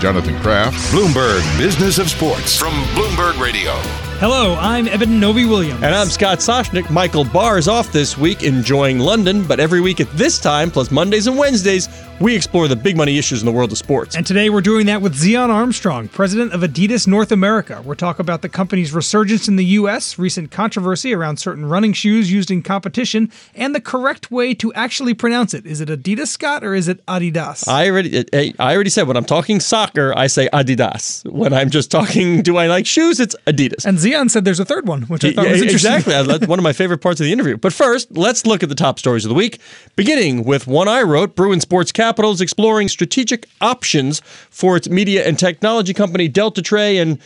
Jonathan 0.00 0.38
Kraft, 0.40 0.76
Bloomberg 0.92 1.42
Business 1.58 1.98
of 1.98 2.08
Sports 2.10 2.56
from 2.56 2.72
Bloomberg 2.94 3.38
Radio. 3.40 4.03
Hello, 4.20 4.54
I'm 4.58 4.88
Eben 4.88 5.20
Novy-Williams. 5.20 5.82
And 5.82 5.94
I'm 5.94 6.06
Scott 6.06 6.38
Soshnick. 6.38 6.88
Michael 6.88 7.24
Barr 7.24 7.58
is 7.58 7.68
off 7.68 7.92
this 7.92 8.16
week 8.16 8.42
enjoying 8.42 8.98
London, 8.98 9.44
but 9.46 9.60
every 9.60 9.80
week 9.82 10.00
at 10.00 10.10
this 10.12 10.38
time, 10.38 10.70
plus 10.70 10.90
Mondays 10.90 11.26
and 11.26 11.36
Wednesdays, 11.36 11.88
we 12.20 12.34
explore 12.34 12.68
the 12.68 12.76
big 12.76 12.96
money 12.96 13.18
issues 13.18 13.42
in 13.42 13.46
the 13.46 13.50
world 13.52 13.72
of 13.72 13.76
sports. 13.76 14.14
And 14.16 14.24
today 14.24 14.48
we're 14.48 14.60
doing 14.60 14.86
that 14.86 15.02
with 15.02 15.14
Zion 15.16 15.50
Armstrong, 15.50 16.06
president 16.08 16.52
of 16.54 16.60
Adidas 16.62 17.06
North 17.08 17.32
America. 17.32 17.82
We're 17.84 17.96
talking 17.96 18.20
about 18.22 18.40
the 18.40 18.48
company's 18.48 18.92
resurgence 18.92 19.48
in 19.48 19.56
the 19.56 19.64
U.S., 19.64 20.16
recent 20.18 20.50
controversy 20.52 21.12
around 21.12 21.38
certain 21.38 21.66
running 21.66 21.92
shoes 21.92 22.30
used 22.32 22.52
in 22.52 22.62
competition, 22.62 23.30
and 23.54 23.74
the 23.74 23.80
correct 23.80 24.30
way 24.30 24.54
to 24.54 24.72
actually 24.74 25.12
pronounce 25.12 25.52
it. 25.54 25.66
Is 25.66 25.80
it 25.80 25.88
Adidas, 25.88 26.28
Scott, 26.28 26.62
or 26.64 26.72
is 26.72 26.86
it 26.88 27.04
Adidas? 27.06 27.66
I 27.68 27.90
already, 27.90 28.24
I 28.32 28.54
I 28.60 28.74
already 28.74 28.90
said 28.90 29.08
when 29.08 29.16
I'm 29.16 29.24
talking 29.24 29.58
soccer, 29.58 30.16
I 30.16 30.28
say 30.28 30.48
Adidas. 30.52 31.28
When 31.30 31.52
I'm 31.52 31.68
just 31.68 31.90
talking, 31.90 32.42
do 32.42 32.56
I 32.56 32.68
like 32.68 32.86
shoes? 32.86 33.18
It's 33.18 33.34
Adidas. 33.48 33.84
and 33.84 33.98
Zion 34.04 34.28
said 34.28 34.44
there's 34.44 34.60
a 34.60 34.64
third 34.64 34.86
one, 34.86 35.02
which 35.02 35.24
I 35.24 35.32
thought 35.32 35.46
Yeah, 35.46 35.52
was 35.52 35.62
interesting. 35.62 35.94
exactly. 35.94 36.46
One 36.46 36.58
of 36.58 36.62
my 36.62 36.72
favorite 36.72 36.98
parts 36.98 37.20
of 37.20 37.24
the 37.24 37.32
interview. 37.32 37.56
But 37.56 37.72
first, 37.72 38.16
let's 38.16 38.46
look 38.46 38.62
at 38.62 38.68
the 38.68 38.74
top 38.74 38.98
stories 38.98 39.24
of 39.24 39.28
the 39.30 39.34
week, 39.34 39.60
beginning 39.96 40.44
with 40.44 40.66
one 40.66 40.88
I 40.88 41.02
wrote 41.02 41.34
Bruin 41.34 41.60
Sports 41.60 41.92
Capital 41.92 42.32
is 42.32 42.40
exploring 42.40 42.88
strategic 42.88 43.46
options 43.60 44.20
for 44.50 44.76
its 44.76 44.88
media 44.88 45.26
and 45.26 45.38
technology 45.38 45.94
company, 45.94 46.28
Deltatre. 46.28 47.00
And 47.00 47.18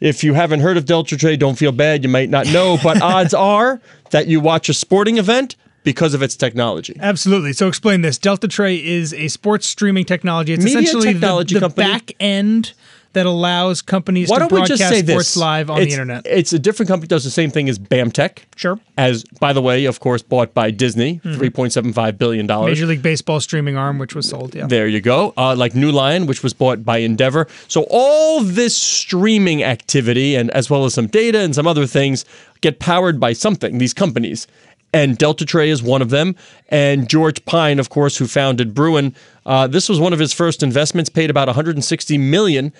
if 0.00 0.24
you 0.24 0.34
haven't 0.34 0.60
heard 0.60 0.76
of 0.76 0.84
Deltatre, 0.84 1.38
don't 1.38 1.56
feel 1.56 1.72
bad. 1.72 2.02
You 2.02 2.08
might 2.08 2.30
not 2.30 2.46
know, 2.46 2.78
but 2.82 3.00
odds 3.02 3.34
are 3.34 3.80
that 4.10 4.26
you 4.26 4.40
watch 4.40 4.68
a 4.68 4.74
sporting 4.74 5.18
event 5.18 5.56
because 5.84 6.14
of 6.14 6.22
its 6.22 6.36
technology. 6.36 6.96
Absolutely. 7.00 7.52
So 7.52 7.66
explain 7.68 8.02
this. 8.02 8.18
Deltatre 8.18 8.80
is 8.82 9.12
a 9.14 9.28
sports 9.28 9.66
streaming 9.66 10.04
technology. 10.04 10.52
It's 10.52 10.64
Media 10.64 10.80
essentially 10.80 11.12
technology 11.12 11.54
the, 11.58 11.68
the 11.68 11.74
back 11.74 12.12
end 12.20 12.72
that 13.12 13.26
allows 13.26 13.82
companies 13.82 14.28
Why 14.28 14.36
to 14.36 14.40
don't 14.40 14.52
we 14.52 14.58
broadcast 14.60 14.78
just 14.80 14.90
say 14.92 15.02
sports 15.02 15.34
this? 15.34 15.36
live 15.36 15.70
on 15.70 15.78
the 15.80 15.88
internet. 15.90 16.26
It's 16.26 16.52
a 16.52 16.58
different 16.58 16.88
company 16.88 17.08
does 17.08 17.24
the 17.24 17.30
same 17.30 17.50
thing 17.50 17.68
as 17.68 17.78
BAMTech. 17.78 18.38
Sure. 18.56 18.78
As 18.96 19.24
by 19.40 19.52
the 19.52 19.62
way, 19.62 19.84
of 19.84 20.00
course, 20.00 20.22
bought 20.22 20.54
by 20.54 20.70
Disney, 20.70 21.20
Mm-hmm. 21.24 21.48
point 21.48 21.72
seven 21.72 21.92
five 21.92 22.18
billion 22.18 22.46
dollars. 22.46 22.70
Major 22.70 22.86
League 22.86 23.02
Baseball 23.02 23.40
streaming 23.40 23.76
arm, 23.76 23.98
which 23.98 24.14
was 24.14 24.28
sold. 24.28 24.54
Yeah. 24.54 24.66
There 24.66 24.86
you 24.88 25.00
go. 25.00 25.32
Uh, 25.36 25.54
like 25.56 25.72
NeuLion, 25.72 26.26
which 26.26 26.42
was 26.42 26.52
bought 26.52 26.84
by 26.84 26.98
Endeavor. 26.98 27.46
So 27.68 27.86
all 27.90 28.42
this 28.42 28.76
streaming 28.76 29.62
activity, 29.62 30.34
and 30.34 30.50
as 30.52 30.70
well 30.70 30.84
as 30.84 30.94
some 30.94 31.06
data 31.06 31.40
and 31.40 31.54
some 31.54 31.66
other 31.66 31.86
things, 31.86 32.24
get 32.60 32.78
powered 32.78 33.18
by 33.20 33.32
something. 33.32 33.78
These 33.78 33.92
companies, 33.94 34.46
and 34.94 35.18
Deltatre 35.18 35.66
is 35.68 35.82
one 35.82 36.02
of 36.02 36.10
them. 36.10 36.36
And 36.68 37.08
George 37.08 37.44
Pyne, 37.44 37.78
of 37.78 37.88
course, 37.90 38.16
who 38.16 38.26
founded 38.26 38.74
Bruin, 38.74 39.14
uh, 39.46 39.66
this 39.66 39.88
was 39.88 39.98
one 39.98 40.12
of 40.12 40.18
his 40.18 40.32
first 40.32 40.62
investments. 40.62 41.08
Paid 41.10 41.30
about 41.30 41.48
160 41.48 42.18
million. 42.18 42.72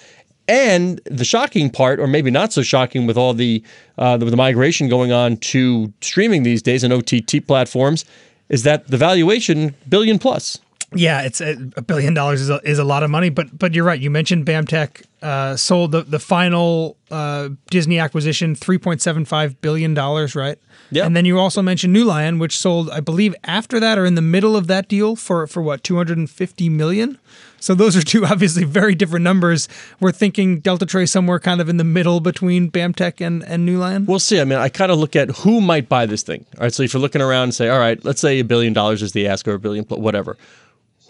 And 0.48 1.01
the 1.05 1.25
shocking 1.25 1.71
part, 1.71 2.01
or 2.01 2.07
maybe 2.07 2.31
not 2.31 2.53
so 2.53 2.62
shocking, 2.62 3.07
with 3.07 3.17
all 3.17 3.33
the 3.33 3.62
uh, 3.98 4.17
the, 4.17 4.27
the 4.27 4.37
migration 4.37 4.89
going 4.89 5.12
on 5.12 5.37
to 5.39 5.93
streaming 6.01 6.43
these 6.43 6.62
days 6.62 6.83
and 6.83 6.93
OTT 6.93 7.47
platforms, 7.47 8.05
is 8.49 8.65
that 8.65 8.89
the 8.89 8.97
valuation 8.97 9.75
billion 9.89 10.19
plus. 10.19 10.59
Yeah, 10.94 11.22
it's 11.22 11.41
a, 11.41 11.56
a 11.76 11.82
billion 11.82 12.14
dollars 12.14 12.41
is 12.41 12.50
a, 12.50 12.60
is 12.69 12.78
a 12.78 12.84
lot 12.84 13.03
of 13.03 13.10
money, 13.10 13.30
but 13.30 13.56
but 13.56 13.75
you're 13.75 13.84
right. 13.84 14.00
You 14.00 14.10
mentioned 14.10 14.47
BAMTech 14.47 15.04
uh, 15.22 15.56
sold 15.56 15.92
the 15.92 16.03
the 16.03 16.19
final 16.19 16.97
uh, 17.10 17.50
Disney 17.70 17.98
acquisition, 17.98 18.54
three 18.54 18.78
point 18.78 19.00
seven 19.00 19.25
five 19.25 19.60
billion 19.60 19.94
dollars, 19.94 20.34
right? 20.34 20.58
Yeah. 20.91 21.06
And 21.06 21.16
then 21.16 21.25
you 21.25 21.38
also 21.38 21.62
mentioned 21.62 21.97
NeuLion, 21.97 22.38
which 22.38 22.58
sold, 22.58 22.91
I 22.91 23.00
believe, 23.00 23.34
after 23.44 23.80
that 23.80 23.98
or 23.98 24.04
in 24.04 24.14
the 24.14 24.22
middle 24.22 24.56
of 24.56 24.66
that 24.66 24.88
deal 24.88 25.16
for 25.16 25.47
for 25.47 25.62
what 25.62 25.82
two 25.82 25.97
hundred 25.97 26.19
and 26.19 26.28
fifty 26.28 26.69
million. 26.69 27.19
So 27.60 27.74
those 27.74 27.97
are 27.97 28.03
two 28.03 28.26
obviously 28.30 28.64
very 28.64 28.94
different 28.94 29.22
numbers. 29.22 29.69
We're 30.00 30.12
thinking 30.12 30.60
Deltatre 30.60 31.09
somewhere 31.09 31.38
kind 31.38 31.60
of 31.60 31.69
in 31.69 31.76
the 31.76 31.84
middle 31.84 32.20
between 32.20 32.70
BAMTech 32.70 33.24
and 33.24 33.42
and 33.44 33.69
NeuLion. 33.69 34.06
We'll 34.06 34.19
see. 34.19 34.41
I 34.41 34.44
mean, 34.44 34.59
I 34.59 34.69
kind 34.69 34.92
of 34.92 34.98
look 34.98 35.16
at 35.16 35.30
who 35.30 35.60
might 35.60 35.88
buy 35.88 36.06
this 36.06 36.22
thing. 36.22 36.44
All 36.59 36.64
right. 36.64 36.74
So 36.74 36.82
if 36.82 36.92
you're 36.92 37.00
looking 37.00 37.22
around 37.22 37.44
and 37.44 37.54
say, 37.54 37.69
all 37.69 37.78
right, 37.78 38.03
let's 38.04 38.20
say 38.20 38.41
a 38.41 38.44
billion 38.44 38.72
dollars 38.72 39.03
is 39.03 39.12
the 39.12 39.28
ask 39.28 39.47
or 39.48 39.54
a 39.54 39.59
billion, 39.59 39.84
whatever. 39.84 40.36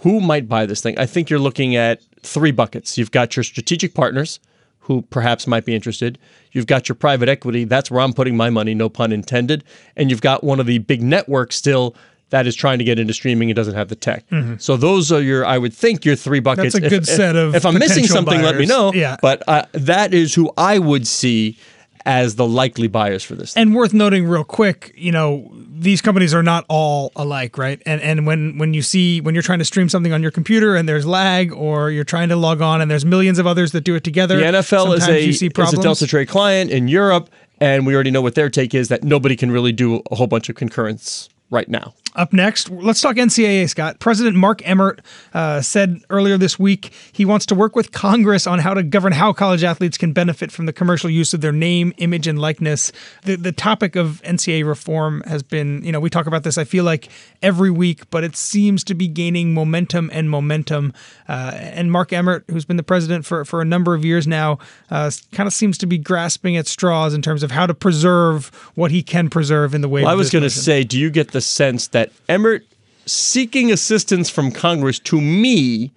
Who 0.03 0.21
might 0.21 0.49
buy 0.49 0.67
this 0.67 0.81
thing? 0.81 0.99
I 0.99 1.07
think 1.07 1.31
you're 1.31 1.39
looking 1.39 1.75
at 1.77 2.03
three 2.23 2.51
buckets. 2.51 2.99
You've 2.99 3.11
got 3.11 3.37
your 3.37 3.45
strategic 3.45 3.95
partners 3.95 4.41
who 4.81 5.03
perhaps 5.03 5.47
might 5.47 5.65
be 5.65 5.75
interested. 5.75 6.19
You've 6.51 6.67
got 6.67 6.89
your 6.89 6.97
private 6.97 7.29
equity. 7.29 7.65
That's 7.65 7.91
where 7.91 8.01
I'm 8.01 8.13
putting 8.13 8.37
my 8.37 8.51
money, 8.51 8.75
no 8.75 8.89
pun 8.89 9.13
intended. 9.13 9.63
And 9.97 10.11
you've 10.11 10.21
got 10.21 10.43
one 10.43 10.59
of 10.59 10.67
the 10.67 10.79
big 10.79 11.03
networks 11.03 11.57
still 11.57 11.95
that 12.31 12.47
is 12.47 12.57
trying 12.57 12.79
to 12.79 12.85
get 12.85 12.99
into 12.99 13.13
streaming 13.13 13.51
and 13.51 13.57
doesn't 13.57 13.75
have 13.75 13.89
the 13.89 13.95
tech. 13.95 14.25
So 14.59 14.77
those 14.77 15.13
are 15.13 15.21
your, 15.21 15.45
I 15.45 15.59
would 15.59 15.75
think, 15.75 16.05
your 16.05 16.17
three 16.17 16.41
buckets. 16.41 16.75
Mm-hmm. 16.75 16.83
That's 16.83 16.95
a 16.95 16.97
good 16.97 17.09
if, 17.09 17.15
set 17.15 17.37
of 17.37 17.55
If 17.55 17.67
I'm 17.67 17.79
missing 17.79 18.07
something, 18.07 18.41
let 18.41 18.57
me 18.57 18.65
know. 18.65 18.93
Yeah. 18.93 19.19
But 19.21 19.43
uh, 19.47 19.67
that 19.73 20.15
is 20.15 20.35
who 20.35 20.51
I 20.57 20.79
would 20.79 21.07
see 21.07 21.59
as 22.05 22.37
the 22.37 22.47
likely 22.47 22.89
buyers 22.89 23.23
for 23.23 23.35
this. 23.35 23.57
and 23.57 23.75
worth 23.75 23.95
noting 23.95 24.27
real 24.27 24.45
quick, 24.45 24.93
you 24.97 25.13
know, 25.13 25.51
these 25.55 26.01
companies 26.01 26.35
are 26.35 26.43
not 26.43 26.65
all 26.69 27.13
alike, 27.17 27.59
right? 27.59 27.83
And 27.87 28.01
and 28.01 28.27
when 28.27 28.59
when 28.59 28.75
you 28.75 28.83
see 28.83 29.21
when 29.21 29.35
you're 29.35 29.43
trying 29.43 29.59
to 29.61 29.65
stream 29.65 29.89
something 29.89 30.13
on 30.13 30.23
your 30.23 30.31
computer 30.31 30.77
and 30.77 30.89
there's 30.89 31.07
lag, 31.07 31.53
or 31.53 31.91
you're 31.91 32.05
trying 32.05 32.29
to 32.31 32.37
log 32.37 32.61
on 32.61 32.81
and 32.81 32.91
there's 32.91 33.05
millions 33.05 33.39
of 33.39 33.47
others 33.47 33.73
that 33.73 33.83
do 33.83 33.95
it 33.95 34.05
together, 34.05 34.39
The 34.39 34.45
NFL 34.45 34.97
is 34.97 35.09
a, 35.09 35.25
you 35.25 35.33
see 35.33 35.47
is 35.47 35.53
a. 35.53 35.77
Deltatre 35.77 36.27
client 36.27 36.71
in 36.71 36.89
Europe, 36.89 37.31
and 37.61 37.87
we 37.87 37.95
already 37.95 38.11
know 38.11 38.23
what 38.23 38.35
their 38.35 38.51
take 38.51 38.75
is 38.75 38.89
that 38.89 39.05
nobody 39.05 39.37
can 39.37 39.51
really 39.51 39.73
do 39.73 40.03
a 40.11 40.15
whole 40.15 40.27
bunch 40.27 40.49
of 40.49 40.57
concurrence 40.57 41.29
right 41.51 41.69
now. 41.69 41.95
Up 42.15 42.35
next, 42.35 42.69
let's 42.71 43.01
talk 43.01 43.17
NCAA, 43.17 43.71
Scott. 43.71 43.99
President 43.99 44.37
Mark 44.37 44.61
Emmert 44.69 45.01
uh, 45.33 45.63
said 45.63 46.03
earlier 46.11 46.37
this 46.37 46.59
week 46.59 46.93
he 47.11 47.25
wants 47.25 47.47
to 47.47 47.55
work 47.55 47.75
with 47.75 47.91
Congress 47.91 48.47
on 48.47 48.59
how 48.59 48.75
to 48.75 48.83
govern 48.83 49.15
how 49.15 49.33
college 49.33 49.65
athletes 49.65 49.97
can 49.97 50.13
benefit 50.13 50.53
from 50.53 50.67
the 50.67 50.75
commercial 50.75 51.09
use 51.09 51.33
of 51.33 51.41
their 51.41 51.53
name, 51.53 51.95
image, 51.97 52.27
and 52.27 52.39
likeness. 52.39 52.93
The, 53.25 53.37
the 53.37 53.53
topic 53.53 53.97
of 53.97 54.21
NCAA 54.27 54.67
reform 54.67 55.23
has 55.27 55.43
been, 55.43 55.83
you 55.85 55.91
know, 55.91 56.01
we 56.01 56.11
talk 56.11 56.27
about 56.27 56.43
this, 56.43 56.59
I 56.59 56.65
feel 56.65 56.85
like, 56.85 57.09
every 57.41 57.71
week, 57.71 58.11
but 58.11 58.25
it 58.25 58.37
seems 58.37 58.85
to 58.85 58.95
be 58.95 59.09
gaining 59.09 59.55
momentum 59.55 60.11
and 60.13 60.29
momentum. 60.29 60.93
Uh, 61.29 61.53
and 61.55 61.91
Mark 61.91 62.13
Emmert, 62.13 62.45
who's 62.51 62.67
been 62.67 62.77
the 62.77 62.83
president 62.83 63.25
for, 63.25 63.47
for 63.47 63.63
a 63.63 63.65
number 63.65 63.95
of 63.95 64.05
years 64.05 64.27
now, 64.27 64.59
uh, 64.91 65.11
kind 65.33 65.47
of 65.47 65.55
seems 65.55 65.79
to 65.79 65.87
be 65.87 65.97
grasping 65.97 66.59
at 66.59 66.67
straws 66.67 67.15
in 67.15 67.23
terms 67.23 67.43
of 67.43 67.51
how 67.51 67.67
to 67.67 67.73
preserve 67.73 68.49
what 68.75 68.91
he 68.91 69.03
can 69.03 69.31
preserve 69.31 69.75
in 69.75 69.81
the 69.81 69.89
way 69.89 70.03
Well, 70.03 70.13
I 70.13 70.15
was 70.15 70.29
going 70.29 70.43
to 70.43 70.51
say, 70.51 70.85
do 70.85 70.99
you 70.99 71.09
get 71.09 71.31
the 71.31 71.41
sense 71.41 71.89
that 71.89 72.02
Emmert 72.29 72.65
seeking 73.07 73.71
assistance 73.71 74.31
from 74.31 74.51
Congress 74.51 74.99
to 75.01 75.21
me 75.21 75.93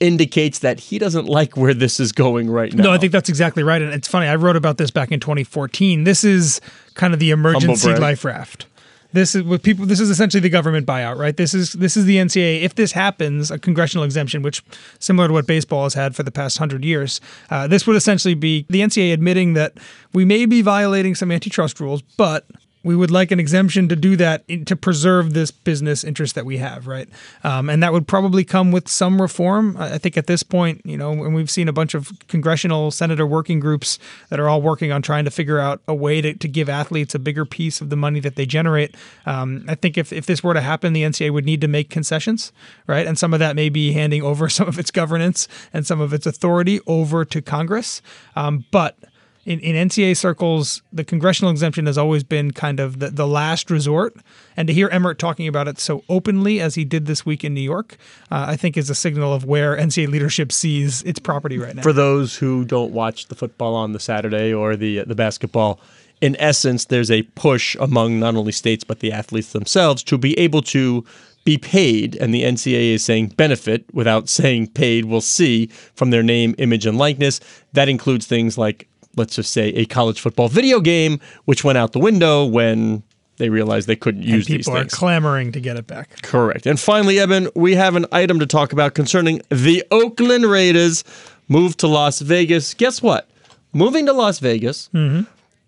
indicates 0.00 0.58
that 0.58 0.80
he 0.80 0.98
doesn't 0.98 1.26
like 1.26 1.56
where 1.56 1.74
this 1.74 2.00
is 2.00 2.12
going 2.12 2.50
right 2.50 2.74
now? 2.74 2.84
No, 2.84 2.92
I 2.92 2.98
think 2.98 3.12
that's 3.12 3.28
exactly 3.28 3.62
right. 3.62 3.80
And 3.80 3.92
it's 3.92 4.08
funny, 4.08 4.26
I 4.26 4.34
wrote 4.34 4.56
about 4.56 4.76
this 4.76 4.90
back 4.90 5.12
in 5.12 5.20
2014. 5.20 6.04
This 6.04 6.24
is 6.24 6.60
kind 6.94 7.14
of 7.14 7.20
the 7.20 7.30
emergency 7.30 7.94
life 7.94 8.24
raft. 8.24 8.66
This 9.12 9.34
is 9.34 9.42
what 9.42 9.62
people. 9.62 9.84
This 9.84 10.00
is 10.00 10.08
essentially 10.08 10.40
the 10.40 10.48
government 10.48 10.86
buyout, 10.86 11.18
right? 11.18 11.36
This 11.36 11.52
is 11.52 11.74
this 11.74 11.96
is 11.98 12.06
the 12.06 12.16
NCAA. 12.16 12.62
If 12.62 12.76
this 12.76 12.92
happens, 12.92 13.50
a 13.50 13.58
congressional 13.58 14.04
exemption, 14.04 14.40
which 14.42 14.64
similar 15.00 15.28
to 15.28 15.34
what 15.34 15.46
baseball 15.46 15.82
has 15.82 15.92
had 15.94 16.16
for 16.16 16.22
the 16.22 16.30
past 16.30 16.56
hundred 16.56 16.82
years, 16.82 17.20
uh, 17.50 17.66
this 17.66 17.86
would 17.86 17.96
essentially 17.96 18.34
be 18.34 18.64
the 18.70 18.80
NCAA 18.80 19.12
admitting 19.12 19.52
that 19.52 19.74
we 20.14 20.24
may 20.24 20.46
be 20.46 20.62
violating 20.62 21.14
some 21.14 21.30
antitrust 21.30 21.78
rules, 21.78 22.00
but 22.16 22.46
we 22.84 22.96
would 22.96 23.10
like 23.10 23.30
an 23.30 23.38
exemption 23.38 23.88
to 23.88 23.96
do 23.96 24.16
that 24.16 24.44
in- 24.48 24.64
to 24.64 24.76
preserve 24.76 25.34
this 25.34 25.50
business 25.50 26.02
interest 26.02 26.34
that 26.34 26.44
we 26.44 26.58
have, 26.58 26.86
right? 26.86 27.08
Um, 27.44 27.70
and 27.70 27.82
that 27.82 27.92
would 27.92 28.08
probably 28.08 28.44
come 28.44 28.72
with 28.72 28.88
some 28.88 29.20
reform. 29.20 29.76
I 29.78 29.98
think 29.98 30.16
at 30.16 30.26
this 30.26 30.42
point, 30.42 30.80
you 30.84 30.96
know, 30.96 31.12
and 31.24 31.34
we've 31.34 31.50
seen 31.50 31.68
a 31.68 31.72
bunch 31.72 31.94
of 31.94 32.10
congressional 32.28 32.90
senator 32.90 33.26
working 33.26 33.60
groups 33.60 33.98
that 34.30 34.40
are 34.40 34.48
all 34.48 34.60
working 34.60 34.90
on 34.90 35.02
trying 35.02 35.24
to 35.24 35.30
figure 35.30 35.58
out 35.58 35.80
a 35.86 35.94
way 35.94 36.20
to, 36.20 36.34
to 36.34 36.48
give 36.48 36.68
athletes 36.68 37.14
a 37.14 37.18
bigger 37.18 37.44
piece 37.44 37.80
of 37.80 37.90
the 37.90 37.96
money 37.96 38.20
that 38.20 38.36
they 38.36 38.46
generate. 38.46 38.94
Um, 39.26 39.64
I 39.68 39.74
think 39.74 39.96
if, 39.96 40.12
if 40.12 40.26
this 40.26 40.42
were 40.42 40.54
to 40.54 40.60
happen, 40.60 40.92
the 40.92 41.02
NCAA 41.02 41.32
would 41.32 41.44
need 41.44 41.60
to 41.60 41.68
make 41.68 41.90
concessions, 41.90 42.52
right? 42.86 43.06
And 43.06 43.18
some 43.18 43.32
of 43.32 43.40
that 43.40 43.56
may 43.56 43.68
be 43.68 43.92
handing 43.92 44.22
over 44.22 44.48
some 44.48 44.68
of 44.68 44.78
its 44.78 44.90
governance 44.90 45.46
and 45.72 45.86
some 45.86 46.00
of 46.00 46.12
its 46.12 46.26
authority 46.26 46.80
over 46.86 47.24
to 47.24 47.40
Congress. 47.40 48.02
Um, 48.34 48.64
but 48.70 48.96
in, 49.44 49.58
in 49.60 49.88
NCAA 49.88 50.16
circles, 50.16 50.82
the 50.92 51.04
congressional 51.04 51.50
exemption 51.50 51.86
has 51.86 51.98
always 51.98 52.22
been 52.22 52.52
kind 52.52 52.78
of 52.78 53.00
the, 53.00 53.10
the 53.10 53.26
last 53.26 53.70
resort. 53.70 54.14
And 54.56 54.68
to 54.68 54.74
hear 54.74 54.88
Emmert 54.88 55.18
talking 55.18 55.48
about 55.48 55.66
it 55.66 55.80
so 55.80 56.04
openly 56.08 56.60
as 56.60 56.76
he 56.76 56.84
did 56.84 57.06
this 57.06 57.26
week 57.26 57.42
in 57.42 57.54
New 57.54 57.60
York, 57.60 57.96
uh, 58.30 58.44
I 58.48 58.56
think 58.56 58.76
is 58.76 58.88
a 58.88 58.94
signal 58.94 59.32
of 59.32 59.44
where 59.44 59.76
NCAA 59.76 60.08
leadership 60.08 60.52
sees 60.52 61.02
its 61.02 61.18
property 61.18 61.58
right 61.58 61.74
now. 61.74 61.82
For 61.82 61.92
those 61.92 62.36
who 62.36 62.64
don't 62.64 62.92
watch 62.92 63.26
the 63.26 63.34
football 63.34 63.74
on 63.74 63.92
the 63.92 64.00
Saturday 64.00 64.52
or 64.52 64.76
the 64.76 65.04
the 65.04 65.14
basketball, 65.14 65.80
in 66.20 66.36
essence, 66.38 66.84
there's 66.84 67.10
a 67.10 67.22
push 67.22 67.74
among 67.80 68.20
not 68.20 68.36
only 68.36 68.52
states 68.52 68.84
but 68.84 69.00
the 69.00 69.10
athletes 69.10 69.52
themselves 69.52 70.04
to 70.04 70.16
be 70.16 70.38
able 70.38 70.62
to 70.62 71.04
be 71.44 71.58
paid, 71.58 72.14
and 72.16 72.32
the 72.32 72.44
NCAA 72.44 72.94
is 72.94 73.04
saying 73.04 73.28
benefit 73.28 73.84
without 73.92 74.28
saying 74.28 74.68
paid. 74.68 75.06
We'll 75.06 75.20
see 75.20 75.66
from 75.94 76.10
their 76.10 76.22
name, 76.22 76.54
image, 76.58 76.86
and 76.86 76.96
likeness. 76.96 77.40
That 77.72 77.88
includes 77.88 78.26
things 78.26 78.56
like, 78.56 78.88
let's 79.16 79.36
just 79.36 79.52
say, 79.52 79.68
a 79.70 79.84
college 79.84 80.20
football 80.20 80.48
video 80.48 80.80
game, 80.80 81.20
which 81.44 81.64
went 81.64 81.78
out 81.78 81.92
the 81.92 81.98
window 81.98 82.44
when 82.44 83.02
they 83.36 83.48
realized 83.48 83.88
they 83.88 83.96
couldn't 83.96 84.22
use 84.22 84.46
and 84.46 84.58
these 84.58 84.66
people 84.66 84.78
are 84.78 84.84
clamoring 84.84 85.52
to 85.52 85.60
get 85.60 85.76
it 85.76 85.86
back. 85.86 86.22
Correct. 86.22 86.66
And 86.66 86.78
finally, 86.78 87.18
Eben, 87.18 87.48
we 87.54 87.74
have 87.74 87.96
an 87.96 88.06
item 88.12 88.38
to 88.38 88.46
talk 88.46 88.72
about 88.72 88.94
concerning 88.94 89.40
the 89.48 89.84
Oakland 89.90 90.44
Raiders 90.44 91.02
move 91.48 91.76
to 91.78 91.86
Las 91.86 92.20
Vegas. 92.20 92.74
Guess 92.74 93.02
what? 93.02 93.28
Moving 93.72 94.06
to 94.06 94.12
Las 94.12 94.38
Vegas, 94.38 94.90
mm-hmm. 94.92 95.22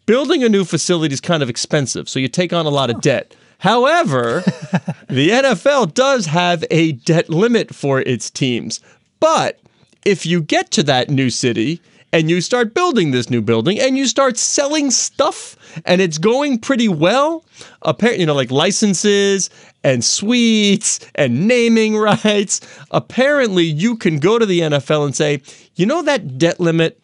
building 0.07 0.45
a 0.45 0.49
new 0.49 0.65
facility 0.65 1.15
is 1.15 1.21
kind 1.21 1.43
of 1.43 1.49
expensive, 1.49 2.09
so 2.09 2.19
you 2.19 2.29
take 2.29 2.53
on 2.53 2.67
a 2.67 2.71
lot 2.71 2.91
of 2.91 3.01
debt. 3.01 3.35
However, 3.59 4.41
the 5.09 5.31
NFL 5.31 5.95
does 5.95 6.27
have 6.27 6.65
a 6.71 6.93
debt 6.93 7.31
limit 7.31 7.75
for 7.75 8.01
its 8.01 8.31
teams. 8.31 8.81
But 9.21 9.59
if 10.05 10.27
you 10.27 10.43
get 10.43 10.71
to 10.73 10.83
that 10.83 11.09
new 11.09 11.31
city 11.31 11.81
and 12.15 12.31
you 12.31 12.41
start 12.41 12.75
building 12.75 13.11
this 13.11 13.29
new 13.29 13.43
building 13.43 13.81
and 13.81 13.99
you 13.99 14.07
start 14.07 14.39
selling 14.39 14.93
stuff 14.93 15.57
and 15.85 16.01
it's 16.01 16.17
going 16.17 16.61
pretty 16.61 16.87
well, 16.87 17.45
apparently, 17.83 18.21
you 18.21 18.27
know, 18.27 18.37
like 18.37 18.53
licenses 18.53 19.51
and 19.83 20.05
suites 20.05 21.01
and 21.17 21.49
naming 21.49 21.97
rights, 21.99 22.61
apparently 22.93 23.65
you 23.65 23.97
can 23.97 24.19
go 24.19 24.39
to 24.39 24.47
the 24.47 24.61
NFL 24.61 25.05
and 25.05 25.17
say, 25.17 25.43
you 25.75 25.87
know, 25.87 26.03
that 26.03 26.39
debt 26.39 26.61
limit, 26.61 27.01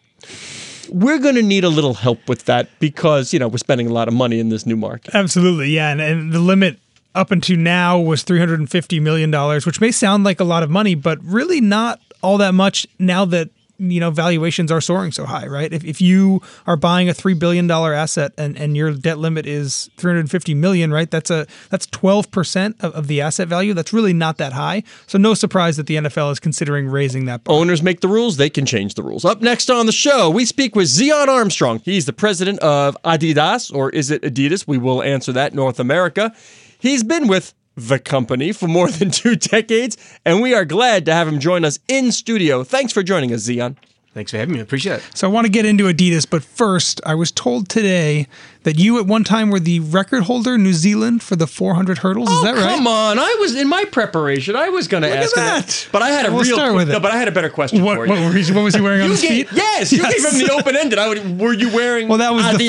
we're 0.89 1.19
going 1.19 1.35
to 1.35 1.41
need 1.41 1.65
a 1.65 1.69
little 1.69 1.93
help 1.93 2.29
with 2.29 2.45
that 2.45 2.69
because, 2.79 3.33
you 3.33 3.39
know, 3.39 3.49
we're 3.49 3.57
spending 3.57 3.87
a 3.87 3.93
lot 3.93 4.07
of 4.07 4.13
money 4.13 4.39
in 4.39 4.47
this 4.47 4.65
new 4.65 4.77
market. 4.77 5.13
Absolutely, 5.13 5.71
yeah. 5.71 5.91
And, 5.91 5.99
and 5.99 6.31
the 6.31 6.39
limit 6.39 6.79
up 7.15 7.31
until 7.31 7.57
now 7.57 7.99
was 7.99 8.23
$350 8.23 9.01
million, 9.01 9.29
which 9.65 9.81
may 9.81 9.91
sound 9.91 10.23
like 10.23 10.39
a 10.39 10.45
lot 10.45 10.63
of 10.63 10.69
money, 10.69 10.95
but 10.95 11.21
really 11.21 11.59
not 11.59 11.99
all 12.21 12.37
that 12.37 12.53
much 12.53 12.87
now 12.97 13.25
that 13.25 13.49
you 13.81 13.99
know 13.99 14.11
valuations 14.11 14.71
are 14.71 14.81
soaring 14.81 15.11
so 15.11 15.25
high, 15.25 15.47
right? 15.47 15.71
If, 15.73 15.83
if 15.83 16.01
you 16.01 16.41
are 16.67 16.77
buying 16.77 17.09
a 17.09 17.13
three 17.13 17.33
billion 17.33 17.67
dollar 17.67 17.93
asset 17.93 18.31
and, 18.37 18.57
and 18.57 18.77
your 18.77 18.93
debt 18.93 19.17
limit 19.17 19.45
is 19.45 19.89
350 19.97 20.53
million, 20.53 20.93
right? 20.93 21.09
That's 21.09 21.31
a 21.31 21.47
that's 21.69 21.87
12 21.87 22.31
percent 22.31 22.75
of, 22.81 22.93
of 22.93 23.07
the 23.07 23.21
asset 23.21 23.47
value. 23.47 23.73
That's 23.73 23.91
really 23.91 24.13
not 24.13 24.37
that 24.37 24.53
high. 24.53 24.83
So 25.07 25.17
no 25.17 25.33
surprise 25.33 25.77
that 25.77 25.87
the 25.87 25.95
NFL 25.95 26.31
is 26.31 26.39
considering 26.39 26.87
raising 26.87 27.25
that 27.25 27.43
bar. 27.43 27.55
Owners 27.55 27.81
make 27.81 28.01
the 28.01 28.07
rules, 28.07 28.37
they 28.37 28.49
can 28.49 28.65
change 28.65 28.93
the 28.93 29.03
rules. 29.03 29.25
Up 29.25 29.41
next 29.41 29.69
on 29.69 29.85
the 29.85 29.91
show, 29.91 30.29
we 30.29 30.45
speak 30.45 30.75
with 30.75 30.87
Zion 30.87 31.29
Armstrong. 31.29 31.81
He's 31.83 32.05
the 32.05 32.13
president 32.13 32.59
of 32.59 32.95
Adidas, 33.03 33.73
or 33.73 33.89
is 33.89 34.11
it 34.11 34.21
Adidas? 34.21 34.67
We 34.67 34.77
will 34.77 35.01
answer 35.01 35.31
that, 35.33 35.53
North 35.53 35.79
America. 35.79 36.33
He's 36.79 37.03
been 37.03 37.27
with 37.27 37.53
the 37.87 37.99
company 37.99 38.51
for 38.51 38.67
more 38.67 38.89
than 38.89 39.11
two 39.21 39.35
decades, 39.35 39.97
and 40.25 40.41
we 40.41 40.53
are 40.53 40.65
glad 40.65 41.05
to 41.05 41.13
have 41.13 41.27
him 41.27 41.39
join 41.39 41.65
us 41.65 41.79
in 41.87 42.11
studio. 42.11 42.63
Thanks 42.63 42.93
for 42.93 43.03
joining 43.03 43.33
us, 43.33 43.41
Zion. 43.41 43.77
Thanks 44.13 44.31
for 44.31 44.37
having 44.37 44.53
me. 44.55 44.59
I 44.59 44.63
appreciate 44.63 44.95
it. 44.97 45.03
So 45.13 45.25
I 45.25 45.31
want 45.31 45.45
to 45.45 45.49
get 45.49 45.65
into 45.65 45.85
Adidas, 45.85 46.29
but 46.29 46.43
first, 46.43 46.99
I 47.05 47.15
was 47.15 47.31
told 47.31 47.69
today 47.69 48.27
that 48.63 48.77
you 48.77 48.99
at 48.99 49.05
one 49.07 49.23
time 49.23 49.49
were 49.49 49.59
the 49.61 49.79
record 49.79 50.23
holder 50.23 50.55
in 50.55 50.63
New 50.63 50.73
Zealand 50.73 51.23
for 51.23 51.37
the 51.37 51.47
400 51.47 51.99
hurdles. 51.99 52.29
Is 52.29 52.35
oh, 52.39 52.43
that 52.43 52.55
right? 52.55 52.73
Oh, 52.73 52.75
Come 52.75 52.87
on, 52.87 53.17
I 53.19 53.37
was 53.39 53.55
in 53.55 53.69
my 53.69 53.85
preparation. 53.85 54.57
I 54.57 54.67
was 54.67 54.89
going 54.89 55.03
to 55.03 55.09
ask 55.09 55.33
him 55.37 55.43
that. 55.45 55.87
but 55.93 56.01
I 56.01 56.09
had 56.09 56.25
a 56.25 56.29
We'll 56.33 56.43
real 56.43 56.57
start 56.57 56.75
with 56.75 56.89
no, 56.89 56.97
it. 56.97 57.01
but 57.01 57.11
I 57.13 57.15
had 57.15 57.29
a 57.29 57.31
better 57.31 57.49
question 57.49 57.85
What, 57.85 57.95
for 57.95 58.05
you. 58.05 58.11
were 58.11 58.33
he- 58.33 58.51
what 58.51 58.63
was 58.65 58.75
he 58.75 58.81
wearing 58.81 58.99
on 58.99 59.05
You 59.05 59.11
his 59.13 59.21
gave, 59.21 59.47
feet? 59.49 59.57
yes, 59.57 59.93
you 59.93 59.99
Yes. 59.99 60.13
gave 60.33 60.41
him 60.41 60.45
the 60.45 60.53
open 60.55 60.75
ended. 60.75 60.99
I 60.99 61.07
would. 61.07 61.39
Were 61.39 61.53
you 61.53 61.73
wearing? 61.73 62.09
Well, 62.09 62.17
that 62.17 62.33
was 62.33 62.43
the 62.57 62.65
Adidas 62.65 62.67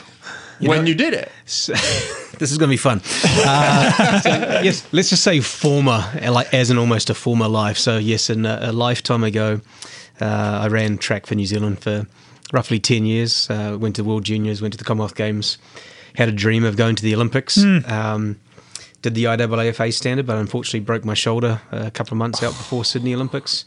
follow-up. 0.00 0.60
when 0.68 0.88
you 0.88 0.96
did 0.96 1.14
it. 1.14 1.30
This 2.44 2.52
is 2.52 2.58
going 2.58 2.68
to 2.68 2.74
be 2.74 2.76
fun. 2.76 3.00
Uh, 3.24 4.20
so, 4.20 4.28
yes, 4.62 4.86
let's 4.92 5.08
just 5.08 5.22
say 5.22 5.40
former, 5.40 6.04
like 6.30 6.52
as 6.52 6.70
in 6.70 6.76
almost 6.76 7.08
a 7.08 7.14
former 7.14 7.48
life. 7.48 7.78
So 7.78 7.96
yes, 7.96 8.28
in 8.28 8.44
a, 8.44 8.58
a 8.64 8.72
lifetime 8.72 9.24
ago, 9.24 9.62
uh, 10.20 10.60
I 10.62 10.68
ran 10.68 10.98
track 10.98 11.24
for 11.24 11.34
New 11.36 11.46
Zealand 11.46 11.78
for 11.78 12.06
roughly 12.52 12.78
ten 12.78 13.06
years. 13.06 13.48
Uh, 13.48 13.78
went 13.80 13.96
to 13.96 14.04
World 14.04 14.24
Juniors, 14.24 14.60
went 14.60 14.74
to 14.74 14.78
the 14.78 14.84
Commonwealth 14.84 15.14
Games, 15.14 15.56
had 16.16 16.28
a 16.28 16.32
dream 16.32 16.64
of 16.64 16.76
going 16.76 16.96
to 16.96 17.02
the 17.02 17.14
Olympics. 17.14 17.56
Um, 17.88 18.38
did 19.00 19.14
the 19.14 19.24
IAAF 19.24 19.80
A 19.80 19.90
standard, 19.90 20.26
but 20.26 20.36
unfortunately 20.36 20.80
broke 20.80 21.06
my 21.06 21.14
shoulder 21.14 21.62
a 21.72 21.90
couple 21.90 22.12
of 22.12 22.18
months 22.18 22.42
out 22.42 22.52
before 22.52 22.84
Sydney 22.84 23.14
Olympics. 23.14 23.64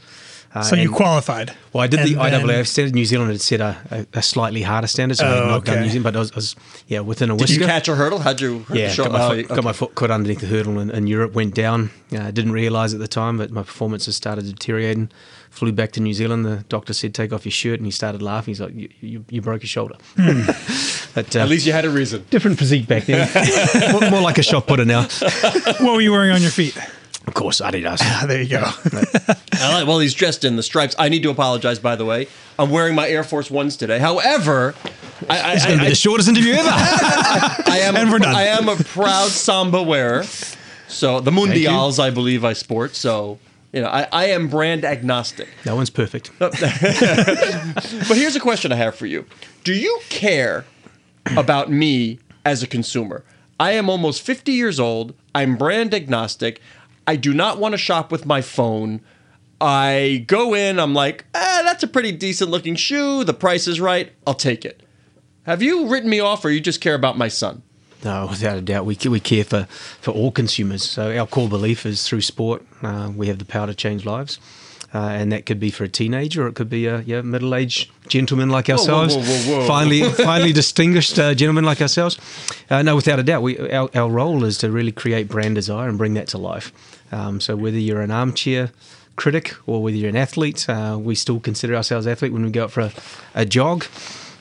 Uh, 0.56 0.64
So 0.64 0.76
you 0.76 0.90
qualified. 0.90 1.54
Well, 1.74 1.84
I 1.84 1.88
did 1.88 2.00
the 2.00 2.20
And 2.20 2.34
then- 2.34 2.42
IAAF 2.48 2.68
standard. 2.68 2.96
New 2.96 3.06
Zealand 3.06 3.32
had 3.32 3.42
set 3.42 3.60
a, 3.62 3.76
a, 3.92 4.06
a 4.20 4.22
slightly 4.22 4.62
harder 4.64 4.88
standard, 4.88 5.18
so 5.18 5.26
I 5.26 5.30
had 5.30 5.38
Oh, 5.44 5.48
not 5.48 5.66
done 5.66 5.76
okay. 5.76 5.84
New 5.84 5.90
Zealand, 5.90 6.04
but 6.06 6.16
I 6.16 6.20
was, 6.20 6.32
I 6.32 6.36
was 6.36 6.56
yeah 6.88 7.02
within 7.02 7.30
a 7.30 7.34
whisker. 7.36 7.48
Did 7.48 7.54
whisker. 7.60 7.64
you 7.64 7.68
catch 7.68 7.88
a 7.90 7.96
hurdle? 7.96 8.20
How'd 8.20 8.42
you? 8.42 8.60
hurt 8.60 8.78
Yeah, 8.78 8.88
the 8.88 8.94
shoulder? 8.94 9.12
got 9.12 9.18
my, 9.20 9.26
Oh, 9.26 9.30
foot, 9.44 9.48
got 9.56 9.64
my 9.64 9.74
foot 9.74 9.96
caught 9.96 10.12
underneath 10.12 10.40
the 10.40 10.48
hurdle 10.48 10.80
in, 10.80 10.90
in 10.90 11.08
Europe, 11.08 11.34
went 11.34 11.54
down. 11.54 11.92
Uh, 12.16 12.32
didn't 12.32 12.54
realise 12.54 12.94
at 12.94 13.00
the 13.00 13.08
time, 13.08 13.38
but 13.38 13.52
my 13.52 13.62
performance 13.62 14.06
performances 14.06 14.16
started 14.16 14.46
deteriorating. 14.46 15.10
Flew 15.50 15.72
back 15.72 15.92
to 15.94 16.02
New 16.02 16.14
Zealand. 16.14 16.46
The 16.46 16.64
doctor 16.70 16.94
said, 16.94 17.14
"Take 17.14 17.32
off 17.34 17.46
your 17.46 17.52
shirt," 17.52 17.80
and 17.80 17.86
he 17.86 17.92
started 17.92 18.22
laughing. 18.22 18.52
He's 18.54 18.62
like, 18.62 18.74
"You, 18.76 18.90
you, 19.02 19.26
you 19.30 19.42
broke 19.42 19.62
your 19.64 19.68
shoulder." 19.70 19.96
but 21.14 21.36
uh, 21.36 21.40
At 21.40 21.50
least 21.50 21.66
you 21.66 21.74
had 21.74 21.86
a 21.86 21.90
reason. 21.90 22.26
different 22.30 22.58
physique 22.58 22.88
back 22.88 23.06
then. 23.06 23.28
more, 23.92 24.10
more 24.10 24.22
like 24.22 24.38
a 24.38 24.44
shot 24.44 24.68
putter 24.68 24.86
now. 24.86 25.04
What 25.04 25.82
were 25.96 26.02
you 26.02 26.12
wearing 26.12 26.32
on 26.32 26.42
your 26.42 26.52
feet? 26.52 26.78
Of 27.38 27.44
course, 27.44 27.62
Adidas. 27.62 28.01
There 28.28 28.42
you 28.42 28.50
go. 28.50 28.63
I 29.54 29.74
like, 29.74 29.88
well, 29.88 30.00
he's 30.00 30.16
dressed 30.16 30.44
in 30.44 30.56
the 30.56 30.63
stripes. 30.63 30.95
I 30.98 31.07
need 31.07 31.22
to 31.22 31.30
apologize, 31.30 31.78
by 31.78 31.95
the 31.95 32.04
way. 32.04 32.28
I'm 32.57 32.72
wearing 32.72 32.95
my 32.95 33.07
Air 33.07 33.24
Force 33.24 33.51
Ones 33.51 33.78
today. 33.78 34.00
However, 34.00 34.74
I, 35.30 35.39
I, 35.39 35.54
It's 35.54 35.66
going 35.68 35.78
to 35.78 35.84
I, 35.84 35.86
be 35.86 35.92
the 35.92 35.95
shortest 35.95 36.30
interview 36.30 36.54
ever. 36.54 36.68
I 36.72 37.81
am 37.84 37.95
And 37.95 38.12
we're 38.12 38.18
done. 38.18 38.34
I 38.34 38.45
am 38.45 38.68
a 38.68 38.75
proud 38.75 39.30
Samba 39.30 39.84
wearer. 39.84 40.24
So 40.88 41.19
the 41.19 41.30
Mundials, 41.30 42.00
I 42.00 42.10
believe, 42.10 42.44
I 42.44 42.54
sport. 42.54 42.95
So 42.95 43.38
you 43.72 43.81
know, 43.81 43.88
I, 43.88 44.07
I 44.12 44.25
am 44.30 44.48
brand 44.48 44.84
agnostic. 44.84 45.48
That 45.63 45.75
one's 45.75 45.92
perfect. 45.92 46.31
But 46.39 46.56
here's 48.16 48.36
a 48.36 48.39
question 48.39 48.72
I 48.72 48.78
have 48.78 48.95
for 48.95 49.06
you: 49.06 49.28
Do 49.63 49.74
you 49.75 50.00
care 50.10 50.66
about 51.38 51.69
me 51.69 52.18
as 52.44 52.63
a 52.63 52.68
consumer? 52.68 53.24
I 53.60 53.72
am 53.72 53.89
almost 53.89 54.22
50 54.22 54.51
years 54.51 54.80
old. 54.80 55.13
I'm 55.34 55.57
brand 55.57 55.94
agnostic. 55.94 56.62
I 57.07 57.15
do 57.15 57.33
not 57.33 57.57
want 57.57 57.74
to 57.74 57.77
shop 57.77 58.12
with 58.12 58.25
my 58.25 58.42
phone. 58.42 59.01
I 59.59 60.25
go 60.27 60.54
in, 60.54 60.80
I'm 60.80 60.94
like, 60.94 61.25
ah, 61.33 61.62
that's 61.63 61.81
a 61.81 61.88
pretty 61.88 62.12
decent 62.12 62.51
looking 62.51 62.75
shoe. 62.75 63.24
The 63.24 63.33
price 63.33 63.68
is 63.68 63.80
right. 63.80 64.12
I'll 64.27 64.34
take 64.36 64.65
it. 64.65 64.84
Have 65.43 65.62
you 65.62 65.88
written 65.88 66.10
me 66.10 66.20
off 66.20 66.43
or 66.43 66.50
you 66.50 66.60
just 66.60 66.82
care 66.82 66.93
about 66.93 67.17
my 67.17 67.29
son? 67.29 67.63
No, 68.03 68.27
without 68.29 68.58
a 68.58 68.62
doubt, 68.62 68.86
we 68.86 68.98
we 69.10 69.20
care 69.20 69.43
for, 69.43 69.63
for 70.01 70.12
all 70.12 70.32
consumers. 70.32 70.88
So 70.88 71.17
our 71.17 71.25
core 71.25 71.50
belief 71.50 71.86
is 71.86 72.08
through 72.08 72.22
sport, 72.22 72.63
uh, 72.84 73.12
we 73.15 73.27
have 73.27 73.39
the 73.39 73.46
power 73.46 73.65
to 73.65 73.74
change 73.74 74.05
lives, 74.05 74.39
uh, 74.94 75.00
and 75.00 75.32
that 75.32 75.46
could 75.46 75.60
be 75.60 75.70
for 75.70 75.84
a 75.84 75.89
teenager, 75.89 76.46
or 76.46 76.48
it 76.48 76.56
could 76.56 76.70
be 76.70 76.86
a 76.86 77.01
yeah, 77.01 77.22
middle-aged 77.22 77.89
gentleman 78.08 78.50
like 78.50 78.67
whoa, 78.67 78.74
ourselves, 78.74 79.15
whoa, 79.15 79.22
whoa, 79.22 79.60
whoa. 79.60 79.67
finally 79.67 80.03
finally 80.24 80.53
distinguished 80.53 81.20
uh, 81.20 81.34
gentlemen 81.34 81.65
like 81.65 81.82
ourselves. 81.82 82.17
Uh, 82.70 82.82
no, 82.82 82.96
without 82.96 83.20
a 83.20 83.24
doubt, 83.24 83.41
we 83.41 83.60
our, 83.72 83.89
our 83.96 84.10
role 84.10 84.44
is 84.44 84.58
to 84.60 84.72
really 84.72 84.91
create 84.91 85.27
brand 85.27 85.56
desire 85.56 85.89
and 85.89 85.98
bring 85.98 86.13
that 86.13 86.27
to 86.27 86.38
life. 86.38 86.72
Um, 87.12 87.39
so 87.41 87.56
whether 87.56 87.77
you're 87.77 88.01
an 88.01 88.12
armchair 88.12 88.72
critic 89.17 89.56
or 89.65 89.84
whether 89.84 89.98
you're 89.98 90.10
an 90.10 90.15
athlete, 90.15 90.67
uh, 90.70 90.98
we 91.00 91.15
still 91.15 91.39
consider 91.39 91.75
ourselves 91.75 92.08
athlete 92.08 92.32
when 92.32 92.44
we 92.44 92.51
go 92.51 92.65
out 92.65 92.72
for 92.72 92.82
a, 92.82 92.91
a 93.36 93.46
jog. 93.46 93.86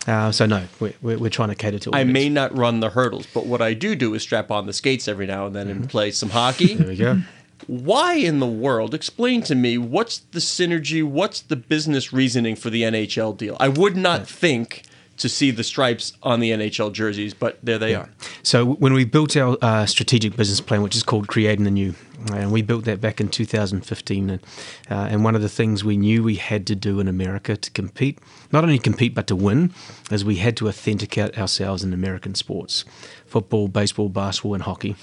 Uh, 0.06 0.30
so 0.30 0.46
no, 0.46 0.64
we're, 0.78 0.94
we're, 1.02 1.18
we're 1.18 1.30
trying 1.30 1.48
to 1.48 1.56
cater 1.56 1.80
to. 1.80 1.90
I 1.92 2.04
needs. 2.04 2.12
may 2.12 2.28
not 2.28 2.56
run 2.56 2.78
the 2.78 2.90
hurdles, 2.90 3.26
but 3.34 3.46
what 3.46 3.60
I 3.60 3.74
do 3.74 3.96
do 3.96 4.14
is 4.14 4.22
strap 4.22 4.52
on 4.52 4.66
the 4.66 4.72
skates 4.72 5.08
every 5.08 5.26
now 5.26 5.46
and 5.46 5.56
then 5.56 5.68
and 5.68 5.90
play 5.90 6.12
some 6.12 6.30
hockey. 6.30 6.74
There 6.74 6.86
we 6.86 6.96
go. 6.96 7.20
Why 7.66 8.14
in 8.14 8.38
the 8.38 8.46
world? 8.46 8.94
Explain 8.94 9.42
to 9.42 9.54
me 9.54 9.78
what's 9.78 10.18
the 10.18 10.38
synergy, 10.38 11.02
what's 11.02 11.40
the 11.40 11.56
business 11.56 12.12
reasoning 12.12 12.56
for 12.56 12.70
the 12.70 12.82
NHL 12.82 13.36
deal? 13.36 13.56
I 13.58 13.68
would 13.68 13.96
not 13.96 14.26
think 14.26 14.82
to 15.18 15.28
see 15.28 15.50
the 15.50 15.64
stripes 15.64 16.12
on 16.22 16.40
the 16.40 16.50
NHL 16.50 16.92
jerseys, 16.92 17.34
but 17.34 17.58
there 17.62 17.78
they 17.78 17.94
are. 17.94 18.08
So 18.42 18.64
when 18.64 18.92
we 18.92 19.04
built 19.04 19.36
our 19.36 19.56
uh, 19.62 19.86
strategic 19.86 20.36
business 20.36 20.60
plan, 20.60 20.82
which 20.82 20.96
is 20.96 21.02
called 21.02 21.28
Creating 21.28 21.64
the 21.64 21.70
New, 21.70 21.94
and 22.32 22.50
we 22.52 22.62
built 22.62 22.84
that 22.84 23.00
back 23.00 23.20
in 23.20 23.28
2015, 23.28 24.30
and, 24.30 24.42
uh, 24.90 24.94
and 24.94 25.24
one 25.24 25.34
of 25.34 25.42
the 25.42 25.48
things 25.48 25.84
we 25.84 25.96
knew 25.96 26.22
we 26.22 26.36
had 26.36 26.66
to 26.66 26.74
do 26.74 27.00
in 27.00 27.08
America 27.08 27.56
to 27.56 27.70
compete, 27.70 28.18
not 28.52 28.64
only 28.64 28.78
compete 28.78 29.14
but 29.14 29.26
to 29.26 29.36
win, 29.36 29.72
is 30.10 30.24
we 30.24 30.36
had 30.36 30.56
to 30.58 30.68
authenticate 30.68 31.38
ourselves 31.38 31.82
in 31.82 31.92
American 31.92 32.34
sports, 32.34 32.84
football, 33.26 33.68
baseball, 33.68 34.08
basketball, 34.08 34.54
and 34.54 34.62
hockey. 34.64 34.96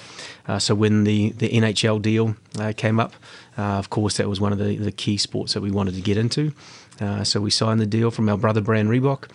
Uh, 0.48 0.60
so 0.60 0.76
when 0.76 1.04
the 1.04 1.32
the 1.32 1.50
NHL 1.50 2.02
deal 2.02 2.36
uh, 2.60 2.74
came 2.76 3.00
up, 3.00 3.14
uh, 3.58 3.62
of 3.62 3.90
course 3.90 4.18
that 4.18 4.28
was 4.28 4.42
one 4.42 4.52
of 4.52 4.60
the, 4.60 4.78
the 4.78 4.92
key 4.92 5.18
sports 5.18 5.54
that 5.54 5.62
we 5.62 5.72
wanted 5.72 5.96
to 5.96 6.02
get 6.02 6.18
into. 6.18 6.54
Uh, 7.00 7.24
so 7.24 7.42
we 7.42 7.50
signed 7.50 7.80
the 7.80 7.86
deal 7.86 8.12
from 8.12 8.30
our 8.30 8.38
brother 8.38 8.62
brand 8.62 8.90
Reebok, 8.90 9.30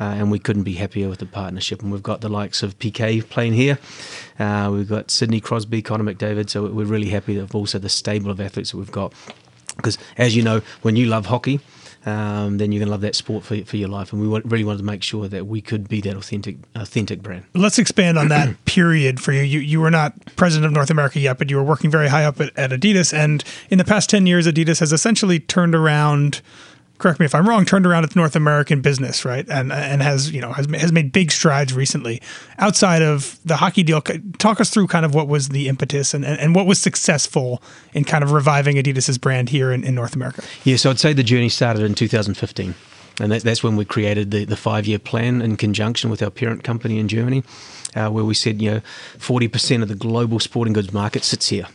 uh, 0.00 0.04
and 0.04 0.30
we 0.30 0.38
couldn't 0.38 0.64
be 0.64 0.74
happier 0.74 1.08
with 1.08 1.20
the 1.20 1.26
partnership. 1.26 1.82
And 1.82 1.92
we've 1.92 2.02
got 2.02 2.20
the 2.20 2.28
likes 2.28 2.62
of 2.62 2.78
PK 2.78 3.28
playing 3.28 3.54
here. 3.54 3.78
Uh, 4.38 4.70
we've 4.72 4.88
got 4.88 5.10
Sidney 5.10 5.40
Crosby, 5.40 5.82
Connor 5.82 6.12
McDavid. 6.12 6.50
So 6.50 6.66
we're 6.66 6.84
really 6.84 7.10
happy 7.10 7.38
of 7.38 7.54
also 7.54 7.78
the 7.78 7.88
stable 7.88 8.30
of 8.30 8.40
athletes 8.40 8.72
that 8.72 8.78
we've 8.78 8.92
got. 8.92 9.12
Because 9.76 9.98
as 10.18 10.36
you 10.36 10.42
know, 10.42 10.62
when 10.82 10.96
you 10.96 11.06
love 11.06 11.26
hockey, 11.26 11.60
um, 12.06 12.58
then 12.58 12.70
you're 12.70 12.80
going 12.80 12.88
to 12.88 12.92
love 12.92 13.00
that 13.00 13.14
sport 13.14 13.44
for, 13.44 13.56
for 13.64 13.76
your 13.76 13.88
life. 13.88 14.12
And 14.12 14.20
we 14.20 14.28
want, 14.28 14.44
really 14.44 14.64
wanted 14.64 14.78
to 14.78 14.84
make 14.84 15.02
sure 15.02 15.26
that 15.28 15.46
we 15.46 15.60
could 15.60 15.88
be 15.88 16.00
that 16.02 16.16
authentic 16.16 16.56
authentic 16.74 17.22
brand. 17.22 17.44
Let's 17.54 17.78
expand 17.78 18.18
on 18.18 18.28
that 18.28 18.64
period 18.66 19.20
for 19.20 19.32
you. 19.32 19.42
You 19.42 19.60
you 19.60 19.80
were 19.80 19.90
not 19.90 20.14
president 20.36 20.66
of 20.66 20.72
North 20.72 20.90
America 20.90 21.18
yet, 21.18 21.38
but 21.38 21.50
you 21.50 21.56
were 21.56 21.62
working 21.62 21.90
very 21.90 22.08
high 22.08 22.24
up 22.24 22.40
at, 22.40 22.56
at 22.58 22.70
Adidas. 22.70 23.16
And 23.16 23.42
in 23.70 23.78
the 23.78 23.84
past 23.84 24.10
10 24.10 24.26
years, 24.26 24.46
Adidas 24.46 24.80
has 24.80 24.92
essentially 24.92 25.40
turned 25.40 25.74
around 25.74 26.42
correct 26.98 27.20
me 27.20 27.26
if 27.26 27.34
I'm 27.34 27.48
wrong, 27.48 27.64
turned 27.64 27.86
around 27.86 28.04
its 28.04 28.16
North 28.16 28.36
American 28.36 28.80
business, 28.80 29.24
right? 29.24 29.48
And 29.48 29.72
and 29.72 30.02
has 30.02 30.30
you 30.30 30.40
know 30.40 30.52
has 30.52 30.66
has 30.66 30.92
made 30.92 31.12
big 31.12 31.30
strides 31.30 31.72
recently. 31.72 32.20
Outside 32.58 33.02
of 33.02 33.38
the 33.44 33.56
hockey 33.56 33.82
deal, 33.82 34.00
talk 34.38 34.60
us 34.60 34.70
through 34.70 34.86
kind 34.86 35.04
of 35.04 35.14
what 35.14 35.28
was 35.28 35.48
the 35.48 35.68
impetus 35.68 36.14
and, 36.14 36.24
and, 36.24 36.38
and 36.40 36.54
what 36.54 36.66
was 36.66 36.80
successful 36.80 37.62
in 37.92 38.04
kind 38.04 38.24
of 38.24 38.32
reviving 38.32 38.76
Adidas's 38.76 39.18
brand 39.18 39.48
here 39.48 39.72
in, 39.72 39.84
in 39.84 39.94
North 39.94 40.14
America. 40.14 40.42
Yeah, 40.64 40.76
so 40.76 40.90
I'd 40.90 40.98
say 40.98 41.12
the 41.12 41.22
journey 41.22 41.48
started 41.48 41.82
in 41.82 41.94
2015. 41.94 42.74
And 43.20 43.30
that, 43.30 43.42
that's 43.42 43.62
when 43.62 43.76
we 43.76 43.84
created 43.84 44.32
the, 44.32 44.44
the 44.44 44.56
five 44.56 44.86
year 44.86 44.98
plan 44.98 45.40
in 45.40 45.56
conjunction 45.56 46.10
with 46.10 46.20
our 46.20 46.30
parent 46.30 46.64
company 46.64 46.98
in 46.98 47.06
Germany, 47.06 47.44
uh, 47.94 48.10
where 48.10 48.24
we 48.24 48.34
said, 48.34 48.60
you 48.60 48.70
know, 48.72 48.80
40% 49.18 49.82
of 49.82 49.88
the 49.88 49.94
global 49.94 50.40
sporting 50.40 50.72
goods 50.72 50.92
market 50.92 51.22
sits 51.22 51.48
here 51.48 51.68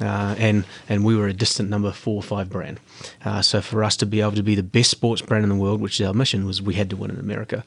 uh, 0.00 0.34
and 0.38 0.64
and 0.88 1.04
we 1.04 1.16
were 1.16 1.28
a 1.28 1.32
distant 1.32 1.68
number 1.68 1.92
four 1.92 2.16
or 2.16 2.22
five 2.22 2.48
brand. 2.48 2.80
Uh, 3.24 3.42
so 3.42 3.60
for 3.60 3.84
us 3.84 3.96
to 3.96 4.06
be 4.06 4.20
able 4.20 4.32
to 4.32 4.42
be 4.42 4.54
the 4.54 4.62
best 4.62 4.90
sports 4.90 5.22
brand 5.22 5.44
in 5.44 5.50
the 5.50 5.56
world, 5.56 5.80
which 5.80 6.00
is 6.00 6.06
our 6.06 6.14
mission, 6.14 6.46
was 6.46 6.62
we 6.62 6.74
had 6.74 6.90
to 6.90 6.96
win 6.96 7.10
in 7.10 7.18
America. 7.18 7.64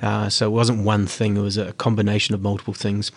Uh, 0.00 0.28
so 0.28 0.46
it 0.46 0.50
wasn't 0.50 0.84
one 0.84 1.06
thing; 1.06 1.36
it 1.36 1.40
was 1.40 1.56
a 1.56 1.72
combination 1.74 2.34
of 2.34 2.42
multiple 2.42 2.74
things. 2.74 3.10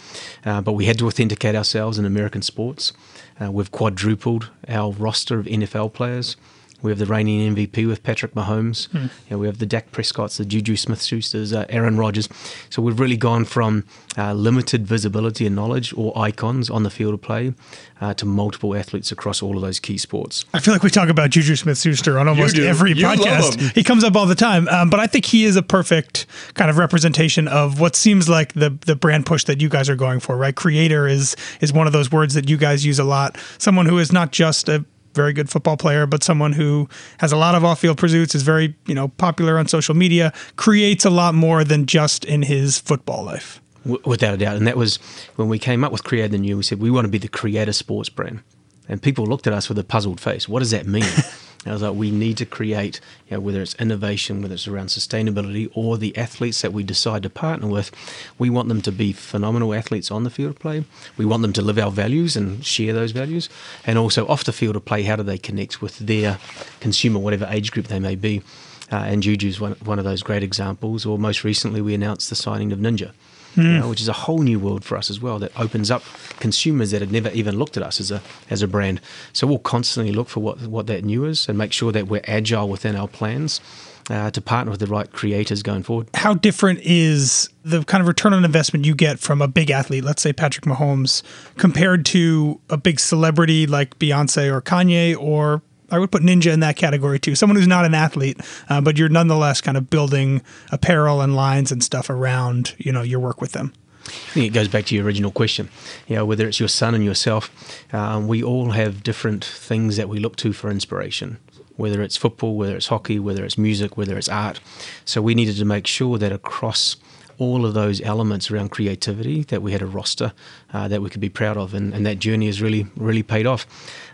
Uh, 0.45 0.61
but 0.61 0.73
we 0.73 0.85
had 0.85 0.97
to 0.99 1.07
authenticate 1.07 1.55
ourselves 1.55 1.97
in 1.99 2.05
American 2.05 2.41
sports. 2.41 2.93
Uh, 3.41 3.51
we've 3.51 3.71
quadrupled 3.71 4.49
our 4.67 4.91
roster 4.93 5.39
of 5.39 5.45
NFL 5.45 5.93
players. 5.93 6.37
We 6.85 6.91
have 6.91 6.99
the 6.99 7.07
reigning 7.07 7.55
MVP 7.55 7.87
with 7.87 8.03
Patrick 8.03 8.35
Mahomes. 8.35 8.89
Hmm. 8.91 8.97
You 8.97 9.09
know, 9.31 9.37
we 9.39 9.47
have 9.47 9.57
the 9.57 9.65
Dak 9.65 9.91
Prescotts, 9.91 10.37
the 10.37 10.45
Juju 10.45 10.75
Smith-Schusters, 10.75 11.51
uh, 11.51 11.65
Aaron 11.69 11.97
Rodgers. 11.97 12.29
So 12.69 12.83
we've 12.83 12.99
really 12.99 13.17
gone 13.17 13.43
from 13.43 13.85
uh, 14.17 14.33
limited 14.33 14.85
visibility 14.85 15.47
and 15.47 15.55
knowledge 15.55 15.93
or 15.97 16.15
icons 16.15 16.69
on 16.69 16.83
the 16.83 16.91
field 16.91 17.15
of 17.15 17.21
play 17.23 17.55
uh, 18.01 18.13
to 18.13 18.25
multiple 18.27 18.75
athletes 18.75 19.11
across 19.11 19.41
all 19.41 19.55
of 19.55 19.63
those 19.63 19.79
key 19.79 19.97
sports. 19.97 20.45
I 20.53 20.59
feel 20.59 20.75
like 20.75 20.83
we 20.83 20.91
talk 20.91 21.09
about 21.09 21.31
Juju 21.31 21.55
Smith-Schuster 21.55 22.19
on 22.19 22.27
almost 22.27 22.57
every 22.59 22.91
you 22.91 23.03
podcast. 23.03 23.71
He 23.73 23.83
comes 23.83 24.03
up 24.03 24.15
all 24.15 24.27
the 24.27 24.35
time, 24.35 24.67
um, 24.67 24.91
but 24.91 24.99
I 24.99 25.07
think 25.07 25.25
he 25.25 25.45
is 25.45 25.55
a 25.55 25.63
perfect 25.63 26.27
kind 26.53 26.69
of 26.69 26.77
representation 26.77 27.47
of 27.47 27.79
what 27.79 27.95
seems 27.95 28.29
like 28.29 28.53
the 28.53 28.77
the 28.85 28.95
brand 28.95 29.25
push 29.25 29.45
that 29.45 29.59
you 29.59 29.69
guys 29.69 29.89
are 29.89 29.95
going 29.95 30.19
for. 30.19 30.37
Right, 30.37 30.55
creator 30.55 31.07
is 31.07 31.35
is 31.61 31.73
one 31.73 31.87
of 31.87 31.93
those 31.93 32.11
words 32.11 32.35
that 32.35 32.47
you 32.47 32.57
guys 32.57 32.85
use 32.85 32.99
a 32.99 33.03
lot. 33.03 33.37
Someone 33.57 33.87
who 33.87 33.97
is 33.97 34.11
not 34.11 34.31
just 34.31 34.69
a 34.69 34.85
very 35.15 35.33
good 35.33 35.49
football 35.49 35.77
player, 35.77 36.05
but 36.05 36.23
someone 36.23 36.53
who 36.53 36.87
has 37.19 37.31
a 37.31 37.37
lot 37.37 37.55
of 37.55 37.65
off-field 37.65 37.97
pursuits, 37.97 38.35
is 38.35 38.43
very 38.43 38.75
you 38.85 38.93
know 38.93 39.07
popular 39.07 39.57
on 39.57 39.67
social 39.67 39.95
media, 39.95 40.33
creates 40.55 41.05
a 41.05 41.09
lot 41.09 41.33
more 41.33 41.63
than 41.63 41.85
just 41.85 42.25
in 42.25 42.43
his 42.43 42.79
football 42.79 43.23
life. 43.23 43.61
Without 44.03 44.33
a 44.33 44.37
doubt, 44.37 44.57
and 44.57 44.67
that 44.67 44.77
was 44.77 44.97
when 45.35 45.47
we 45.47 45.59
came 45.59 45.83
up 45.83 45.91
with 45.91 46.03
Create 46.03 46.31
the 46.31 46.39
New. 46.39 46.57
We 46.57 46.63
said 46.63 46.79
we 46.79 46.91
want 46.91 47.05
to 47.05 47.11
be 47.11 47.19
the 47.19 47.27
creator 47.27 47.73
sports 47.73 48.09
brand, 48.09 48.41
and 48.89 49.01
people 49.01 49.25
looked 49.25 49.47
at 49.47 49.53
us 49.53 49.69
with 49.69 49.77
a 49.79 49.83
puzzled 49.83 50.19
face. 50.19 50.49
What 50.49 50.59
does 50.59 50.71
that 50.71 50.87
mean? 50.87 51.03
I 51.65 51.73
was 51.73 51.81
like, 51.81 51.95
we 51.95 52.11
need 52.11 52.37
to 52.37 52.45
create, 52.45 52.99
you 53.27 53.37
know, 53.37 53.41
whether 53.41 53.61
it's 53.61 53.75
innovation, 53.75 54.41
whether 54.41 54.53
it's 54.53 54.67
around 54.67 54.87
sustainability, 54.87 55.69
or 55.73 55.97
the 55.97 56.15
athletes 56.15 56.61
that 56.61 56.73
we 56.73 56.83
decide 56.83 57.23
to 57.23 57.29
partner 57.29 57.67
with, 57.67 57.91
we 58.37 58.49
want 58.49 58.67
them 58.67 58.81
to 58.83 58.91
be 58.91 59.13
phenomenal 59.13 59.73
athletes 59.73 60.11
on 60.11 60.23
the 60.23 60.29
field 60.29 60.51
of 60.51 60.59
play. 60.59 60.85
We 61.17 61.25
want 61.25 61.41
them 61.41 61.53
to 61.53 61.61
live 61.61 61.79
our 61.79 61.91
values 61.91 62.35
and 62.35 62.63
share 62.63 62.93
those 62.93 63.11
values, 63.11 63.49
and 63.85 63.97
also 63.97 64.27
off 64.27 64.43
the 64.43 64.53
field 64.53 64.75
of 64.75 64.85
play, 64.85 65.03
how 65.03 65.15
do 65.15 65.23
they 65.23 65.37
connect 65.37 65.81
with 65.81 65.97
their 65.97 66.37
consumer, 66.79 67.19
whatever 67.19 67.47
age 67.49 67.71
group 67.71 67.87
they 67.87 67.99
may 67.99 68.15
be. 68.15 68.43
Uh, 68.91 68.97
and 68.97 69.23
Juju's 69.23 69.59
one, 69.59 69.73
one 69.83 69.97
of 69.97 70.05
those 70.05 70.21
great 70.21 70.43
examples. 70.43 71.05
Or 71.05 71.17
most 71.17 71.43
recently, 71.43 71.81
we 71.81 71.95
announced 71.95 72.29
the 72.29 72.35
signing 72.35 72.71
of 72.71 72.77
Ninja 72.77 73.11
mm. 73.55 73.63
you 73.63 73.79
know, 73.79 73.89
which 73.89 74.01
is 74.01 74.07
a 74.07 74.13
whole 74.13 74.39
new 74.39 74.59
world 74.59 74.83
for 74.83 74.97
us 74.97 75.09
as 75.09 75.19
well. 75.19 75.39
That 75.39 75.57
opens 75.59 75.91
up 75.91 76.03
consumers 76.39 76.91
that 76.91 77.01
had 77.01 77.11
never 77.11 77.29
even 77.29 77.57
looked 77.57 77.77
at 77.77 77.83
us 77.83 77.99
as 77.99 78.11
a 78.11 78.21
as 78.49 78.61
a 78.61 78.67
brand. 78.67 79.01
So 79.33 79.47
we'll 79.47 79.59
constantly 79.59 80.13
look 80.13 80.29
for 80.29 80.39
what 80.39 80.61
what 80.63 80.87
that 80.87 81.03
new 81.03 81.25
is 81.25 81.47
and 81.47 81.57
make 81.57 81.73
sure 81.73 81.91
that 81.91 82.07
we're 82.07 82.23
agile 82.27 82.69
within 82.69 82.95
our 82.95 83.07
plans. 83.07 83.61
Uh, 84.07 84.29
to 84.29 84.39
partner 84.39 84.69
with 84.69 84.79
the 84.79 84.85
right 84.85 85.11
creators 85.11 85.63
going 85.63 85.81
forward. 85.81 86.07
How 86.13 86.35
different 86.35 86.77
is 86.83 87.49
the 87.63 87.83
kind 87.85 88.01
of 88.01 88.07
return 88.07 88.33
on 88.33 88.45
investment 88.45 88.85
you 88.85 88.93
get 88.93 89.17
from 89.17 89.41
a 89.41 89.47
big 89.47 89.71
athlete, 89.71 90.03
let's 90.03 90.21
say 90.21 90.31
Patrick 90.31 90.65
Mahomes, 90.65 91.23
compared 91.57 92.05
to 92.05 92.61
a 92.69 92.77
big 92.77 92.99
celebrity 92.99 93.65
like 93.65 93.97
Beyonce 93.97 94.47
or 94.51 94.61
Kanye 94.61 95.17
or 95.19 95.63
I 95.91 95.99
would 95.99 96.11
put 96.11 96.23
Ninja 96.23 96.51
in 96.51 96.61
that 96.61 96.75
category 96.75 97.19
too. 97.19 97.35
Someone 97.35 97.55
who's 97.57 97.67
not 97.67 97.85
an 97.85 97.93
athlete, 97.93 98.39
uh, 98.69 98.81
but 98.81 98.97
you're 98.97 99.09
nonetheless 99.09 99.61
kind 99.61 99.77
of 99.77 99.89
building 99.89 100.41
apparel 100.71 101.21
and 101.21 101.35
lines 101.35 101.71
and 101.71 101.83
stuff 101.83 102.09
around 102.09 102.75
you 102.77 102.91
know 102.91 103.01
your 103.01 103.19
work 103.19 103.41
with 103.41 103.51
them. 103.51 103.73
I 104.07 104.09
think 104.33 104.45
it 104.45 104.53
goes 104.53 104.67
back 104.67 104.85
to 104.85 104.95
your 104.95 105.03
original 105.03 105.31
question. 105.31 105.69
You 106.07 106.17
know, 106.17 106.25
whether 106.25 106.47
it's 106.47 106.59
your 106.59 106.69
son 106.69 106.93
and 106.93 107.03
yourself, 107.03 107.51
um, 107.93 108.27
we 108.27 108.43
all 108.43 108.71
have 108.71 109.01
different 109.01 109.43
things 109.43 109.97
that 109.97 110.09
we 110.09 110.19
look 110.19 110.35
to 110.37 110.53
for 110.53 110.69
inspiration. 110.69 111.37
Whether 111.75 112.01
it's 112.03 112.15
football, 112.15 112.55
whether 112.55 112.75
it's 112.75 112.87
hockey, 112.87 113.19
whether 113.19 113.43
it's 113.43 113.57
music, 113.57 113.97
whether 113.97 114.17
it's 114.17 114.29
art. 114.29 114.59
So 115.05 115.21
we 115.21 115.33
needed 115.33 115.57
to 115.57 115.65
make 115.65 115.87
sure 115.87 116.17
that 116.19 116.31
across 116.31 116.97
all 117.37 117.65
of 117.65 117.73
those 117.73 117.99
elements 118.01 118.49
around 118.49 118.69
creativity 118.69 119.43
that 119.43 119.61
we 119.61 119.71
had 119.71 119.81
a 119.81 119.85
roster 119.85 120.33
uh, 120.73 120.87
that 120.87 121.01
we 121.01 121.09
could 121.09 121.19
be 121.19 121.29
proud 121.29 121.57
of, 121.57 121.73
and, 121.73 121.93
and, 121.93 122.05
that 122.05 122.19
journey 122.19 122.45
has 122.45 122.61
really 122.61 122.87
really 122.95 123.23
paid 123.23 123.45
off. 123.45 123.65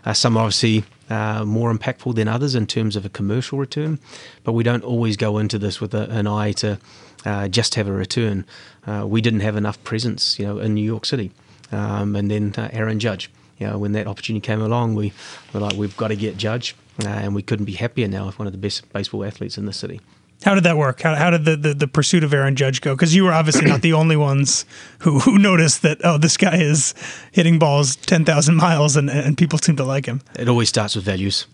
Uh, 0.04 0.12
some 0.12 0.36
obviously 0.36 0.84
uh, 1.12 1.44
more 1.44 1.72
impactful 1.74 2.14
than 2.14 2.26
others 2.26 2.54
in 2.54 2.66
terms 2.66 2.96
of 2.96 3.04
a 3.04 3.08
commercial 3.08 3.58
return, 3.58 3.98
but 4.44 4.52
we 4.52 4.64
don't 4.64 4.84
always 4.84 5.16
go 5.16 5.38
into 5.38 5.58
this 5.58 5.80
with 5.80 5.94
a, 5.94 6.08
an 6.10 6.26
eye 6.26 6.52
to 6.52 6.78
uh, 7.26 7.48
just 7.48 7.74
have 7.74 7.86
a 7.86 7.92
return. 7.92 8.44
Uh, 8.86 9.04
we 9.06 9.20
didn't 9.20 9.40
have 9.40 9.56
enough 9.56 9.82
presence, 9.84 10.38
you 10.38 10.46
know, 10.46 10.58
in 10.58 10.74
New 10.74 10.84
York 10.84 11.04
City, 11.04 11.30
um, 11.70 12.16
and 12.16 12.30
then 12.30 12.54
uh, 12.56 12.68
Aaron 12.72 12.98
Judge. 12.98 13.30
You 13.58 13.66
know, 13.68 13.78
when 13.78 13.92
that 13.92 14.06
opportunity 14.06 14.44
came 14.44 14.62
along, 14.62 14.94
we 14.94 15.12
were 15.52 15.60
like, 15.60 15.74
we've 15.74 15.96
got 15.96 16.08
to 16.08 16.16
get 16.16 16.36
Judge, 16.36 16.74
and 17.04 17.34
we 17.34 17.42
couldn't 17.42 17.66
be 17.66 17.74
happier 17.74 18.08
now 18.08 18.26
with 18.26 18.38
one 18.38 18.46
of 18.46 18.52
the 18.52 18.58
best 18.58 18.90
baseball 18.92 19.24
athletes 19.24 19.58
in 19.58 19.66
the 19.66 19.72
city. 19.72 20.00
How 20.42 20.54
did 20.54 20.64
that 20.64 20.76
work? 20.76 21.00
How, 21.02 21.14
how 21.14 21.30
did 21.30 21.44
the, 21.44 21.56
the, 21.56 21.74
the, 21.74 21.88
pursuit 21.88 22.24
of 22.24 22.34
Aaron 22.34 22.56
Judge 22.56 22.80
go? 22.80 22.94
Because 22.94 23.14
you 23.14 23.24
were 23.24 23.32
obviously 23.32 23.66
not 23.68 23.82
the 23.82 23.92
only 24.02 24.16
ones 24.16 24.64
who, 25.00 25.20
who 25.20 25.38
noticed 25.38 25.82
that, 25.82 25.98
oh, 26.04 26.18
this 26.18 26.36
guy 26.36 26.56
is 26.56 26.94
hitting 27.30 27.58
balls 27.58 27.96
10,000 27.96 28.56
miles 28.56 28.96
and, 28.96 29.08
and 29.08 29.38
people 29.38 29.58
seem 29.58 29.76
to 29.76 29.84
like 29.84 30.06
him. 30.06 30.20
It 30.38 30.48
always 30.48 30.68
starts 30.68 30.96
with 30.96 31.04
values. 31.04 31.46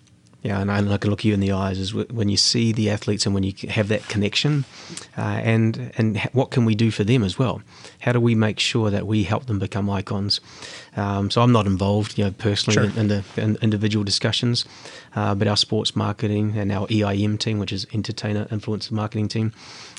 Yeah, 0.42 0.61
and 0.61 0.71
I 0.71 0.99
can 0.99 1.11
look 1.11 1.25
you 1.25 1.35
in 1.35 1.40
the 1.40 1.50
eyes 1.50 1.80
is 1.80 1.92
when 1.92 2.28
you 2.28 2.37
see 2.37 2.73
the 2.73 2.90
athletes 2.90 3.26
and 3.26 3.35
when 3.35 3.42
you 3.42 3.52
have 3.71 3.88
that 3.88 4.07
connection, 4.09 4.64
uh, 5.16 5.40
and 5.42 5.90
and 5.99 6.16
what 6.33 6.52
can 6.52 6.64
we 6.64 6.76
do 6.76 6.92
for 6.92 7.02
them 7.02 7.25
as 7.25 7.37
well? 7.37 7.61
How 8.00 8.12
do 8.12 8.21
we 8.21 8.37
make 8.37 8.61
sure 8.61 8.88
that 8.88 9.04
we 9.04 9.25
help 9.25 9.47
them 9.47 9.59
become 9.59 9.90
icons? 9.90 10.40
Um, 10.97 11.28
so 11.28 11.42
I'm 11.42 11.50
not 11.50 11.66
involved, 11.66 12.16
you 12.16 12.25
know, 12.25 12.30
personally 12.30 12.75
sure. 12.75 12.85
in, 12.85 12.97
in, 12.97 13.09
the 13.09 13.25
in 13.37 13.59
individual 13.62 14.04
discussions, 14.04 14.64
uh, 15.16 15.35
but 15.35 15.49
our 15.49 15.57
sports 15.57 15.97
marketing 15.97 16.57
and 16.57 16.71
our 16.71 16.87
EIM 16.87 17.37
team, 17.37 17.59
which 17.59 17.73
is 17.73 17.85
Entertainer 17.92 18.45
Influencer 18.45 18.92
Marketing 18.92 19.26
Team, 19.26 19.52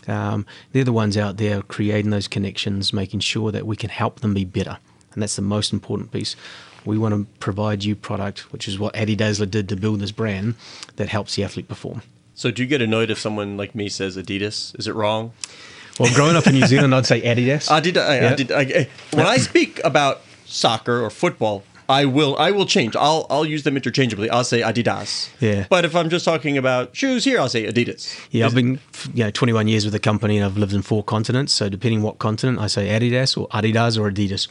um, 0.08 0.46
they're 0.72 0.86
the 0.86 0.94
ones 0.94 1.18
out 1.18 1.36
there 1.36 1.62
creating 1.64 2.12
those 2.12 2.30
connections, 2.30 2.94
making 2.94 3.20
sure 3.20 3.52
that 3.52 3.68
we 3.68 3.76
can 3.76 3.90
help 3.90 4.22
them 4.22 4.34
be 4.34 4.46
better, 4.46 4.78
and 5.14 5.22
that's 5.22 5.36
the 5.36 5.42
most 5.42 5.74
important 5.74 6.14
piece 6.14 6.38
we 6.86 6.98
want 6.98 7.14
to 7.14 7.28
provide 7.40 7.84
you 7.84 7.96
product, 7.96 8.52
which 8.52 8.68
is 8.68 8.80
what 8.80 8.98
Adi 8.98 9.16
Dassler 9.16 9.50
did 9.50 9.70
to 9.70 9.76
build 9.76 10.00
this 10.00 10.12
brand 10.12 10.56
that 10.96 11.10
helps 11.10 11.36
the 11.36 11.44
athlete 11.44 11.68
perform. 11.68 12.02
So, 12.36 12.52
do 12.52 12.62
you 12.62 12.68
get 12.68 12.82
annoyed 12.82 13.10
if 13.10 13.20
someone 13.20 13.58
like 13.58 13.76
me 13.76 13.90
says 13.90 14.16
Adidas? 14.16 14.78
Is 14.80 14.88
it 14.88 14.96
wrong? 14.96 15.34
Well, 16.00 16.14
growing 16.16 16.38
up 16.38 16.48
in 16.48 16.54
New 16.56 16.66
Zealand, 16.66 16.96
I'd 16.96 17.06
say 17.06 17.22
Adidas. 17.22 17.70
I 17.72 17.82
did. 17.82 17.98
I, 17.98 18.16
yeah. 18.20 18.30
I 18.32 18.36
did. 18.36 18.52
I, 18.52 18.88
when 19.12 19.26
I 19.26 19.38
speak 19.38 19.82
about 19.84 20.22
soccer 20.46 21.04
or 21.04 21.10
football, 21.10 21.64
I 21.90 22.06
will 22.06 22.38
I 22.38 22.52
will 22.52 22.68
change. 22.68 22.96
I'll 22.96 23.26
I'll 23.32 23.46
use 23.46 23.64
them 23.64 23.76
interchangeably. 23.76 24.30
I'll 24.30 24.44
say 24.44 24.62
Adidas. 24.62 25.30
Yeah. 25.40 25.66
But 25.70 25.86
if 25.86 25.96
I'm 25.96 26.10
just 26.12 26.24
talking 26.24 26.56
about 26.56 26.96
shoes 26.96 27.26
here, 27.26 27.40
I'll 27.40 27.50
say 27.50 27.66
Adidas. 27.66 28.16
Yeah, 28.30 28.46
I've 28.46 28.54
been 28.54 28.80
you 29.16 29.24
know 29.24 29.32
21 29.32 29.68
years 29.68 29.86
with 29.86 29.94
the 29.94 30.00
company 30.00 30.38
and 30.38 30.46
I've 30.46 30.56
lived 30.56 30.74
in 30.74 30.84
four 30.84 31.04
continents. 31.04 31.52
So 31.52 31.68
depending 31.68 32.04
what 32.04 32.20
continent, 32.20 32.60
I 32.60 32.68
say 32.68 32.88
Adidas 32.88 33.36
or 33.36 33.48
Adidas 33.48 33.98
or 33.98 34.10
Adidas. 34.12 34.48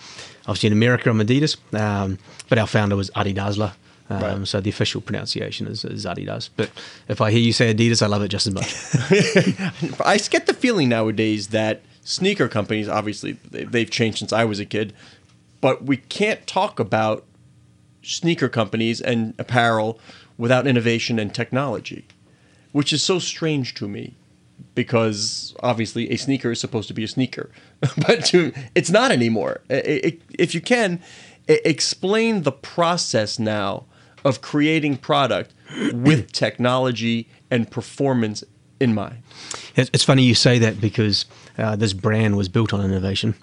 Obviously 0.47 0.66
in 0.66 0.73
America, 0.73 1.11
I'm 1.11 1.21
Adidas, 1.21 1.57
um, 1.78 2.18
but 2.49 2.59
our 2.59 2.66
founder 2.66 2.97
was 2.97 3.11
Adi 3.14 3.35
Dassler. 3.35 3.73
Um, 4.11 4.23
right. 4.23 4.49
So 4.49 4.61
the 4.61 4.71
official 4.71 5.00
pronunciation 5.00 5.66
is, 5.66 5.85
is, 5.85 6.07
Adidas. 6.07 6.49
But 6.57 6.71
if 7.09 7.21
I 7.21 7.30
hear 7.30 7.40
you 7.40 7.52
say 7.52 7.73
Adidas, 7.75 8.02
I 8.02 8.07
love 8.07 8.23
it 8.23 8.28
just 8.28 8.47
as 8.47 8.54
much. 8.54 10.00
I 10.04 10.16
get 10.16 10.47
the 10.47 10.54
feeling 10.54 10.88
nowadays 10.88 11.49
that 11.49 11.83
sneaker 12.04 12.49
companies, 12.49 12.88
obviously, 12.88 13.33
they've 13.50 13.90
changed 13.90 14.18
since 14.18 14.33
I 14.33 14.47
was 14.47 14.59
a 14.59 14.64
kid, 14.64 14.95
but 15.61 15.85
we 15.85 15.99
can't 15.99 16.47
talk 16.47 16.80
about 16.80 17.26
sneaker 18.14 18.48
companies 18.48 19.00
and 19.00 19.34
apparel 19.38 19.98
without 20.36 20.66
innovation 20.66 21.18
and 21.18 21.34
technology. 21.34 22.06
which 22.72 22.92
is 22.92 23.02
so 23.02 23.18
strange 23.18 23.74
to 23.74 23.88
me 23.88 24.14
because 24.74 25.54
obviously 25.62 26.10
a 26.10 26.16
sneaker 26.16 26.50
is 26.50 26.60
supposed 26.60 26.86
to 26.86 26.94
be 26.94 27.02
a 27.02 27.08
sneaker, 27.08 27.50
but 28.06 28.24
to, 28.26 28.52
it's 28.74 28.90
not 28.90 29.10
anymore. 29.10 29.62
If 29.68 30.54
you 30.54 30.60
can, 30.60 31.00
explain 31.48 32.42
the 32.42 32.52
process 32.52 33.38
now 33.38 33.86
of 34.24 34.42
creating 34.42 34.98
product 34.98 35.54
with 35.92 36.30
technology 36.44 37.28
and 37.50 37.70
performance 37.70 38.44
in 38.78 38.94
mind. 38.94 39.22
It's, 39.74 39.90
it's 39.92 40.04
funny 40.04 40.22
you 40.22 40.34
say 40.34 40.58
that 40.58 40.80
because 40.80 41.24
uh, 41.56 41.76
this 41.76 41.92
brand 41.92 42.36
was 42.36 42.48
built 42.48 42.72
on 42.72 42.84
innovation. 42.84 43.34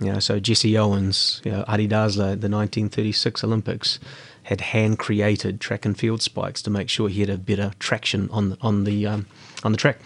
You 0.00 0.14
know, 0.14 0.18
so 0.18 0.40
Jesse 0.40 0.76
Owens, 0.78 1.42
you 1.44 1.52
know, 1.52 1.64
Adi 1.68 1.86
Dassler, 1.86 2.40
the 2.40 2.48
1936 2.48 3.44
Olympics, 3.44 3.98
had 4.44 4.60
hand 4.60 4.98
created 4.98 5.60
track 5.60 5.84
and 5.84 5.96
field 5.96 6.22
spikes 6.22 6.62
to 6.62 6.70
make 6.70 6.88
sure 6.88 7.08
he 7.08 7.20
had 7.20 7.30
a 7.30 7.36
better 7.36 7.72
traction 7.78 8.28
on 8.30 8.50
the, 8.50 8.58
on 8.62 8.84
the 8.84 9.06
um, 9.06 9.26
on 9.62 9.72
the 9.72 9.78
track. 9.78 9.98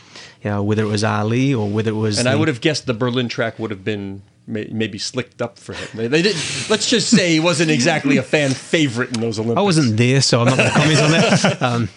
You 0.42 0.50
know, 0.50 0.62
whether 0.62 0.82
it 0.82 0.88
was 0.88 1.04
Ali 1.04 1.54
or 1.54 1.68
whether 1.68 1.90
it 1.90 1.94
was 1.94 2.18
And 2.18 2.28
I 2.28 2.34
would 2.34 2.48
have 2.48 2.60
guessed 2.60 2.86
the 2.86 2.94
Berlin 2.94 3.28
track 3.28 3.58
would 3.58 3.70
have 3.70 3.84
been 3.84 4.22
may, 4.46 4.68
maybe 4.70 4.98
slicked 4.98 5.40
up 5.40 5.58
for 5.58 5.72
him. 5.72 5.88
They, 5.94 6.08
they 6.08 6.22
did. 6.22 6.36
Let's 6.68 6.88
just 6.88 7.10
say 7.10 7.32
he 7.32 7.40
wasn't 7.40 7.70
exactly 7.70 8.16
a 8.16 8.22
fan 8.22 8.50
favorite 8.50 9.14
in 9.14 9.20
those 9.20 9.38
Olympics. 9.38 9.58
I 9.58 9.62
wasn't 9.62 9.96
there, 9.96 10.20
so 10.20 10.40
I'm 10.40 10.46
not 10.46 10.56
going 10.58 10.70
to 10.70 10.74
comment 10.74 11.00
on 11.00 11.10
that. 11.10 11.62
Um, 11.64 11.88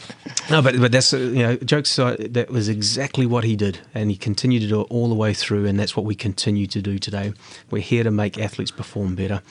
no, 0.49 0.61
but 0.61 0.79
but 0.79 0.91
that's 0.91 1.13
uh, 1.13 1.17
you 1.17 1.43
know 1.43 1.57
jokes. 1.57 1.91
aside, 1.91 2.33
that 2.33 2.49
was 2.49 2.69
exactly 2.69 3.25
what 3.25 3.43
he 3.43 3.55
did, 3.55 3.79
and 3.93 4.09
he 4.09 4.15
continued 4.15 4.61
to 4.61 4.67
do 4.67 4.81
it 4.81 4.87
all 4.89 5.09
the 5.09 5.15
way 5.15 5.33
through, 5.33 5.65
and 5.65 5.77
that's 5.77 5.97
what 5.97 6.05
we 6.05 6.15
continue 6.15 6.67
to 6.67 6.81
do 6.81 6.97
today. 6.99 7.33
We're 7.69 7.81
here 7.81 8.03
to 8.03 8.11
make 8.11 8.37
athletes 8.37 8.71
perform 8.71 9.15
better. 9.15 9.41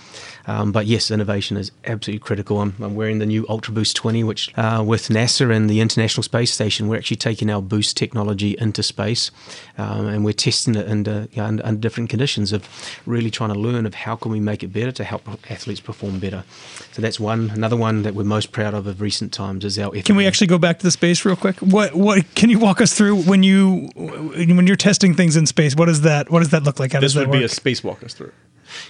Um, 0.46 0.72
but 0.72 0.86
yes, 0.86 1.10
innovation 1.10 1.56
is 1.56 1.72
absolutely 1.84 2.20
critical. 2.20 2.60
I'm, 2.60 2.74
I'm 2.80 2.94
wearing 2.94 3.18
the 3.18 3.26
new 3.26 3.44
Ultra 3.48 3.74
Boost 3.74 3.96
20, 3.96 4.24
which 4.24 4.56
uh, 4.56 4.82
with 4.86 5.08
NASA 5.08 5.54
and 5.54 5.68
the 5.68 5.80
International 5.80 6.22
Space 6.22 6.52
Station, 6.52 6.88
we're 6.88 6.96
actually 6.96 7.16
taking 7.16 7.50
our 7.50 7.60
boost 7.60 7.96
technology 7.96 8.56
into 8.58 8.82
space, 8.82 9.30
um, 9.76 10.06
and 10.06 10.24
we're 10.24 10.32
testing 10.32 10.76
it 10.76 10.88
under, 10.88 11.28
you 11.32 11.42
know, 11.42 11.44
under 11.44 11.66
under 11.66 11.80
different 11.80 12.08
conditions 12.08 12.52
of 12.52 12.68
really 13.04 13.30
trying 13.30 13.52
to 13.52 13.58
learn 13.58 13.86
of 13.86 13.94
how 13.94 14.16
can 14.16 14.32
we 14.32 14.40
make 14.40 14.62
it 14.62 14.68
better 14.72 14.92
to 14.92 15.04
help 15.04 15.28
athletes 15.50 15.80
perform 15.80 16.18
better. 16.18 16.44
So 16.92 17.02
that's 17.02 17.18
one. 17.20 17.50
Another 17.50 17.76
one 17.76 18.02
that 18.02 18.14
we're 18.14 18.24
most 18.24 18.52
proud 18.52 18.74
of 18.74 18.86
of 18.86 19.00
recent 19.00 19.32
times 19.32 19.64
is 19.64 19.78
our. 19.78 19.90
Can 20.02 20.16
we 20.16 20.26
actually 20.26 20.46
go 20.46 20.58
back 20.58 20.78
to 20.78 20.82
the 20.84 20.90
space 20.90 21.24
real 21.24 21.36
quick? 21.36 21.56
What 21.58 21.94
what 21.94 22.34
can 22.34 22.50
you 22.50 22.58
walk 22.58 22.80
us 22.80 22.94
through 22.94 23.22
when 23.22 23.42
you 23.42 23.88
when 23.96 24.66
you're 24.66 24.76
testing 24.76 25.14
things 25.14 25.36
in 25.36 25.46
space? 25.46 25.74
What 25.76 25.86
does 25.86 26.02
that 26.02 26.30
what 26.30 26.40
does 26.40 26.50
that 26.50 26.62
look 26.64 26.78
like? 26.80 26.92
How 26.92 27.00
This 27.00 27.12
does 27.12 27.22
that 27.22 27.28
would 27.28 27.38
be 27.38 27.44
a 27.44 27.48
space 27.48 27.82
walk 27.84 28.02
us 28.02 28.14
through. 28.14 28.32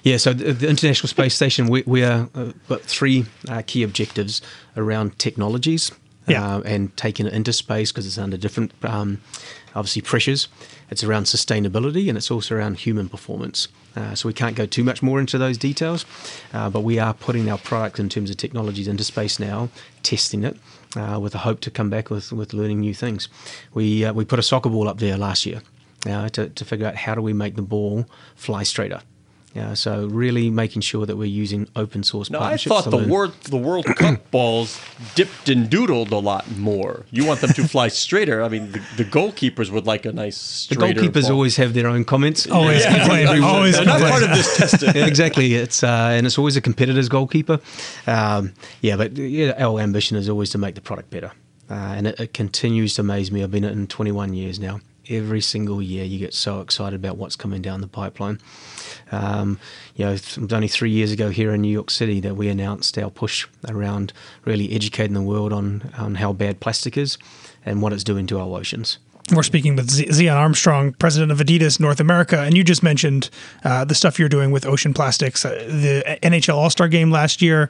Yeah, 0.02 0.16
so 0.16 0.32
the, 0.32 0.52
the 0.52 0.68
International 0.68 1.06
Space 1.08 1.34
Station, 1.34 1.68
we, 1.68 1.82
we 1.86 2.02
are 2.02 2.28
uh, 2.34 2.52
got 2.66 2.80
three 2.80 3.26
uh, 3.48 3.62
key 3.66 3.82
objectives 3.82 4.40
around 4.74 5.18
technologies 5.18 5.92
Yeah. 6.26 6.56
uh, 6.56 6.60
and 6.64 6.96
taking 6.96 7.26
it 7.26 7.34
into 7.34 7.52
space 7.52 7.92
because 7.92 8.06
it's 8.06 8.16
under 8.16 8.38
different, 8.38 8.72
um, 8.82 9.20
obviously, 9.74 10.00
pressures. 10.00 10.48
It's 10.90 11.02
around 11.04 11.24
sustainability 11.24 12.08
and 12.08 12.16
it's 12.16 12.30
also 12.30 12.56
around 12.56 12.78
human 12.78 13.08
performance. 13.08 13.68
Uh, 13.96 14.14
so 14.14 14.28
we 14.28 14.32
can't 14.32 14.54
go 14.54 14.66
too 14.66 14.84
much 14.84 15.02
more 15.02 15.18
into 15.18 15.38
those 15.38 15.56
details, 15.56 16.04
uh, 16.52 16.68
but 16.68 16.80
we 16.80 16.98
are 16.98 17.14
putting 17.14 17.50
our 17.50 17.58
product 17.58 17.98
in 17.98 18.08
terms 18.08 18.30
of 18.30 18.36
technologies 18.36 18.86
into 18.86 19.02
space 19.02 19.38
now, 19.38 19.68
testing 20.02 20.44
it. 20.44 20.56
Uh, 20.96 21.18
with 21.18 21.34
a 21.34 21.38
hope 21.38 21.60
to 21.60 21.70
come 21.70 21.90
back 21.90 22.08
with, 22.08 22.32
with 22.32 22.54
learning 22.54 22.80
new 22.80 22.94
things. 22.94 23.28
We, 23.74 24.02
uh, 24.02 24.14
we 24.14 24.24
put 24.24 24.38
a 24.38 24.42
soccer 24.42 24.70
ball 24.70 24.88
up 24.88 24.98
there 24.98 25.18
last 25.18 25.44
year 25.44 25.60
uh, 26.06 26.30
to, 26.30 26.48
to 26.48 26.64
figure 26.64 26.86
out 26.86 26.96
how 26.96 27.14
do 27.14 27.20
we 27.20 27.34
make 27.34 27.54
the 27.54 27.60
ball 27.60 28.06
fly 28.34 28.62
straighter. 28.62 29.02
Yeah, 29.56 29.72
so 29.72 30.06
really 30.08 30.50
making 30.50 30.82
sure 30.82 31.06
that 31.06 31.16
we're 31.16 31.24
using 31.44 31.66
open 31.74 32.02
source 32.02 32.28
No, 32.28 32.38
I 32.38 32.42
partnerships. 32.42 32.68
thought 32.84 32.90
the 32.90 32.98
learn. 32.98 33.08
World 33.08 33.32
the 33.44 33.56
World 33.56 33.86
Cup 33.86 34.30
balls 34.30 34.78
dipped 35.14 35.48
and 35.48 35.70
doodled 35.70 36.10
a 36.10 36.16
lot 36.30 36.44
more. 36.58 37.06
You 37.10 37.24
want 37.24 37.40
them 37.40 37.54
to 37.54 37.66
fly 37.66 37.88
straighter. 38.04 38.42
I 38.42 38.48
mean, 38.48 38.72
the, 38.72 38.82
the 38.98 39.04
goalkeepers 39.04 39.70
would 39.70 39.86
like 39.86 40.04
a 40.04 40.12
nice 40.12 40.66
The 40.66 40.74
straighter. 40.74 41.00
goalkeepers 41.00 41.22
ball. 41.22 41.32
always 41.32 41.56
have 41.56 41.72
their 41.72 41.86
own 41.88 42.04
comments. 42.04 42.46
Always 42.46 42.84
complain. 42.84 43.42
Always 43.42 43.76
They're 43.76 43.86
not 43.86 44.00
part 44.00 44.22
of 44.24 44.30
this 44.30 44.56
testing. 44.58 44.90
Yeah, 44.96 45.06
exactly. 45.06 45.54
It's 45.54 45.82
uh, 45.82 46.10
and 46.16 46.26
it's 46.26 46.36
always 46.38 46.56
a 46.58 46.60
competitor's 46.60 47.08
goalkeeper. 47.08 47.58
Um, 48.06 48.52
yeah, 48.82 48.96
but 48.96 49.16
yeah, 49.16 49.54
our 49.58 49.80
ambition 49.80 50.18
is 50.18 50.28
always 50.28 50.50
to 50.50 50.58
make 50.58 50.74
the 50.74 50.80
product 50.82 51.08
better, 51.10 51.32
uh, 51.70 51.74
and 51.96 52.06
it, 52.08 52.20
it 52.20 52.34
continues 52.34 52.94
to 52.96 53.00
amaze 53.00 53.32
me. 53.32 53.42
I've 53.42 53.50
been 53.50 53.64
in 53.64 53.86
21 53.86 54.34
years 54.34 54.58
now. 54.60 54.80
Every 55.08 55.40
single 55.40 55.80
year, 55.80 56.04
you 56.04 56.18
get 56.18 56.34
so 56.34 56.60
excited 56.60 56.96
about 56.96 57.16
what's 57.16 57.36
coming 57.36 57.62
down 57.62 57.80
the 57.80 57.86
pipeline. 57.86 58.40
Um, 59.12 59.58
you 59.94 60.04
know, 60.04 60.12
was 60.12 60.52
only 60.52 60.68
three 60.68 60.90
years 60.90 61.12
ago 61.12 61.30
here 61.30 61.52
in 61.52 61.60
New 61.60 61.70
York 61.70 61.90
City 61.90 62.20
that 62.20 62.36
we 62.36 62.48
announced 62.48 62.98
our 62.98 63.10
push 63.10 63.46
around 63.68 64.12
really 64.44 64.72
educating 64.72 65.14
the 65.14 65.22
world 65.22 65.52
on 65.52 65.92
on 65.96 66.16
how 66.16 66.32
bad 66.32 66.60
plastic 66.60 66.96
is 66.96 67.18
and 67.64 67.82
what 67.82 67.92
it's 67.92 68.04
doing 68.04 68.26
to 68.28 68.38
our 68.38 68.58
oceans. 68.58 68.98
We're 69.34 69.42
speaking 69.42 69.74
with 69.74 69.90
Zion 69.90 70.36
Armstrong, 70.36 70.92
president 70.92 71.32
of 71.32 71.38
Adidas 71.38 71.80
North 71.80 71.98
America, 71.98 72.38
and 72.40 72.56
you 72.56 72.62
just 72.62 72.84
mentioned 72.84 73.28
uh, 73.64 73.84
the 73.84 73.94
stuff 73.94 74.20
you're 74.20 74.28
doing 74.28 74.52
with 74.52 74.64
ocean 74.64 74.94
plastics. 74.94 75.44
Uh, 75.44 75.64
the 75.66 76.18
NHL 76.22 76.54
All 76.54 76.70
Star 76.70 76.86
Game 76.86 77.10
last 77.10 77.42
year, 77.42 77.68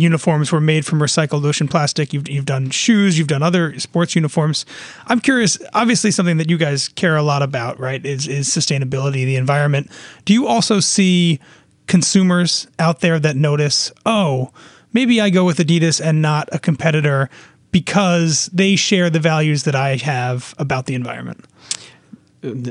uniforms 0.00 0.52
were 0.52 0.60
made 0.60 0.84
from 0.86 1.00
recycled 1.00 1.44
ocean 1.44 1.68
plastic. 1.68 2.12
You've, 2.12 2.28
you've 2.28 2.46
done 2.46 2.70
shoes, 2.70 3.18
you've 3.18 3.28
done 3.28 3.42
other 3.42 3.78
sports 3.78 4.14
uniforms. 4.14 4.66
I'm 5.06 5.20
curious. 5.20 5.58
Obviously, 5.72 6.10
something 6.10 6.36
that 6.38 6.48
you 6.48 6.58
guys 6.58 6.88
care 6.88 7.16
a 7.16 7.22
lot 7.22 7.42
about, 7.42 7.78
right, 7.78 8.04
is 8.04 8.26
is 8.28 8.48
sustainability, 8.48 9.24
the 9.24 9.36
environment. 9.36 9.90
Do 10.24 10.32
you 10.32 10.46
also 10.46 10.80
see 10.80 11.40
consumers 11.86 12.66
out 12.78 13.00
there 13.00 13.18
that 13.18 13.36
notice, 13.36 13.92
oh, 14.06 14.50
maybe 14.92 15.20
I 15.20 15.30
go 15.30 15.44
with 15.44 15.58
Adidas 15.58 16.00
and 16.00 16.22
not 16.22 16.48
a 16.52 16.58
competitor 16.58 17.28
because 17.70 18.46
they 18.52 18.76
share 18.76 19.10
the 19.10 19.18
values 19.18 19.64
that 19.64 19.74
I 19.74 19.96
have 19.96 20.54
about 20.58 20.86
the 20.86 20.94
environment. 20.94 21.44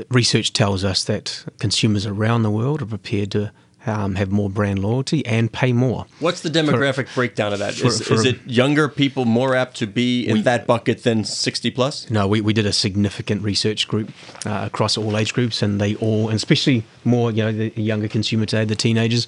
research 0.08 0.52
tells 0.52 0.84
us 0.84 1.04
that 1.04 1.44
consumers 1.58 2.06
around 2.06 2.42
the 2.42 2.50
world 2.50 2.80
are 2.80 2.86
prepared 2.86 3.32
to 3.32 3.52
um, 3.86 4.14
have 4.14 4.30
more 4.30 4.48
brand 4.48 4.78
loyalty 4.80 5.24
and 5.26 5.52
pay 5.52 5.72
more. 5.72 6.06
What's 6.20 6.40
the 6.40 6.48
demographic 6.48 7.14
breakdown 7.14 7.52
of 7.52 7.58
that? 7.58 7.74
for- 7.74 7.86
Is, 7.88 8.00
for- 8.06 8.14
is 8.14 8.24
it 8.24 8.38
younger 8.46 8.88
people 8.88 9.24
more 9.24 9.54
apt 9.54 9.76
to 9.78 9.86
be 9.86 10.26
in 10.26 10.42
that 10.42 10.66
bucket 10.66 11.02
than 11.02 11.24
60 11.24 11.70
plus? 11.70 12.08
No, 12.10 12.26
we, 12.26 12.40
we 12.40 12.52
did 12.52 12.66
a 12.66 12.72
significant 12.72 13.42
research 13.42 13.86
group 13.88 14.10
uh, 14.46 14.62
across 14.66 14.96
all 14.96 15.16
age 15.16 15.34
groups, 15.34 15.62
and 15.62 15.80
they 15.80 15.94
all, 15.96 16.28
and 16.28 16.36
especially 16.36 16.84
more, 17.04 17.30
you 17.30 17.42
know, 17.44 17.52
the 17.52 17.70
younger 17.80 18.08
consumer 18.08 18.46
today, 18.46 18.64
the 18.64 18.74
teenagers, 18.76 19.26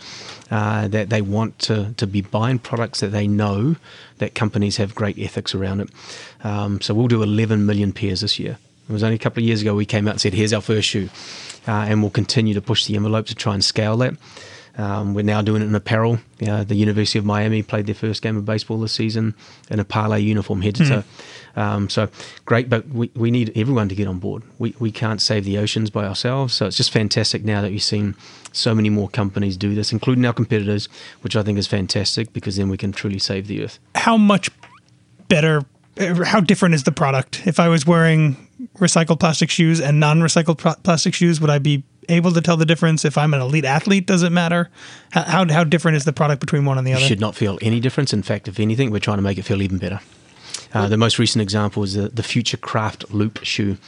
uh, 0.50 0.88
that 0.88 1.10
they 1.10 1.20
want 1.20 1.58
to, 1.58 1.92
to 1.96 2.06
be 2.06 2.20
buying 2.22 2.58
products 2.58 3.00
that 3.00 3.08
they 3.08 3.26
know 3.26 3.76
that 4.18 4.34
companies 4.34 4.76
have 4.78 4.94
great 4.94 5.18
ethics 5.18 5.54
around 5.54 5.80
it. 5.80 5.90
Um, 6.44 6.80
so 6.80 6.94
we'll 6.94 7.08
do 7.08 7.22
11 7.22 7.66
million 7.66 7.92
pairs 7.92 8.20
this 8.22 8.38
year. 8.38 8.56
It 8.88 8.92
was 8.92 9.02
only 9.02 9.16
a 9.16 9.18
couple 9.18 9.42
of 9.42 9.46
years 9.48 9.60
ago 9.62 9.74
we 9.74 9.84
came 9.84 10.06
out 10.06 10.12
and 10.12 10.20
said, 10.20 10.32
here's 10.32 10.52
our 10.52 10.60
first 10.62 10.86
shoe. 10.88 11.08
Uh, 11.66 11.86
and 11.88 12.02
we'll 12.02 12.10
continue 12.10 12.54
to 12.54 12.60
push 12.60 12.86
the 12.86 12.96
envelope 12.96 13.26
to 13.26 13.34
try 13.34 13.54
and 13.54 13.64
scale 13.64 13.96
that. 13.96 14.14
Um, 14.78 15.14
we're 15.14 15.22
now 15.22 15.40
doing 15.40 15.62
it 15.62 15.66
in 15.66 15.74
apparel. 15.74 16.18
Uh, 16.46 16.62
the 16.64 16.74
University 16.74 17.18
of 17.18 17.24
Miami 17.24 17.62
played 17.62 17.86
their 17.86 17.94
first 17.94 18.20
game 18.20 18.36
of 18.36 18.44
baseball 18.44 18.78
this 18.78 18.92
season 18.92 19.34
in 19.70 19.80
a 19.80 19.84
Parley 19.84 20.22
uniform 20.22 20.60
head 20.60 20.74
to 20.76 20.86
toe. 20.86 21.04
Um, 21.56 21.88
so 21.88 22.08
great, 22.44 22.68
but 22.68 22.86
we, 22.88 23.10
we 23.14 23.30
need 23.30 23.52
everyone 23.56 23.88
to 23.88 23.94
get 23.94 24.06
on 24.06 24.18
board. 24.18 24.42
We, 24.58 24.74
we 24.78 24.92
can't 24.92 25.22
save 25.22 25.44
the 25.44 25.56
oceans 25.56 25.88
by 25.88 26.06
ourselves. 26.06 26.52
So 26.52 26.66
it's 26.66 26.76
just 26.76 26.90
fantastic 26.90 27.42
now 27.42 27.62
that 27.62 27.70
we've 27.70 27.82
seen 27.82 28.14
so 28.52 28.74
many 28.74 28.90
more 28.90 29.08
companies 29.08 29.56
do 29.56 29.74
this, 29.74 29.92
including 29.92 30.26
our 30.26 30.34
competitors, 30.34 30.90
which 31.22 31.36
I 31.36 31.42
think 31.42 31.58
is 31.58 31.66
fantastic 31.66 32.34
because 32.34 32.56
then 32.56 32.68
we 32.68 32.76
can 32.76 32.92
truly 32.92 33.18
save 33.18 33.46
the 33.46 33.64
earth. 33.64 33.78
How 33.94 34.18
much 34.18 34.50
better, 35.28 35.62
how 35.96 36.40
different 36.40 36.74
is 36.74 36.84
the 36.84 36.92
product? 36.92 37.46
If 37.46 37.58
I 37.58 37.68
was 37.68 37.86
wearing 37.86 38.45
recycled 38.78 39.20
plastic 39.20 39.50
shoes 39.50 39.80
and 39.80 40.00
non 40.00 40.20
recycled 40.20 40.58
pl- 40.58 40.76
plastic 40.82 41.14
shoes, 41.14 41.40
would 41.40 41.50
I 41.50 41.58
be 41.58 41.82
able 42.08 42.32
to 42.32 42.40
tell 42.40 42.56
the 42.56 42.66
difference? 42.66 43.04
If 43.04 43.18
I'm 43.18 43.34
an 43.34 43.40
elite 43.40 43.64
athlete, 43.64 44.06
does 44.06 44.22
it 44.22 44.30
matter? 44.30 44.70
How, 45.10 45.22
how, 45.22 45.52
how 45.52 45.64
different 45.64 45.96
is 45.96 46.04
the 46.04 46.12
product 46.12 46.40
between 46.40 46.64
one 46.64 46.78
and 46.78 46.86
the 46.86 46.92
You 46.92 46.96
other? 46.96 47.06
should 47.06 47.20
not 47.20 47.34
feel 47.34 47.58
any 47.62 47.80
difference. 47.80 48.12
In 48.12 48.22
fact, 48.22 48.48
if 48.48 48.60
anything, 48.60 48.90
we're 48.90 49.00
trying 49.00 49.18
to 49.18 49.22
make 49.22 49.38
it 49.38 49.42
feel 49.42 49.62
even 49.62 49.78
better. 49.78 50.00
Uh, 50.72 50.88
the 50.88 50.96
most 50.96 51.18
recent 51.18 51.42
example 51.42 51.82
is 51.82 51.94
the, 51.94 52.08
the 52.08 52.22
Futurecraft 52.22 53.12
Loop 53.12 53.42
shoe. 53.42 53.78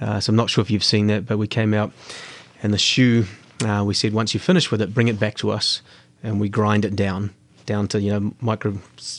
Uh, 0.00 0.18
so 0.18 0.30
I'm 0.30 0.36
not 0.36 0.50
sure 0.50 0.62
if 0.62 0.70
you've 0.70 0.84
seen 0.84 1.06
that, 1.06 1.26
but 1.26 1.38
we 1.38 1.46
came 1.46 1.72
out 1.74 1.92
and 2.62 2.72
the 2.72 2.78
shoe, 2.78 3.26
uh, 3.64 3.82
we 3.86 3.94
said 3.94 4.12
once 4.12 4.34
you 4.34 4.40
finish 4.40 4.70
with 4.70 4.80
it, 4.82 4.92
bring 4.94 5.08
it 5.08 5.18
back 5.20 5.36
to 5.36 5.50
us, 5.50 5.82
and 6.22 6.40
we 6.40 6.48
grind 6.48 6.84
it 6.84 6.96
down 6.96 7.30
down 7.64 7.86
to 7.86 8.00
you 8.00 8.10
know 8.10 8.34
micro 8.40 8.76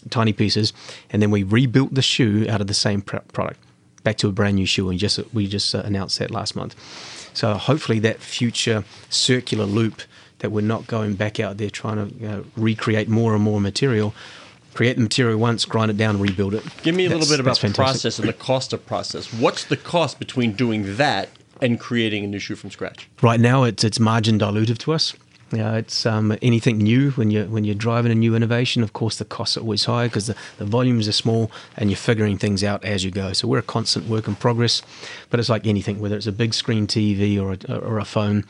tiny 0.09 0.33
pieces, 0.33 0.73
and 1.09 1.21
then 1.21 1.31
we 1.31 1.43
rebuilt 1.43 1.93
the 1.93 2.01
shoe 2.01 2.45
out 2.49 2.59
of 2.59 2.67
the 2.67 2.73
same 2.73 3.01
pr- 3.01 3.17
product 3.31 3.57
back 4.03 4.17
to 4.17 4.27
a 4.27 4.31
brand 4.31 4.55
new 4.55 4.65
shoe. 4.65 4.89
And 4.89 4.99
just 4.99 5.19
we 5.33 5.47
just 5.47 5.73
uh, 5.73 5.81
announced 5.85 6.19
that 6.19 6.31
last 6.31 6.55
month. 6.55 6.75
So 7.33 7.53
hopefully 7.55 7.99
that 7.99 8.19
future 8.19 8.83
circular 9.09 9.65
loop 9.65 10.01
that 10.39 10.51
we're 10.51 10.61
not 10.61 10.87
going 10.87 11.15
back 11.15 11.39
out 11.39 11.57
there 11.57 11.69
trying 11.69 12.09
to 12.09 12.15
you 12.15 12.27
know, 12.27 12.45
recreate 12.57 13.09
more 13.09 13.33
and 13.33 13.43
more 13.43 13.61
material. 13.61 14.13
Create 14.73 14.95
the 14.95 15.03
material 15.03 15.37
once, 15.37 15.65
grind 15.65 15.91
it 15.91 15.97
down, 15.97 16.19
rebuild 16.19 16.53
it. 16.55 16.63
Give 16.81 16.95
me 16.95 17.05
a 17.05 17.09
That's- 17.09 17.29
little 17.29 17.33
bit 17.33 17.39
about 17.39 17.59
the 17.59 17.73
process 17.73 18.17
and 18.19 18.27
the 18.27 18.33
cost 18.33 18.73
of 18.73 18.85
process. 18.85 19.31
What's 19.31 19.63
the 19.65 19.77
cost 19.77 20.17
between 20.19 20.53
doing 20.53 20.97
that 20.97 21.29
and 21.61 21.79
creating 21.79 22.23
a 22.23 22.27
new 22.27 22.39
shoe 22.39 22.55
from 22.55 22.71
scratch? 22.71 23.07
Right 23.21 23.39
now, 23.39 23.63
it's 23.63 23.83
it's 23.83 23.99
margin 23.99 24.39
dilutive 24.39 24.79
to 24.79 24.93
us. 24.93 25.13
You 25.53 25.59
know, 25.59 25.75
it's 25.75 26.05
um, 26.07 26.35
anything 26.41 26.79
new 26.79 27.11
when 27.11 27.29
you're 27.29 27.45
when 27.45 27.63
you're 27.63 27.75
driving 27.75 28.11
a 28.11 28.15
new 28.15 28.35
innovation. 28.35 28.81
Of 28.81 28.93
course, 28.93 29.17
the 29.17 29.25
costs 29.25 29.55
are 29.55 29.61
always 29.61 29.85
high 29.85 30.07
because 30.07 30.25
the, 30.25 30.35
the 30.57 30.65
volumes 30.65 31.07
are 31.07 31.13
small, 31.13 31.51
and 31.77 31.91
you're 31.91 31.97
figuring 31.97 32.39
things 32.39 32.63
out 32.63 32.83
as 32.83 33.03
you 33.05 33.11
go. 33.11 33.33
So 33.33 33.47
we're 33.47 33.59
a 33.59 33.61
constant 33.63 34.07
work 34.07 34.27
in 34.27 34.35
progress. 34.35 34.81
But 35.29 35.39
it's 35.39 35.49
like 35.49 35.67
anything, 35.67 35.99
whether 35.99 36.17
it's 36.17 36.27
a 36.27 36.31
big 36.31 36.55
screen 36.55 36.87
TV 36.87 37.39
or 37.39 37.53
a, 37.53 37.77
or 37.77 37.99
a 37.99 38.05
phone. 38.05 38.45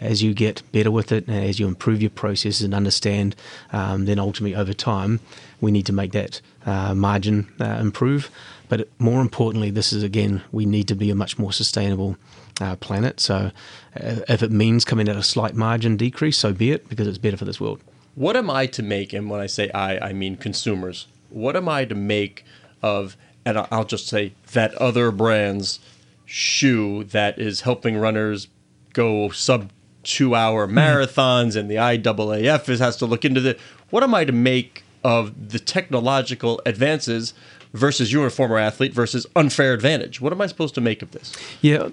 As 0.00 0.22
you 0.22 0.32
get 0.32 0.62
better 0.70 0.92
with 0.92 1.10
it, 1.10 1.26
and 1.26 1.44
as 1.44 1.58
you 1.58 1.66
improve 1.66 2.00
your 2.00 2.10
processes 2.10 2.62
and 2.62 2.72
understand, 2.72 3.34
um, 3.72 4.04
then 4.04 4.20
ultimately 4.20 4.54
over 4.54 4.72
time, 4.72 5.18
we 5.60 5.72
need 5.72 5.86
to 5.86 5.92
make 5.92 6.12
that 6.12 6.40
uh, 6.66 6.94
margin 6.94 7.48
uh, 7.60 7.78
improve. 7.80 8.30
But 8.68 8.88
more 8.98 9.20
importantly, 9.20 9.70
this 9.70 9.92
is 9.92 10.02
again, 10.02 10.42
we 10.52 10.66
need 10.66 10.86
to 10.88 10.94
be 10.94 11.10
a 11.10 11.14
much 11.14 11.38
more 11.38 11.52
sustainable 11.52 12.16
uh, 12.60 12.76
planet. 12.76 13.20
So 13.20 13.50
uh, 13.96 14.20
if 14.28 14.42
it 14.42 14.50
means 14.50 14.84
coming 14.84 15.08
at 15.08 15.16
a 15.16 15.22
slight 15.22 15.54
margin 15.54 15.96
decrease, 15.96 16.38
so 16.38 16.52
be 16.52 16.72
it, 16.72 16.88
because 16.88 17.06
it's 17.06 17.18
better 17.18 17.36
for 17.36 17.44
this 17.44 17.60
world. 17.60 17.80
What 18.14 18.36
am 18.36 18.50
I 18.50 18.66
to 18.66 18.82
make, 18.82 19.12
and 19.12 19.30
when 19.30 19.40
I 19.40 19.46
say 19.46 19.70
I, 19.70 20.08
I 20.08 20.12
mean 20.12 20.36
consumers, 20.36 21.06
what 21.30 21.56
am 21.56 21.68
I 21.68 21.84
to 21.84 21.94
make 21.94 22.44
of, 22.82 23.16
and 23.44 23.58
I'll 23.70 23.84
just 23.84 24.08
say 24.08 24.32
that 24.52 24.74
other 24.74 25.10
brand's 25.10 25.78
shoe 26.26 27.04
that 27.04 27.38
is 27.38 27.62
helping 27.62 27.96
runners 27.96 28.48
go 28.92 29.30
sub 29.30 29.70
two 30.02 30.34
hour 30.34 30.66
marathons 30.66 31.54
and 31.56 31.70
the 31.70 31.76
IAAF 31.76 32.78
has 32.78 32.96
to 32.96 33.06
look 33.06 33.24
into 33.24 33.40
the, 33.40 33.56
what 33.90 34.02
am 34.02 34.14
I 34.14 34.24
to 34.24 34.32
make 34.32 34.82
of 35.04 35.50
the 35.50 35.58
technological 35.58 36.60
advances 36.66 37.34
versus 37.72 38.12
you 38.12 38.22
are 38.22 38.26
a 38.26 38.30
former 38.30 38.58
athlete 38.58 38.92
versus 38.92 39.26
unfair 39.36 39.74
advantage. 39.74 40.20
What 40.20 40.32
am 40.32 40.40
I 40.40 40.46
supposed 40.46 40.74
to 40.76 40.80
make 40.80 41.02
of 41.02 41.12
this? 41.12 41.32
Yeah, 41.60 41.88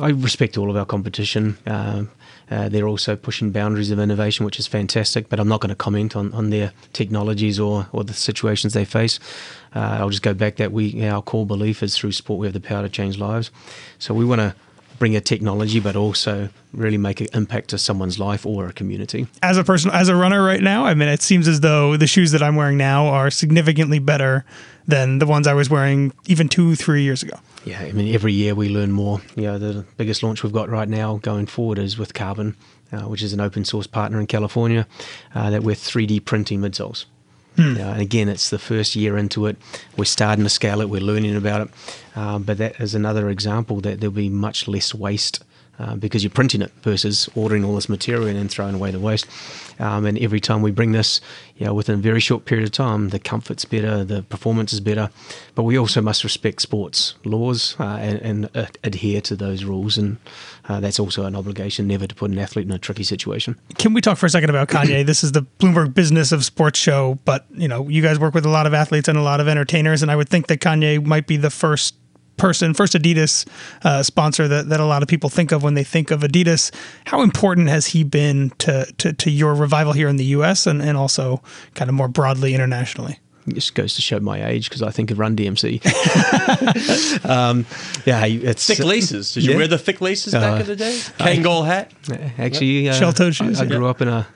I 0.00 0.10
respect 0.10 0.56
all 0.56 0.70
of 0.70 0.76
our 0.76 0.86
competition. 0.86 1.58
Um, 1.66 2.10
uh, 2.50 2.68
they're 2.68 2.86
also 2.86 3.16
pushing 3.16 3.50
boundaries 3.50 3.90
of 3.90 3.98
innovation, 3.98 4.44
which 4.44 4.58
is 4.58 4.66
fantastic. 4.66 5.28
But 5.28 5.40
I'm 5.40 5.48
not 5.48 5.60
going 5.60 5.70
to 5.70 5.74
comment 5.76 6.14
on, 6.14 6.32
on 6.32 6.50
their 6.50 6.72
technologies 6.92 7.58
or, 7.58 7.88
or 7.92 8.04
the 8.04 8.14
situations 8.14 8.72
they 8.72 8.84
face. 8.84 9.18
Uh, 9.74 9.98
I'll 10.00 10.10
just 10.10 10.22
go 10.22 10.32
back 10.32 10.56
that 10.56 10.72
we 10.72 11.04
our 11.06 11.22
core 11.22 11.44
belief 11.44 11.82
is 11.82 11.96
through 11.96 12.12
sport 12.12 12.38
we 12.38 12.46
have 12.46 12.54
the 12.54 12.60
power 12.60 12.82
to 12.82 12.88
change 12.88 13.18
lives. 13.18 13.50
So 13.98 14.14
we 14.14 14.24
want 14.24 14.40
to 14.40 14.54
bring 14.98 15.16
a 15.16 15.20
technology, 15.20 15.80
but 15.80 15.96
also 15.96 16.48
really 16.72 16.98
make 16.98 17.20
an 17.20 17.28
impact 17.32 17.68
to 17.68 17.78
someone's 17.78 18.18
life 18.18 18.44
or 18.46 18.66
a 18.66 18.72
community. 18.72 19.26
As 19.42 19.56
a 19.56 19.64
person, 19.64 19.90
as 19.92 20.08
a 20.08 20.16
runner 20.16 20.44
right 20.44 20.62
now, 20.62 20.84
I 20.84 20.94
mean, 20.94 21.08
it 21.08 21.22
seems 21.22 21.48
as 21.48 21.60
though 21.60 21.96
the 21.96 22.06
shoes 22.06 22.32
that 22.32 22.42
I'm 22.42 22.56
wearing 22.56 22.76
now 22.76 23.06
are 23.06 23.30
significantly 23.30 23.98
better 23.98 24.44
than 24.86 25.18
the 25.18 25.26
ones 25.26 25.46
I 25.46 25.54
was 25.54 25.68
wearing 25.68 26.12
even 26.26 26.48
two, 26.48 26.74
three 26.74 27.02
years 27.02 27.22
ago. 27.22 27.38
Yeah, 27.64 27.80
I 27.80 27.92
mean, 27.92 28.14
every 28.14 28.32
year 28.32 28.54
we 28.54 28.68
learn 28.68 28.92
more. 28.92 29.20
You 29.34 29.44
know, 29.44 29.58
the 29.58 29.84
biggest 29.96 30.22
launch 30.22 30.42
we've 30.42 30.52
got 30.52 30.68
right 30.68 30.88
now 30.88 31.16
going 31.18 31.46
forward 31.46 31.78
is 31.78 31.98
with 31.98 32.14
Carbon, 32.14 32.56
uh, 32.92 33.02
which 33.02 33.22
is 33.22 33.32
an 33.32 33.40
open 33.40 33.64
source 33.64 33.88
partner 33.88 34.20
in 34.20 34.28
California 34.28 34.86
uh, 35.34 35.50
that 35.50 35.62
we're 35.64 35.74
3D 35.74 36.24
printing 36.24 36.60
midsoles. 36.60 37.06
Uh, 37.58 37.62
and 37.62 38.00
again, 38.00 38.28
it's 38.28 38.50
the 38.50 38.58
first 38.58 38.96
year 38.96 39.16
into 39.16 39.46
it. 39.46 39.56
We're 39.96 40.04
starting 40.04 40.44
to 40.44 40.50
scale 40.50 40.80
it. 40.80 40.88
We're 40.88 41.00
learning 41.00 41.36
about 41.36 41.62
it. 41.62 41.70
Um, 42.16 42.42
but 42.42 42.58
that 42.58 42.80
is 42.80 42.94
another 42.94 43.28
example 43.28 43.80
that 43.80 44.00
there'll 44.00 44.14
be 44.14 44.28
much 44.28 44.68
less 44.68 44.94
waste 44.94 45.42
uh, 45.78 45.94
because 45.96 46.22
you're 46.22 46.30
printing 46.30 46.62
it 46.62 46.72
versus 46.82 47.28
ordering 47.34 47.64
all 47.64 47.74
this 47.74 47.88
material 47.88 48.26
and 48.26 48.36
then 48.36 48.48
throwing 48.48 48.74
away 48.74 48.90
the 48.90 49.00
waste. 49.00 49.26
Um, 49.78 50.06
and 50.06 50.18
every 50.18 50.40
time 50.40 50.62
we 50.62 50.70
bring 50.70 50.92
this, 50.92 51.20
you 51.56 51.66
know, 51.66 51.74
within 51.74 51.96
a 51.96 52.02
very 52.02 52.20
short 52.20 52.46
period 52.46 52.66
of 52.66 52.72
time, 52.72 53.10
the 53.10 53.18
comfort's 53.18 53.64
better, 53.64 54.04
the 54.04 54.22
performance 54.22 54.72
is 54.72 54.80
better. 54.80 55.10
But 55.54 55.64
we 55.64 55.78
also 55.78 56.00
must 56.00 56.24
respect 56.24 56.62
sports 56.62 57.14
laws 57.24 57.76
uh, 57.78 57.98
and, 58.00 58.18
and 58.22 58.56
uh, 58.56 58.66
adhere 58.84 59.20
to 59.22 59.36
those 59.36 59.64
rules. 59.64 59.98
And 59.98 60.16
uh, 60.68 60.80
that's 60.80 60.98
also 60.98 61.24
an 61.24 61.36
obligation 61.36 61.86
never 61.86 62.06
to 62.06 62.14
put 62.14 62.30
an 62.30 62.38
athlete 62.38 62.66
in 62.66 62.72
a 62.72 62.78
tricky 62.78 63.04
situation. 63.04 63.58
Can 63.76 63.92
we 63.92 64.00
talk 64.00 64.16
for 64.18 64.26
a 64.26 64.30
second 64.30 64.50
about 64.50 64.68
Kanye? 64.68 65.04
this 65.06 65.22
is 65.22 65.32
the 65.32 65.42
Bloomberg 65.58 65.94
Business 65.94 66.32
of 66.32 66.44
Sports 66.44 66.78
show, 66.78 67.18
but 67.24 67.46
you 67.54 67.68
know, 67.68 67.88
you 67.88 68.02
guys 68.02 68.18
work 68.18 68.34
with 68.34 68.46
a 68.46 68.50
lot 68.50 68.66
of 68.66 68.74
athletes 68.74 69.08
and 69.08 69.18
a 69.18 69.22
lot 69.22 69.40
of 69.40 69.48
entertainers, 69.48 70.02
and 70.02 70.10
I 70.10 70.16
would 70.16 70.28
think 70.28 70.46
that 70.46 70.60
Kanye 70.60 71.04
might 71.04 71.26
be 71.26 71.36
the 71.36 71.50
first 71.50 71.94
person, 72.36 72.74
first 72.74 72.94
Adidas 72.94 73.46
uh, 73.84 74.02
sponsor 74.02 74.48
that, 74.48 74.68
that 74.68 74.80
a 74.80 74.84
lot 74.84 75.02
of 75.02 75.08
people 75.08 75.30
think 75.30 75.52
of 75.52 75.62
when 75.62 75.74
they 75.74 75.84
think 75.84 76.10
of 76.10 76.20
Adidas. 76.20 76.72
How 77.06 77.22
important 77.22 77.68
has 77.68 77.86
he 77.86 78.04
been 78.04 78.50
to, 78.58 78.86
to, 78.98 79.12
to 79.12 79.30
your 79.30 79.54
revival 79.54 79.92
here 79.92 80.08
in 80.08 80.16
the 80.16 80.24
US 80.26 80.66
and, 80.66 80.82
and 80.82 80.96
also 80.96 81.42
kind 81.74 81.88
of 81.88 81.94
more 81.94 82.08
broadly 82.08 82.54
internationally? 82.54 83.18
This 83.46 83.70
goes 83.70 83.94
to 83.94 84.02
show 84.02 84.18
my 84.18 84.44
age 84.44 84.68
because 84.68 84.82
I 84.82 84.90
think 84.90 85.12
of 85.12 85.20
Run 85.20 85.36
DMC. 85.36 85.80
um, 87.30 87.64
yeah, 88.04 88.26
it's 88.26 88.66
thick 88.66 88.80
laces. 88.80 89.34
Did 89.34 89.44
you 89.44 89.52
yeah. 89.52 89.56
wear 89.56 89.68
the 89.68 89.78
thick 89.78 90.00
laces 90.00 90.32
back 90.32 90.58
uh, 90.58 90.60
in 90.62 90.66
the 90.66 90.74
day? 90.74 90.98
Kangol 91.18 91.64
hat. 91.64 91.92
Actually, 92.38 92.88
uh, 92.88 92.94
shell 92.94 93.12
toe 93.12 93.30
shoes. 93.30 93.60
I, 93.60 93.64
I 93.64 93.68
grew 93.68 93.86
up 93.86 94.02
in 94.02 94.08
a 94.08 94.26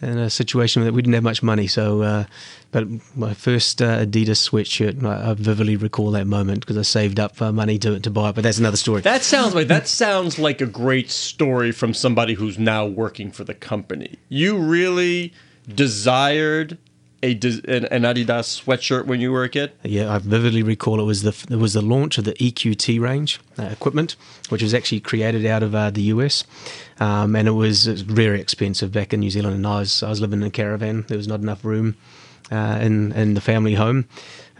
in 0.00 0.18
a 0.18 0.30
situation 0.30 0.84
that 0.84 0.92
we 0.92 1.02
didn't 1.02 1.14
have 1.14 1.22
much 1.22 1.42
money. 1.42 1.66
So, 1.66 2.02
uh, 2.02 2.24
but 2.70 2.86
my 3.16 3.34
first 3.34 3.82
uh, 3.82 4.04
Adidas 4.04 4.48
sweatshirt, 4.48 5.02
I, 5.04 5.30
I, 5.30 5.34
vividly 5.34 5.76
recall 5.76 6.10
that 6.12 6.26
moment 6.26 6.60
because 6.60 6.78
I 6.78 6.82
saved 6.82 7.18
up 7.18 7.40
uh, 7.40 7.52
money 7.52 7.78
to, 7.80 7.98
to 7.98 8.10
buy 8.10 8.30
it. 8.30 8.34
But 8.34 8.44
that's 8.44 8.58
another 8.58 8.76
story. 8.76 9.02
That 9.02 9.22
sounds 9.22 9.54
like 9.54 9.68
that 9.68 9.88
sounds 9.88 10.38
like 10.38 10.60
a 10.60 10.66
great 10.66 11.10
story 11.10 11.72
from 11.72 11.94
somebody 11.94 12.34
who's 12.34 12.58
now 12.58 12.86
working 12.86 13.30
for 13.30 13.44
the 13.44 13.54
company. 13.54 14.18
You 14.28 14.58
really 14.58 15.32
desired 15.74 16.78
a 17.22 17.32
an, 17.32 18.02
Adidas 18.02 18.62
sweatshirt 18.62 19.06
when 19.06 19.20
you 19.20 19.32
were 19.32 19.44
a 19.44 19.48
kid? 19.48 19.72
Yeah, 19.82 20.14
I 20.14 20.18
vividly 20.18 20.62
recall 20.62 21.00
it 21.00 21.04
was 21.04 21.22
the 21.22 21.46
it 21.52 21.58
was 21.58 21.74
the 21.74 21.82
launch 21.82 22.18
of 22.18 22.24
the 22.24 22.34
EQT 22.34 23.00
range 23.00 23.40
uh, 23.58 23.64
equipment, 23.64 24.16
which 24.48 24.62
was 24.62 24.74
actually 24.74 25.00
created 25.00 25.44
out 25.44 25.62
of 25.62 25.74
uh, 25.74 25.90
the 25.90 26.02
US, 26.02 26.44
um, 27.00 27.34
and 27.34 27.48
it 27.48 27.52
was, 27.52 27.86
it 27.86 27.92
was, 27.92 28.02
very 28.02 28.40
expensive 28.40 28.92
back 28.92 29.12
in 29.12 29.20
New 29.20 29.30
Zealand. 29.30 29.56
And 29.56 29.66
I 29.66 29.80
was 29.80 30.02
I 30.02 30.08
was 30.08 30.20
living 30.20 30.40
in 30.40 30.46
a 30.46 30.50
caravan. 30.50 31.04
There 31.08 31.16
was 31.16 31.28
not 31.28 31.40
enough 31.40 31.64
room 31.64 31.96
uh, 32.52 32.78
in 32.80 33.12
in 33.12 33.34
the 33.34 33.40
family 33.40 33.74
home. 33.74 34.06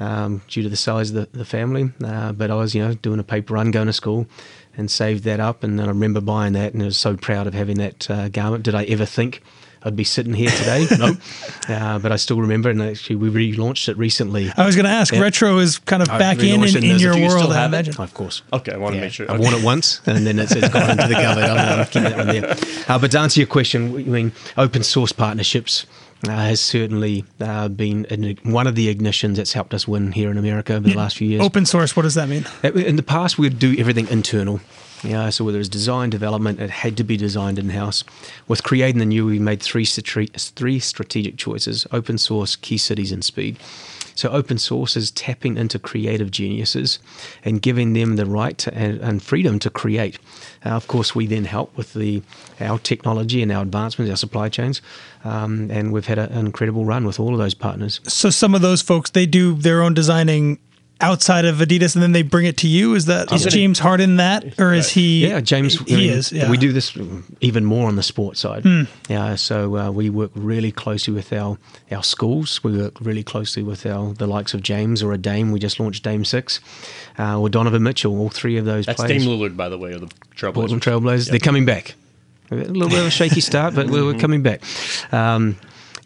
Um, 0.01 0.43
due 0.47 0.63
to 0.63 0.69
the 0.69 0.77
size 0.77 1.11
of 1.11 1.17
the, 1.33 1.39
the 1.39 1.45
family, 1.45 1.91
uh, 2.05 2.31
but 2.31 2.53
I 2.53 2.55
was, 2.55 2.73
you 2.73 2.87
know, 2.87 2.95
doing 2.95 3.19
a 3.19 3.25
paper 3.25 3.55
run, 3.55 3.73
going 3.73 3.89
to 3.89 3.93
school, 3.93 4.29
and 4.77 4.89
saved 4.89 5.25
that 5.25 5.41
up. 5.41 5.65
And 5.65 5.77
then 5.77 5.87
I 5.87 5.89
remember 5.89 6.21
buying 6.21 6.53
that, 6.53 6.73
and 6.73 6.81
I 6.81 6.87
was 6.87 6.97
so 6.97 7.17
proud 7.17 7.49
of 7.49 7.55
having 7.55 7.79
that 7.79 8.09
uh, 8.09 8.29
garment. 8.29 8.63
Did 8.63 8.77
I 8.77 8.85
ever 8.85 9.05
think 9.05 9.43
I'd 9.85 9.97
be 9.97 10.05
sitting 10.05 10.35
here 10.35 10.51
today. 10.51 10.87
no, 10.99 11.17
uh, 11.69 11.99
but 11.99 12.13
I 12.13 12.17
still 12.17 12.41
remember, 12.41 12.71
and 12.71 12.83
actually 12.83 13.17
we 13.17 13.31
relaunched 13.31 13.89
it 13.89 13.97
recently. 13.97 14.51
I 14.57 14.67
was 14.67 14.77
going 14.77 14.87
to 14.87 14.91
ask, 14.91 15.15
yeah. 15.15 15.21
retro 15.21 15.59
is 15.59 15.79
kind 15.79 16.03
of 16.03 16.09
back 16.09 16.39
in 16.39 16.65
in, 16.65 16.85
in 16.85 16.99
your 16.99 17.17
you 17.17 17.29
world. 17.29 17.53
I 17.53 17.65
imagine. 17.65 17.97
Of 17.99 18.15
course. 18.15 18.43
Okay, 18.53 18.73
I 18.73 18.77
want 18.77 18.95
to 18.95 18.99
yeah. 18.99 19.05
make 19.05 19.13
sure. 19.13 19.31
I've 19.31 19.41
worn 19.41 19.55
it 19.55 19.65
once, 19.65 20.01
and 20.07 20.27
then 20.27 20.39
it's, 20.39 20.53
it's 20.53 20.69
gone 20.69 20.91
into 20.91 21.07
the 21.07 21.15
cupboard. 21.15 21.45
I'm, 21.45 21.81
I'm 21.81 21.87
keeping 21.87 22.03
that 22.03 22.17
one 22.17 22.27
there. 22.27 22.57
Uh, 22.89 22.99
but 22.99 23.11
to 23.13 23.19
answer 23.19 23.41
your 23.41 23.47
question, 23.47 23.95
I 23.95 24.03
mean, 24.03 24.33
open 24.57 24.83
source 24.83 25.13
partnerships. 25.13 25.87
Uh, 26.27 26.33
has 26.33 26.61
certainly 26.61 27.25
uh, 27.41 27.69
been 27.69 28.05
one 28.43 28.67
of 28.67 28.75
the 28.75 28.93
ignitions 28.93 29.37
that's 29.37 29.53
helped 29.53 29.73
us 29.73 29.87
win 29.87 30.11
here 30.11 30.33
in 30.33 30.37
America 30.37 30.75
over 30.75 30.89
the 30.89 30.97
last 30.97 31.17
few 31.17 31.29
years. 31.29 31.41
Open 31.41 31.65
source, 31.65 31.95
what 31.95 32.03
does 32.03 32.15
that 32.15 32.29
mean? 32.29 32.45
Uh, 32.65 32.73
in 32.73 32.97
the 32.97 33.05
past, 33.05 33.39
we'd 33.39 33.61
do 33.61 33.77
everything 33.79 34.09
internal. 34.09 34.61
Yeah, 35.05 35.31
so 35.31 35.45
whether 35.45 35.61
it's 35.61 35.69
design 35.69 36.11
development, 36.11 36.61
it 36.61 36.71
had 36.71 36.97
to 36.97 37.05
be 37.05 37.17
designed 37.17 37.59
in 37.59 37.71
house. 37.71 38.03
With 38.49 38.65
creating 38.65 38.99
the 38.99 39.07
new, 39.07 39.27
we 39.27 39.39
made 39.39 39.63
three 39.63 39.85
three 39.85 40.81
strategic 40.81 41.37
choices: 41.37 41.87
open 41.93 42.19
source, 42.19 42.57
key 42.57 42.79
cities, 42.79 43.13
and 43.13 43.25
speed. 43.25 43.59
So 44.19 44.31
open 44.31 44.59
source 44.59 44.97
is 44.97 45.13
tapping 45.13 45.57
into 45.57 45.79
creative 45.79 46.33
geniuses 46.33 46.99
and 47.45 47.63
giving 47.63 47.93
them 47.93 48.17
the 48.17 48.27
right 48.27 48.59
to, 48.59 48.75
and, 48.75 48.99
and, 48.99 49.23
freedom 49.23 49.61
to 49.61 49.71
create. 49.71 50.19
Uh, 50.67 50.71
of 50.71 50.89
course, 50.89 51.15
we 51.15 51.29
then 51.29 51.45
help 51.45 51.77
with 51.77 51.95
the 51.95 52.21
our 52.61 52.81
technology 52.81 53.43
and 53.43 53.53
our 53.53 53.63
advancements, 53.63 54.11
our 54.11 54.17
supply 54.17 54.49
chains, 54.49 54.83
um, 55.23 55.71
and 55.71 55.93
we've 55.93 56.07
had 56.07 56.19
a, 56.19 56.29
an 56.33 56.47
incredible 56.47 56.85
run 56.85 57.07
with 57.07 57.21
all 57.21 57.33
of 57.33 57.39
those 57.39 57.55
partners. 57.55 58.01
So 58.09 58.31
some 58.31 58.57
of 58.57 58.61
those 58.61 58.83
folks 58.83 59.11
they 59.11 59.25
do 59.25 59.55
their 59.55 59.83
own 59.83 59.95
designing 59.95 60.59
outside 61.01 61.45
of 61.45 61.57
Adidas, 61.57 61.95
and 61.95 62.03
then 62.03 62.13
they 62.13 62.23
bring 62.23 62.47
it 62.47 62.57
to 62.59 62.69
you. 62.69 62.95
Is 62.95 63.07
that 63.07 63.33
is 63.33 63.45
James 63.47 63.79
Harden 63.79 64.17
that, 64.17 64.59
or 64.59 64.73
is 64.73 64.91
he? 64.91 65.27
Yeah, 65.27 65.41
James. 65.41 65.79
He 65.81 65.95
I 65.95 65.97
mean, 65.97 66.11
is. 66.11 66.33
Yeah. 66.33 66.51
We 66.51 66.57
do 66.57 66.73
this 66.73 66.97
even 67.41 67.65
more 67.65 67.89
on 67.89 67.97
the 67.97 68.03
sports 68.03 68.41
side. 68.41 68.65
Hmm. 68.65 68.83
Yeah, 69.09 69.35
so 69.37 69.77
uh, 69.77 69.91
we 69.91 70.11
work 70.11 70.31
really 70.35 70.73
closely 70.73 71.15
with 71.15 71.33
our 71.33 71.59
our 71.91 72.03
schools. 72.03 72.63
We 72.65 72.77
work 72.77 73.01
really 73.01 73.23
closely 73.23 73.63
with 73.63 73.87
our 73.87 74.13
the 74.13 74.27
likes 74.27 74.55
of 74.55 74.63
James 74.63 75.03
or 75.03 75.13
a 75.13 75.19
Dame. 75.19 75.53
We 75.53 75.59
just 75.59 75.81
launched 75.81 76.03
Dame 76.03 76.25
Six, 76.25 76.61
uh, 77.19 77.39
or 77.39 77.49
Donovan 77.49 77.83
Mitchell. 77.83 78.19
All 78.19 78.29
three 78.31 78.57
of 78.57 78.65
those. 78.65 78.87
That's 78.87 79.01
players. 79.01 79.25
Dame 79.25 79.31
Lillard, 79.31 79.57
by 79.57 79.69
the 79.69 79.79
way, 79.79 79.93
of 79.93 80.01
the 80.01 80.07
Trailblazers. 80.37 80.55
Portland 80.55 80.83
Trailblazers. 80.83 81.27
Yep. 81.27 81.31
They're 81.31 81.39
coming 81.41 81.65
back. 81.65 81.95
A 82.51 82.55
little 82.55 82.89
bit 82.89 83.01
of 83.01 83.07
a 83.07 83.11
shaky 83.11 83.43
start, 83.43 83.75
but 83.75 83.91
we're, 83.91 84.05
we're 84.05 84.19
coming 84.19 84.43
back. 84.43 84.63
Um, 85.13 85.57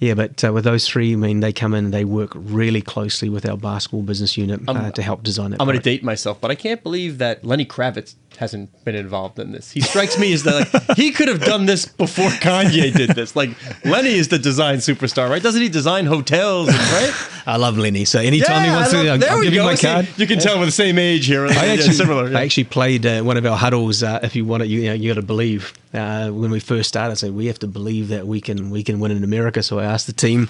yeah, 0.03 0.15
but 0.15 0.43
uh, 0.43 0.53
with 0.53 0.65
those 0.65 0.89
three, 0.89 1.13
I 1.13 1.17
mean, 1.17 1.39
they 1.39 1.53
come 1.53 1.75
in 1.75 1.85
and 1.85 1.95
they 1.95 2.05
work 2.05 2.33
really 2.35 2.83
closely 2.83 3.29
with 3.29 3.49
our 3.49 3.57
basketball 3.57 4.03
business 4.03 4.37
unit 4.37 4.61
uh, 4.67 4.91
to 4.91 5.01
help 5.01 5.23
design 5.23 5.53
it. 5.53 5.61
I'm 5.61 5.67
going 5.69 5.79
to 5.79 5.83
date 5.83 6.03
myself, 6.03 6.41
but 6.41 6.51
I 6.51 6.57
can't 6.57 6.83
believe 6.83 7.19
that 7.19 7.45
Lenny 7.45 7.65
Kravitz 7.65 8.17
hasn't 8.37 8.85
been 8.85 8.95
involved 8.95 9.39
in 9.39 9.53
this. 9.53 9.71
He 9.71 9.81
strikes 9.81 10.19
me 10.19 10.33
as 10.33 10.43
the 10.43 10.67
like 10.75 10.97
he 10.97 11.11
could 11.11 11.29
have 11.29 11.41
done 11.41 11.67
this 11.67 11.87
before 11.87 12.29
Kanye 12.31 12.93
did 12.95 13.11
this. 13.11 13.37
Like 13.37 13.51
Lenny 13.85 14.15
is 14.15 14.29
the 14.29 14.39
design 14.39 14.79
superstar, 14.79 15.29
right? 15.31 15.43
Doesn't 15.43 15.63
he 15.63 15.69
design 15.69 16.07
hotels, 16.07 16.69
and, 16.69 16.77
right? 16.77 17.13
I 17.47 17.57
love 17.57 17.79
Lenny. 17.79 18.05
So 18.05 18.19
anytime 18.21 18.65
he 18.65 18.71
wants 18.71 18.93
love- 18.93 19.05
to, 19.21 19.27
I'll, 19.29 19.37
I'll 19.37 19.43
give 19.43 19.53
you 19.55 19.63
my 19.63 19.75
See, 19.75 19.87
card. 19.87 20.09
You 20.17 20.27
can 20.27 20.39
tell 20.39 20.59
we're 20.59 20.67
the 20.67 20.73
same 20.73 20.99
age 20.99 21.27
here. 21.27 21.47
I 21.47 21.51
Yeah, 21.53 21.61
actually, 21.73 21.93
similar. 21.95 22.31
yeah. 22.31 22.39
I 22.39 22.43
actually 22.43 22.65
played 22.65 23.05
uh, 23.07 23.23
one 23.23 23.37
of 23.37 23.47
our 23.47 23.57
huddles. 23.57 24.03
Uh, 24.03 24.21
if 24.23 24.35
you 24.37 24.45
want 24.45 24.63
to, 24.63 24.67
you, 24.69 24.85
know, 24.89 24.95
you 24.95 25.11
got 25.13 25.21
to 25.21 25.27
believe. 25.27 25.73
Uh, 25.95 26.31
when 26.31 26.51
we 26.51 26.59
first 26.59 26.89
started, 26.89 27.13
I 27.13 27.15
said 27.15 27.35
we 27.35 27.47
have 27.47 27.59
to 27.59 27.67
believe 27.67 28.09
that 28.09 28.27
we 28.27 28.41
can 28.41 28.71
we 28.71 28.83
can 28.83 28.99
win 28.99 29.11
in 29.13 29.23
America. 29.25 29.63
So 29.63 29.79
I 29.79 29.85
asked 29.85 30.07
the 30.07 30.13
team 30.15 30.49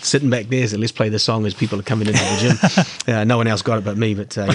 sitting 0.00 0.30
back 0.30 0.46
there, 0.46 0.66
said 0.68 0.78
let's 0.78 0.92
play 0.92 1.08
the 1.08 1.18
song 1.18 1.44
as 1.46 1.54
people 1.54 1.80
are 1.80 1.82
coming 1.82 2.06
into 2.06 2.20
the 2.20 2.86
gym. 3.06 3.14
uh, 3.14 3.24
no 3.24 3.36
one 3.36 3.48
else 3.48 3.62
got 3.62 3.78
it 3.78 3.84
but 3.84 3.96
me. 3.96 4.14
But 4.14 4.38
uh, 4.38 4.46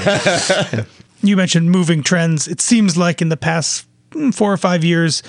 yeah. 0.72 0.86
You 1.24 1.36
mentioned 1.38 1.72
moving 1.72 2.04
trends. 2.04 2.48
It 2.48 2.62
seems 2.62 2.98
like 2.98 3.22
in 3.22 3.30
the 3.30 3.38
past 3.38 3.88
mm, 4.12 4.34
four 4.34 4.54
or 4.54 4.58
five 4.58 4.84
years, 4.84 5.24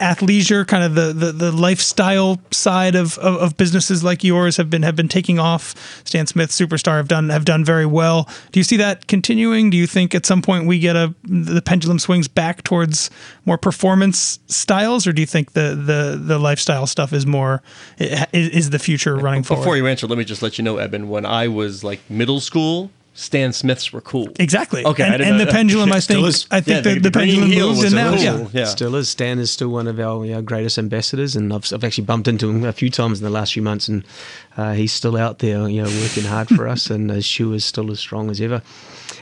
athleisure, 0.00 0.66
kind 0.66 0.82
of 0.82 0.94
the, 0.94 1.12
the, 1.12 1.32
the 1.32 1.52
lifestyle 1.52 2.40
side 2.50 2.94
of, 2.94 3.18
of, 3.18 3.36
of 3.36 3.56
businesses 3.56 4.02
like 4.02 4.24
yours 4.24 4.56
have 4.56 4.70
been 4.70 4.82
have 4.82 4.96
been 4.96 5.08
taking 5.08 5.38
off. 5.38 6.02
Stan 6.04 6.26
Smith, 6.26 6.50
Superstar 6.50 6.96
have 6.96 7.08
done 7.08 7.28
have 7.28 7.44
done 7.44 7.64
very 7.64 7.86
well. 7.86 8.28
Do 8.50 8.60
you 8.60 8.64
see 8.64 8.76
that 8.78 9.06
continuing? 9.06 9.70
Do 9.70 9.76
you 9.76 9.86
think 9.86 10.14
at 10.14 10.24
some 10.24 10.42
point 10.42 10.66
we 10.66 10.78
get 10.78 10.96
a 10.96 11.14
the 11.24 11.62
pendulum 11.62 11.98
swings 11.98 12.28
back 12.28 12.62
towards 12.64 13.10
more 13.44 13.58
performance 13.58 14.38
styles, 14.46 15.06
or 15.06 15.12
do 15.12 15.20
you 15.20 15.26
think 15.26 15.52
the 15.52 15.74
the, 15.74 16.18
the 16.20 16.38
lifestyle 16.38 16.86
stuff 16.86 17.12
is 17.12 17.26
more 17.26 17.62
is, 17.98 18.24
is 18.32 18.70
the 18.70 18.78
future 18.78 19.16
running 19.16 19.42
forward? 19.42 19.62
Before 19.62 19.76
you 19.76 19.86
answer, 19.86 20.06
let 20.06 20.18
me 20.18 20.24
just 20.24 20.42
let 20.42 20.58
you 20.58 20.64
know, 20.64 20.78
Eben. 20.78 21.08
When 21.08 21.26
I 21.26 21.48
was 21.48 21.84
like 21.84 22.00
middle 22.08 22.40
school, 22.40 22.90
Stan 23.12 23.52
Smiths 23.52 23.92
were 23.92 24.00
cool. 24.00 24.28
Exactly. 24.38 24.84
Okay, 24.84 25.02
I 25.02 25.06
And, 25.06 25.12
didn't 25.18 25.28
and 25.28 25.38
know- 25.38 25.44
the 25.44 25.50
pendulum, 25.52 25.92
I 25.92 26.00
think, 26.00 26.26
is. 26.26 26.46
I 26.50 26.60
think 26.60 26.76
Yeah, 26.76 26.80
the, 26.94 27.00
the 27.00 27.10
the 27.10 27.10
pendulum 27.10 27.50
heel 27.50 27.68
moved, 27.70 27.82
was 27.82 27.92
now, 27.92 28.14
yeah. 28.14 28.46
Yeah. 28.52 28.64
Still 28.64 28.94
is. 28.96 29.08
Stan 29.08 29.38
is 29.38 29.50
still 29.50 29.68
one 29.68 29.88
of 29.88 29.98
our 30.00 30.24
you 30.24 30.32
know, 30.32 30.42
greatest 30.42 30.78
ambassadors, 30.78 31.34
and 31.36 31.52
I've, 31.52 31.70
I've 31.72 31.84
actually 31.84 32.04
bumped 32.04 32.28
into 32.28 32.48
him 32.48 32.64
a 32.64 32.72
few 32.72 32.88
times 32.88 33.18
in 33.18 33.24
the 33.24 33.30
last 33.30 33.52
few 33.54 33.62
months, 33.62 33.88
and 33.88 34.04
uh, 34.56 34.72
he's 34.74 34.92
still 34.92 35.16
out 35.16 35.40
there, 35.40 35.68
you 35.68 35.82
know, 35.82 35.88
working 36.02 36.24
hard 36.24 36.48
for 36.48 36.66
us, 36.68 36.88
and 36.88 37.10
his 37.10 37.24
shoe 37.26 37.52
is 37.52 37.64
still 37.64 37.90
as 37.90 37.98
strong 38.00 38.30
as 38.30 38.40
ever. 38.40 38.62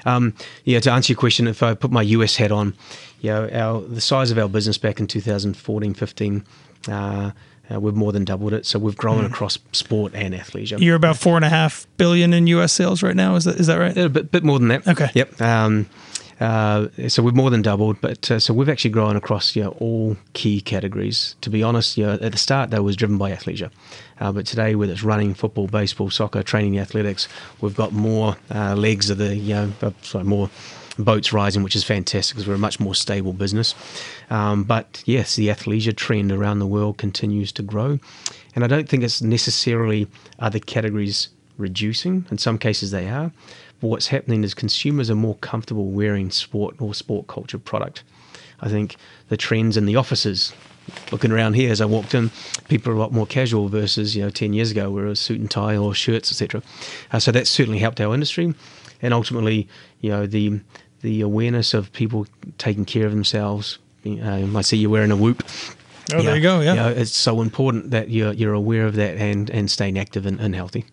Um, 0.05 0.35
yeah, 0.65 0.81
to 0.81 0.93
answer 0.93 1.13
your 1.15 1.19
question, 1.19 1.49
if 1.49 1.63
I 1.63 1.75
put 1.75 1.91
my 1.91 2.03
US 2.03 2.37
hat 2.37 2.53
on, 2.53 2.75
you 3.21 3.31
know, 3.31 3.49
our 3.53 3.81
the 3.81 4.01
size 4.03 4.31
of 4.31 4.39
our 4.39 4.49
business 4.49 4.79
back 4.79 5.01
in 5.01 5.07
2014, 5.07 5.95
15. 5.95 6.45
Uh, 6.89 7.31
uh, 7.73 7.81
we've 7.81 7.95
more 7.95 8.13
than 8.13 8.25
doubled 8.25 8.53
it, 8.53 8.67
so 8.67 8.79
we've 8.79 8.97
grown 8.97 9.25
across 9.25 9.59
sport 9.73 10.13
and 10.15 10.35
athleisure. 10.35 10.81
You're 10.81 10.97
about 10.97 11.17
four 11.17 11.37
and 11.37 11.45
a 11.45 11.49
half 11.49 11.87
billion 11.97 12.33
in 12.33 12.47
U.S. 12.49 12.73
sales 12.73 13.03
right 13.03 13.17
now. 13.17 13.35
Is 13.37 13.45
that 13.45 13.57
is 13.61 13.67
that 13.67 13.77
right? 13.77 13.97
A 13.97 14.09
bit, 14.09 14.31
bit 14.31 14.45
more 14.45 14.59
than 14.59 14.69
that. 14.69 14.87
Okay. 14.89 15.09
Yep. 15.15 15.41
Um, 15.41 15.87
uh, 16.41 16.87
so 17.09 17.23
we've 17.23 17.35
more 17.35 17.51
than 17.51 17.63
doubled, 17.63 18.01
but 18.01 18.31
uh, 18.31 18.39
so 18.39 18.55
we've 18.55 18.69
actually 18.69 18.91
grown 18.91 19.17
across 19.17 19.57
you 19.57 19.65
know, 19.65 19.71
all 19.81 20.17
key 20.35 20.61
categories. 20.61 21.35
To 21.41 21.51
be 21.51 21.63
honest, 21.63 21.99
you 21.99 22.07
know, 22.07 22.13
at 22.13 22.33
the 22.33 22.39
start 22.39 22.71
that 22.71 22.85
was 22.85 22.95
driven 22.95 23.19
by 23.19 23.33
athleisure, 23.33 23.71
uh, 24.21 24.31
but 24.31 24.47
today 24.47 24.75
whether 24.77 24.93
it's 24.93 25.03
running, 25.03 25.35
football, 25.35 25.67
baseball, 25.67 26.11
soccer, 26.11 26.43
training, 26.45 26.79
athletics, 26.79 27.29
we've 27.61 27.77
got 27.77 27.93
more 27.93 28.37
uh, 28.55 28.77
legs 28.77 29.11
of 29.11 29.19
the 29.19 29.35
you 29.35 29.55
know, 29.55 29.73
uh, 29.83 29.91
sorry, 30.03 30.25
more 30.25 30.49
boats 30.99 31.33
rising, 31.33 31.63
which 31.63 31.77
is 31.77 31.85
fantastic 31.85 32.37
because 32.37 32.49
we're 32.49 32.55
a 32.55 32.59
much 32.59 32.81
more 32.81 32.95
stable 32.95 33.33
business. 33.33 33.75
Um, 34.31 34.65
but 34.65 35.03
yes, 35.07 35.37
the 35.37 35.49
athleisure 35.49 35.97
trend 35.97 36.33
around 36.33 36.59
the 36.59 36.67
world 36.67 36.99
continues 36.99 37.53
to 37.53 37.63
grow, 37.63 37.99
and 38.55 38.65
I 38.65 38.67
don't 38.67 38.89
think 38.89 39.03
it's 39.03 39.23
necessarily 39.23 40.09
other 40.39 40.59
categories 40.59 41.29
reducing. 41.57 42.25
In 42.31 42.39
some 42.39 42.59
cases, 42.59 42.91
they 42.91 43.09
are. 43.09 43.33
But 43.81 43.89
what's 43.89 44.09
happening 44.09 44.43
is 44.43 44.55
consumers 44.55 45.11
are 45.11 45.15
more 45.15 45.37
comfortable 45.37 45.87
wearing 45.87 46.31
sport 46.31 46.77
or 46.81 46.95
sport 46.95 47.27
culture 47.29 47.59
product. 47.59 48.03
I 48.61 48.69
think 48.69 48.97
the 49.29 49.37
trends 49.37 49.77
in 49.77 49.87
the 49.87 49.95
offices, 49.95 50.53
looking 51.13 51.31
around 51.31 51.55
here 51.55 51.71
as 51.71 51.81
I 51.81 51.85
walked 51.85 52.15
in, 52.15 52.31
people 52.69 52.93
are 52.93 52.97
a 52.97 52.99
lot 52.99 53.13
more 53.13 53.27
casual 53.27 53.69
versus 53.69 54.17
you 54.17 54.23
know 54.23 54.31
ten 54.31 54.53
years 54.53 54.71
ago 54.71 54.91
where 54.91 55.07
it 55.07 55.11
was 55.11 55.21
suit 55.21 55.39
and 55.39 55.51
tie 55.51 55.77
or 55.77 55.95
shirts, 55.95 56.33
etc. 56.33 56.63
Uh, 57.13 57.21
so 57.21 57.31
that's 57.31 57.51
certainly 57.51 57.79
helped 57.79 58.01
our 58.01 58.13
industry, 58.15 58.53
and 59.01 59.15
ultimately, 59.15 59.69
you 60.01 60.11
know, 60.11 60.27
the 60.27 60.61
the 61.03 61.21
awareness 61.21 61.75
of 61.75 61.93
people 61.93 62.27
taking 62.59 62.85
care 62.85 63.07
of 63.07 63.13
themselves. 63.13 63.79
Um, 64.05 64.57
I 64.57 64.63
see 64.63 64.77
you're 64.77 64.91
wearing 64.91 65.11
a 65.11 65.17
whoop. 65.17 65.43
Oh, 66.15 66.23
there 66.23 66.37
you 66.37 66.43
go. 66.43 66.61
Yeah. 66.61 66.71
You 66.71 66.77
know, 66.81 66.89
it's 66.89 67.15
so 67.15 67.43
important 67.43 67.91
that 67.91 68.09
you're 68.11 68.33
you're 68.33 68.55
aware 68.55 68.87
of 68.87 68.95
that 68.97 69.17
and 69.19 69.51
and 69.51 69.71
staying 69.71 69.99
active 69.99 70.25
and, 70.27 70.41
and 70.41 70.55
healthy. 70.55 70.87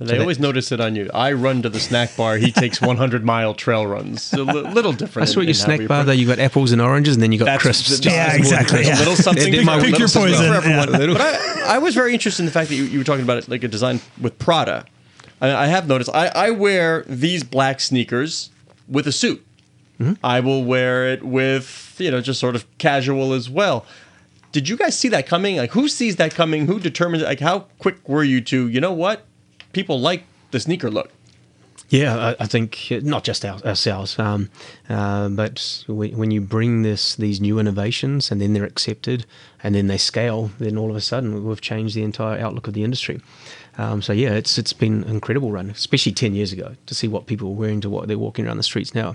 They 0.00 0.06
that- 0.06 0.20
always 0.20 0.38
notice 0.38 0.70
it 0.70 0.80
on 0.80 0.94
you. 0.94 1.10
I 1.12 1.32
run 1.32 1.62
to 1.62 1.68
the 1.68 1.80
snack 1.80 2.16
bar. 2.16 2.36
He 2.36 2.52
takes 2.52 2.80
100 2.80 3.24
mile 3.24 3.52
trail 3.54 3.84
runs. 3.84 4.32
A 4.32 4.44
li- 4.44 4.52
little 4.72 4.92
different. 4.92 5.26
That's 5.26 5.34
what 5.34 5.42
in- 5.42 5.48
your 5.48 5.54
snack 5.54 5.78
bar 5.78 5.84
approach- 5.86 6.06
though. 6.06 6.12
You 6.12 6.26
got 6.28 6.38
apples 6.38 6.70
and 6.70 6.80
oranges, 6.80 7.16
and 7.16 7.22
then 7.22 7.32
you 7.32 7.38
got 7.40 7.46
That's 7.46 7.62
crisps. 7.62 7.88
just- 7.88 8.04
Yeah, 8.04 8.26
just 8.26 8.38
exactly, 8.38 8.84
A 8.88 8.94
little 8.94 9.16
something. 9.16 9.50
Pick 9.52 9.64
my- 9.64 9.74
pick 9.76 9.84
little 9.86 9.98
your 9.98 10.08
something 10.08 10.34
poison, 10.34 10.52
for 10.52 10.56
everyone. 10.58 10.92
yeah. 11.00 11.06
But 11.14 11.20
I, 11.20 11.74
I 11.74 11.78
was 11.78 11.96
very 11.96 12.12
interested 12.12 12.42
in 12.42 12.46
the 12.46 12.52
fact 12.52 12.68
that 12.68 12.76
you, 12.76 12.84
you 12.84 12.98
were 12.98 13.04
talking 13.04 13.24
about 13.24 13.38
it 13.38 13.48
like 13.48 13.64
a 13.64 13.68
design 13.68 14.00
with 14.20 14.38
Prada. 14.38 14.84
I, 15.40 15.64
I 15.64 15.66
have 15.66 15.88
noticed. 15.88 16.10
I, 16.14 16.28
I 16.28 16.50
wear 16.50 17.04
these 17.08 17.42
black 17.42 17.80
sneakers 17.80 18.50
with 18.86 19.08
a 19.08 19.12
suit. 19.12 19.44
Mm-hmm. 20.00 20.14
I 20.24 20.40
will 20.40 20.64
wear 20.64 21.12
it 21.12 21.24
with 21.24 21.96
you 21.98 22.10
know 22.10 22.20
just 22.20 22.40
sort 22.40 22.54
of 22.54 22.66
casual 22.78 23.32
as 23.32 23.50
well. 23.50 23.84
Did 24.52 24.68
you 24.68 24.76
guys 24.76 24.98
see 24.98 25.08
that 25.08 25.26
coming? 25.26 25.56
Like, 25.56 25.72
who 25.72 25.88
sees 25.88 26.16
that 26.16 26.34
coming? 26.34 26.66
Who 26.66 26.80
determines? 26.80 27.22
Like, 27.22 27.40
how 27.40 27.66
quick 27.78 28.08
were 28.08 28.24
you 28.24 28.40
to? 28.42 28.68
You 28.68 28.80
know 28.80 28.92
what? 28.92 29.26
People 29.72 30.00
like 30.00 30.24
the 30.52 30.60
sneaker 30.60 30.90
look. 30.90 31.10
Yeah, 31.90 32.34
I, 32.38 32.44
I 32.44 32.46
think 32.46 32.88
not 33.02 33.24
just 33.24 33.44
our, 33.46 33.58
ourselves, 33.64 34.18
um, 34.18 34.50
uh, 34.90 35.30
but 35.30 35.84
we, 35.88 36.10
when 36.10 36.30
you 36.30 36.42
bring 36.42 36.82
this 36.82 37.16
these 37.16 37.40
new 37.40 37.58
innovations 37.58 38.30
and 38.30 38.42
then 38.42 38.52
they're 38.52 38.64
accepted 38.64 39.24
and 39.62 39.74
then 39.74 39.86
they 39.86 39.96
scale, 39.96 40.50
then 40.58 40.76
all 40.76 40.90
of 40.90 40.96
a 40.96 41.00
sudden 41.00 41.46
we've 41.46 41.62
changed 41.62 41.94
the 41.94 42.02
entire 42.02 42.38
outlook 42.38 42.68
of 42.68 42.74
the 42.74 42.84
industry. 42.84 43.22
Um, 43.78 44.02
so 44.02 44.12
yeah, 44.12 44.32
it's 44.32 44.58
it's 44.58 44.74
been 44.74 45.04
an 45.04 45.10
incredible 45.10 45.50
run, 45.50 45.70
especially 45.70 46.12
ten 46.12 46.34
years 46.34 46.52
ago, 46.52 46.74
to 46.86 46.94
see 46.94 47.08
what 47.08 47.26
people 47.26 47.54
were 47.54 47.60
wearing 47.60 47.80
to 47.80 47.88
what 47.88 48.06
they're 48.06 48.18
walking 48.18 48.46
around 48.46 48.58
the 48.58 48.62
streets 48.64 48.94
now. 48.94 49.14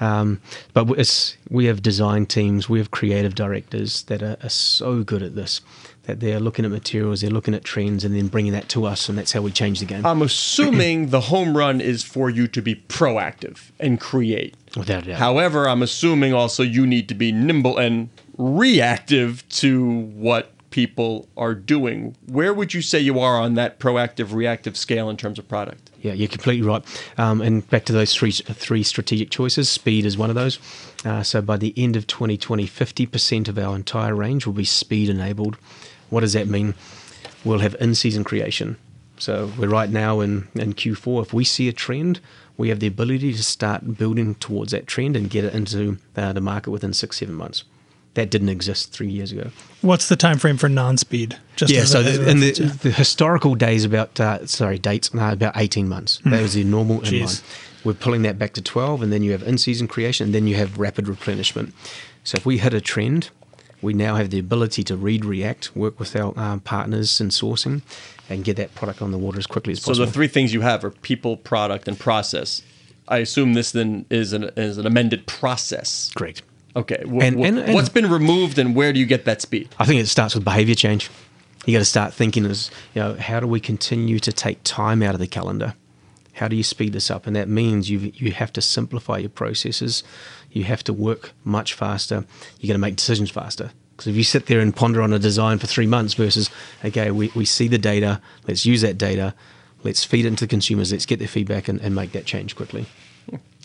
Um, 0.00 0.40
but 0.72 0.88
it's 0.98 1.36
we 1.48 1.66
have 1.66 1.82
design 1.82 2.26
teams, 2.26 2.68
we 2.68 2.78
have 2.78 2.90
creative 2.90 3.34
directors 3.34 4.02
that 4.04 4.22
are, 4.22 4.36
are 4.42 4.48
so 4.48 5.02
good 5.02 5.22
at 5.22 5.34
this 5.34 5.60
that 6.06 6.20
they're 6.20 6.40
looking 6.40 6.64
at 6.64 6.70
materials, 6.70 7.20
they're 7.20 7.30
looking 7.30 7.54
at 7.54 7.64
trends, 7.64 8.04
and 8.04 8.14
then 8.14 8.28
bringing 8.28 8.52
that 8.52 8.68
to 8.70 8.86
us, 8.86 9.08
and 9.08 9.18
that's 9.18 9.32
how 9.32 9.40
we 9.40 9.50
change 9.50 9.80
the 9.80 9.86
game. 9.86 10.06
I'm 10.06 10.22
assuming 10.22 11.08
the 11.08 11.20
home 11.22 11.56
run 11.56 11.80
is 11.80 12.02
for 12.02 12.30
you 12.30 12.46
to 12.48 12.62
be 12.62 12.76
proactive 12.76 13.70
and 13.80 14.00
create. 14.00 14.54
Without 14.76 15.02
a 15.02 15.06
doubt. 15.06 15.18
However, 15.18 15.68
I'm 15.68 15.82
assuming 15.82 16.32
also 16.32 16.62
you 16.62 16.86
need 16.86 17.08
to 17.08 17.14
be 17.14 17.32
nimble 17.32 17.76
and 17.76 18.08
reactive 18.38 19.48
to 19.48 19.84
what 19.84 20.52
people 20.76 21.26
are 21.38 21.54
doing. 21.54 22.14
Where 22.26 22.52
would 22.52 22.74
you 22.74 22.82
say 22.82 23.00
you 23.00 23.18
are 23.18 23.40
on 23.40 23.54
that 23.54 23.80
proactive 23.80 24.34
reactive 24.34 24.76
scale 24.76 25.08
in 25.08 25.16
terms 25.16 25.38
of 25.38 25.48
product? 25.48 25.90
Yeah, 26.02 26.12
you're 26.12 26.28
completely 26.28 26.68
right. 26.68 26.84
Um, 27.16 27.40
and 27.40 27.66
back 27.70 27.86
to 27.86 27.94
those 27.94 28.14
three 28.14 28.30
three 28.30 28.82
strategic 28.82 29.30
choices, 29.30 29.70
speed 29.70 30.04
is 30.04 30.18
one 30.18 30.28
of 30.28 30.36
those. 30.36 30.58
Uh, 31.02 31.22
so 31.22 31.40
by 31.40 31.56
the 31.56 31.72
end 31.78 31.96
of 31.96 32.06
2020, 32.06 32.66
50% 32.66 33.48
of 33.48 33.56
our 33.58 33.74
entire 33.74 34.14
range 34.14 34.44
will 34.44 34.52
be 34.52 34.66
speed 34.66 35.08
enabled. 35.08 35.56
What 36.10 36.20
does 36.20 36.34
that 36.34 36.46
mean? 36.46 36.74
We'll 37.42 37.60
have 37.60 37.74
in 37.80 37.94
season 37.94 38.22
creation. 38.22 38.76
So 39.16 39.50
we're 39.58 39.70
right 39.70 39.88
now 39.88 40.20
in, 40.20 40.48
in 40.54 40.74
Q4. 40.74 41.22
If 41.22 41.32
we 41.32 41.44
see 41.44 41.70
a 41.70 41.72
trend, 41.72 42.20
we 42.58 42.68
have 42.68 42.80
the 42.80 42.86
ability 42.86 43.32
to 43.32 43.42
start 43.42 43.96
building 43.96 44.34
towards 44.34 44.72
that 44.72 44.86
trend 44.86 45.16
and 45.16 45.30
get 45.30 45.46
it 45.46 45.54
into 45.54 45.96
uh, 46.14 46.34
the 46.34 46.42
market 46.42 46.70
within 46.70 46.92
six, 46.92 47.16
seven 47.16 47.34
months. 47.34 47.64
That 48.16 48.30
didn't 48.30 48.48
exist 48.48 48.92
three 48.92 49.10
years 49.10 49.30
ago. 49.30 49.50
What's 49.82 50.08
the 50.08 50.16
time 50.16 50.38
frame 50.38 50.56
for 50.56 50.70
non-speed? 50.70 51.36
Just 51.54 51.70
Yeah, 51.70 51.84
so 51.84 52.00
a- 52.00 52.04
as 52.04 52.18
the, 52.18 52.30
in 52.30 52.40
the, 52.40 52.52
yeah. 52.58 52.70
the 52.82 52.90
historical 52.90 53.54
days 53.54 53.84
about 53.84 54.18
uh, 54.18 54.46
sorry 54.46 54.78
dates 54.78 55.14
uh, 55.14 55.30
about 55.32 55.54
eighteen 55.56 55.86
months. 55.86 56.20
That 56.24 56.40
was 56.40 56.54
the 56.54 56.64
normal 56.64 57.00
Jeez. 57.00 57.22
inline. 57.22 57.84
We're 57.84 57.92
pulling 57.92 58.22
that 58.22 58.38
back 58.38 58.52
to 58.54 58.62
twelve, 58.62 59.02
and 59.02 59.12
then 59.12 59.22
you 59.22 59.32
have 59.32 59.42
in-season 59.42 59.86
creation, 59.88 60.24
and 60.26 60.34
then 60.34 60.46
you 60.46 60.56
have 60.56 60.78
rapid 60.78 61.08
replenishment. 61.08 61.74
So 62.24 62.36
if 62.38 62.46
we 62.46 62.56
hit 62.58 62.72
a 62.74 62.80
trend, 62.80 63.28
we 63.82 63.92
now 63.92 64.16
have 64.16 64.30
the 64.30 64.38
ability 64.38 64.82
to 64.84 64.96
read, 64.96 65.24
react, 65.24 65.76
work 65.76 66.00
with 66.00 66.16
our 66.16 66.32
um, 66.38 66.60
partners 66.60 67.20
in 67.20 67.28
sourcing, 67.28 67.82
and 68.30 68.44
get 68.44 68.56
that 68.56 68.74
product 68.74 69.02
on 69.02 69.12
the 69.12 69.18
water 69.18 69.38
as 69.38 69.46
quickly 69.46 69.72
as 69.72 69.78
possible. 69.80 69.94
So 69.94 70.00
possible. 70.00 70.06
the 70.06 70.12
three 70.14 70.28
things 70.28 70.54
you 70.54 70.62
have 70.62 70.82
are 70.84 70.90
people, 70.90 71.36
product, 71.36 71.86
and 71.86 71.98
process. 71.98 72.62
I 73.08 73.18
assume 73.18 73.52
this 73.52 73.72
then 73.72 74.06
is 74.08 74.32
an 74.32 74.44
is 74.56 74.78
an 74.78 74.86
amended 74.86 75.26
process. 75.26 76.10
Correct. 76.16 76.42
Okay. 76.76 77.02
wh- 77.06 77.24
And- 77.24 77.44
and- 77.44 77.58
and- 77.58 77.74
what's 77.74 77.88
been 77.88 78.08
removed 78.10 78.58
and 78.58 78.74
where 78.76 78.92
do 78.92 79.00
you 79.00 79.06
get 79.06 79.24
that 79.24 79.40
speed? 79.42 79.68
I 79.78 79.84
think 79.86 80.00
it 80.00 80.06
starts 80.06 80.34
with 80.34 80.44
behavior 80.44 80.74
change. 80.74 81.10
You 81.64 81.72
got 81.72 81.78
to 81.80 81.84
start 81.84 82.14
thinking 82.14 82.44
as 82.46 82.70
you 82.94 83.00
know, 83.02 83.14
how 83.14 83.40
do 83.40 83.46
we 83.46 83.58
continue 83.58 84.18
to 84.20 84.32
take 84.32 84.58
time 84.62 85.02
out 85.02 85.14
of 85.14 85.20
the 85.20 85.26
calendar? 85.26 85.74
How 86.34 86.48
do 86.48 86.54
you 86.54 86.62
speed 86.62 86.92
this 86.92 87.10
up? 87.10 87.26
And 87.26 87.34
that 87.34 87.48
means 87.48 87.88
you 87.90 88.12
you 88.14 88.30
have 88.32 88.52
to 88.52 88.60
simplify 88.60 89.16
your 89.18 89.30
processes. 89.30 90.04
You 90.52 90.64
have 90.64 90.84
to 90.84 90.92
work 90.92 91.32
much 91.44 91.72
faster. 91.74 92.24
You 92.60 92.68
got 92.68 92.74
to 92.74 92.78
make 92.78 92.96
decisions 92.96 93.30
faster. 93.30 93.70
Because 93.96 94.08
if 94.08 94.16
you 94.16 94.22
sit 94.24 94.44
there 94.46 94.60
and 94.60 94.76
ponder 94.76 95.00
on 95.00 95.14
a 95.14 95.18
design 95.18 95.58
for 95.58 95.66
three 95.66 95.86
months 95.86 96.12
versus, 96.12 96.50
okay, 96.84 97.10
we, 97.10 97.32
we 97.34 97.46
see 97.46 97.66
the 97.66 97.78
data, 97.78 98.20
let's 98.46 98.66
use 98.66 98.82
that 98.82 98.98
data, 98.98 99.34
let's 99.84 100.04
feed 100.04 100.26
it 100.26 100.28
into 100.28 100.44
the 100.44 100.48
consumers, 100.50 100.92
let's 100.92 101.06
get 101.06 101.18
their 101.18 101.26
feedback 101.28 101.66
and, 101.68 101.80
and 101.80 101.94
make 101.94 102.12
that 102.12 102.26
change 102.26 102.54
quickly. 102.54 102.84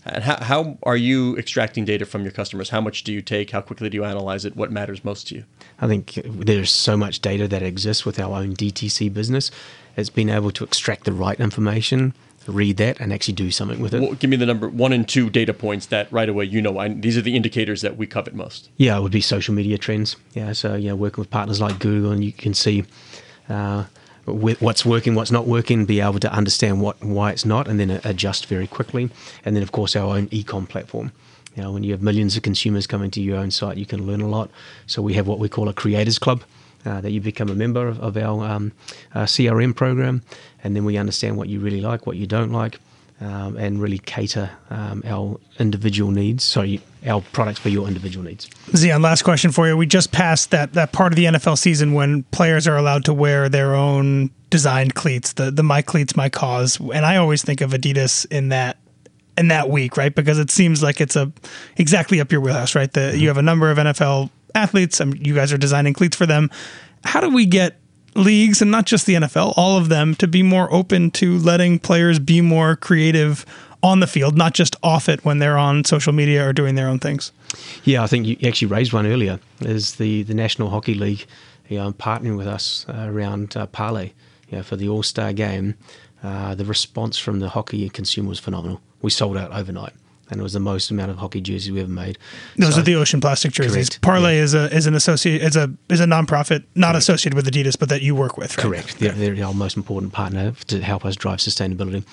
And 0.05 0.23
how, 0.23 0.43
how 0.43 0.77
are 0.83 0.97
you 0.97 1.37
extracting 1.37 1.85
data 1.85 2.05
from 2.05 2.23
your 2.23 2.31
customers? 2.31 2.69
How 2.69 2.81
much 2.81 3.03
do 3.03 3.13
you 3.13 3.21
take? 3.21 3.51
How 3.51 3.61
quickly 3.61 3.89
do 3.89 3.97
you 3.97 4.03
analyze 4.03 4.45
it? 4.45 4.55
What 4.55 4.71
matters 4.71 5.03
most 5.05 5.27
to 5.27 5.35
you? 5.35 5.43
I 5.79 5.87
think 5.87 6.13
there's 6.25 6.71
so 6.71 6.97
much 6.97 7.19
data 7.19 7.47
that 7.47 7.61
exists 7.61 8.05
with 8.05 8.19
our 8.19 8.37
own 8.37 8.55
DTC 8.55 9.13
business. 9.13 9.51
It's 9.95 10.09
been 10.09 10.29
able 10.29 10.51
to 10.51 10.63
extract 10.63 11.03
the 11.03 11.11
right 11.11 11.39
information, 11.39 12.13
read 12.47 12.77
that, 12.77 12.99
and 12.99 13.13
actually 13.13 13.35
do 13.35 13.51
something 13.51 13.79
with 13.79 13.93
it. 13.93 14.01
Well, 14.01 14.13
give 14.13 14.29
me 14.29 14.37
the 14.37 14.45
number 14.45 14.69
one 14.69 14.93
and 14.93 15.07
two 15.07 15.29
data 15.29 15.53
points 15.53 15.85
that 15.87 16.11
right 16.11 16.29
away 16.29 16.45
you 16.45 16.61
know 16.61 16.79
I, 16.79 16.89
these 16.89 17.17
are 17.17 17.21
the 17.21 17.35
indicators 17.35 17.81
that 17.81 17.97
we 17.97 18.07
covet 18.07 18.33
most. 18.33 18.69
Yeah, 18.77 18.97
it 18.97 19.01
would 19.01 19.11
be 19.11 19.21
social 19.21 19.53
media 19.53 19.77
trends. 19.77 20.15
Yeah, 20.33 20.53
so 20.53 20.75
yeah, 20.75 20.93
working 20.93 21.21
with 21.21 21.29
partners 21.29 21.61
like 21.61 21.79
Google, 21.79 22.11
and 22.11 22.23
you 22.23 22.31
can 22.31 22.53
see 22.53 22.85
uh, 23.49 23.85
what's 24.25 24.85
working, 24.85 25.15
what's 25.15 25.31
not 25.31 25.47
working, 25.47 25.85
be 25.85 25.99
able 25.99 26.19
to 26.19 26.31
understand 26.31 26.81
what 26.81 27.01
why 27.03 27.31
it's 27.31 27.45
not, 27.45 27.67
and 27.67 27.79
then 27.79 28.01
adjust 28.03 28.45
very 28.45 28.67
quickly. 28.67 29.09
And 29.45 29.55
then, 29.55 29.63
of 29.63 29.71
course, 29.71 29.95
our 29.95 30.15
own 30.15 30.27
e-com 30.31 30.67
platform. 30.67 31.11
You 31.55 31.63
know, 31.63 31.71
when 31.71 31.83
you 31.83 31.91
have 31.91 32.01
millions 32.01 32.37
of 32.37 32.43
consumers 32.43 32.87
coming 32.87 33.11
to 33.11 33.21
your 33.21 33.37
own 33.37 33.51
site, 33.51 33.77
you 33.77 33.85
can 33.85 34.07
learn 34.07 34.21
a 34.21 34.27
lot. 34.27 34.49
So 34.87 35.01
we 35.01 35.13
have 35.15 35.27
what 35.27 35.39
we 35.39 35.49
call 35.49 35.67
a 35.67 35.73
creators 35.73 36.19
club. 36.19 36.43
Uh, 36.83 36.99
that 36.99 37.11
you 37.11 37.21
become 37.21 37.47
a 37.49 37.53
member 37.53 37.87
of, 37.87 37.99
of 37.99 38.17
our 38.17 38.43
um, 38.43 38.71
uh, 39.13 39.25
CRM 39.25 39.75
program, 39.75 40.23
and 40.63 40.75
then 40.75 40.83
we 40.83 40.97
understand 40.97 41.37
what 41.37 41.47
you 41.47 41.59
really 41.59 41.79
like, 41.79 42.07
what 42.07 42.17
you 42.17 42.25
don't 42.25 42.51
like, 42.51 42.79
um, 43.21 43.55
and 43.55 43.79
really 43.81 43.99
cater 43.99 44.49
um, 44.69 45.03
our 45.05 45.39
individual 45.59 46.11
needs. 46.11 46.43
Sorry, 46.43 46.81
our 47.07 47.21
products 47.31 47.59
for 47.59 47.69
your 47.69 47.87
individual 47.87 48.25
needs. 48.25 48.49
Zion, 48.75 49.01
last 49.01 49.21
question 49.21 49.51
for 49.51 49.67
you. 49.67 49.77
We 49.77 49.85
just 49.85 50.11
passed 50.11 50.51
that 50.51 50.73
that 50.73 50.91
part 50.91 51.13
of 51.13 51.15
the 51.15 51.25
NFL 51.25 51.57
season 51.57 51.93
when 51.93 52.23
players 52.23 52.67
are 52.67 52.75
allowed 52.77 53.05
to 53.05 53.13
wear 53.13 53.47
their 53.47 53.75
own 53.75 54.31
designed 54.49 54.95
cleats, 54.95 55.33
the 55.33 55.51
the 55.51 55.63
my 55.63 55.81
cleats, 55.81 56.15
my 56.15 56.29
cause, 56.29 56.79
and 56.79 57.05
I 57.05 57.17
always 57.17 57.43
think 57.43 57.61
of 57.61 57.71
Adidas 57.71 58.25
in 58.31 58.49
that 58.49 58.77
in 59.37 59.47
that 59.47 59.69
week, 59.69 59.97
right? 59.97 60.13
Because 60.13 60.39
it 60.39 60.51
seems 60.51 60.83
like 60.83 60.99
it's 60.99 61.15
a 61.15 61.31
exactly 61.77 62.19
up 62.19 62.31
your 62.31 62.41
wheelhouse, 62.41 62.75
right? 62.75 62.91
The, 62.91 63.17
You 63.17 63.27
have 63.27 63.37
a 63.37 63.43
number 63.43 63.71
of 63.71 63.77
NFL 63.77 64.29
athletes. 64.55 64.99
Um, 64.99 65.13
you 65.17 65.33
guys 65.35 65.53
are 65.53 65.57
designing 65.57 65.93
cleats 65.93 66.15
for 66.15 66.25
them. 66.25 66.49
How 67.03 67.21
do 67.21 67.29
we 67.29 67.45
get 67.45 67.80
leagues 68.15 68.61
and 68.61 68.71
not 68.71 68.85
just 68.85 69.05
the 69.05 69.15
NFL, 69.15 69.53
all 69.55 69.77
of 69.77 69.89
them 69.89 70.15
to 70.15 70.27
be 70.27 70.43
more 70.43 70.71
open 70.73 71.11
to 71.11 71.37
letting 71.37 71.79
players 71.79 72.19
be 72.19 72.41
more 72.41 72.75
creative 72.75 73.45
on 73.83 73.99
the 73.99 74.07
field, 74.07 74.37
not 74.37 74.53
just 74.53 74.75
off 74.83 75.09
it 75.09 75.23
when 75.25 75.39
they're 75.39 75.57
on 75.57 75.83
social 75.83 76.13
media 76.13 76.47
or 76.47 76.53
doing 76.53 76.75
their 76.75 76.87
own 76.87 76.99
things? 76.99 77.31
Yeah, 77.83 78.03
I 78.03 78.07
think 78.07 78.27
you 78.27 78.37
actually 78.47 78.67
raised 78.67 78.93
one 78.93 79.07
earlier. 79.07 79.39
Is 79.61 79.95
the 79.95 80.23
the 80.23 80.33
National 80.33 80.69
Hockey 80.69 80.93
League, 80.93 81.25
you 81.67 81.77
know, 81.77 81.91
partnering 81.93 82.37
with 82.37 82.47
us 82.47 82.85
uh, 82.89 83.07
around 83.09 83.55
uh, 83.57 83.67
you 84.49 84.57
know, 84.57 84.63
for 84.63 84.75
the 84.75 84.89
All 84.89 85.03
Star 85.03 85.33
game. 85.33 85.75
Uh, 86.23 86.53
the 86.53 86.65
response 86.65 87.17
from 87.17 87.39
the 87.39 87.49
hockey 87.49 87.89
consumer 87.89 88.29
was 88.29 88.39
phenomenal. 88.39 88.79
We 89.01 89.09
sold 89.09 89.37
out 89.37 89.51
overnight, 89.51 89.93
and 90.31 90.39
it 90.39 90.43
was 90.43 90.53
the 90.53 90.59
most 90.59 90.89
amount 90.89 91.11
of 91.11 91.17
hockey 91.17 91.41
jerseys 91.41 91.71
we 91.71 91.81
ever 91.81 91.91
made. 91.91 92.17
Those 92.57 92.73
So- 92.75 92.81
are 92.81 92.83
the 92.83 92.95
ocean 92.95 93.21
plastic 93.21 93.51
jerseys. 93.51 93.89
Correct, 93.89 94.01
Parley 94.01 94.37
is 94.37 94.53
a 94.53 94.73
is 94.75 94.87
an 94.87 94.95
associate 94.95 95.41
is 95.43 95.55
a 95.55 95.71
is 95.89 95.99
a 95.99 96.05
nonprofit 96.05 96.63
not 96.73 96.95
associated 96.95 97.35
with 97.35 97.45
Adidas, 97.51 97.77
but 97.77 97.89
that 97.89 98.01
you 98.01 98.15
work 98.15 98.37
with. 98.37 98.57
Right? 98.57 98.63
Correct. 98.63 98.99
They're, 98.99 99.11
they're 99.11 99.45
our 99.45 99.53
most 99.53 99.77
important 99.77 100.13
partner 100.13 100.53
to 100.67 100.81
help 100.81 101.05
us 101.05 101.15
drive 101.15 101.39
sustainability. 101.39 102.03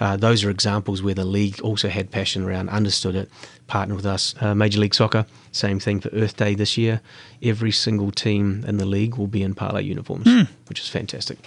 Uh, 0.00 0.16
those 0.16 0.44
are 0.44 0.50
examples 0.50 1.02
where 1.02 1.14
the 1.14 1.24
league 1.24 1.60
also 1.60 1.88
had 1.88 2.10
passion 2.10 2.44
around, 2.44 2.68
understood 2.70 3.14
it, 3.14 3.28
partnered 3.66 3.96
with 3.96 4.06
us. 4.06 4.34
Uh, 4.40 4.54
Major 4.54 4.80
League 4.80 4.94
Soccer, 4.94 5.26
same 5.52 5.78
thing 5.80 6.00
for 6.00 6.08
Earth 6.10 6.36
Day 6.36 6.54
this 6.54 6.76
year. 6.78 7.00
Every 7.42 7.70
single 7.72 8.10
team 8.10 8.64
in 8.66 8.78
the 8.78 8.86
league 8.86 9.16
will 9.16 9.26
be 9.28 9.42
in 9.42 9.54
Parley 9.54 9.84
uniforms, 9.84 10.26
which 10.68 10.80
is 10.80 10.88
fantastic. 10.88 11.38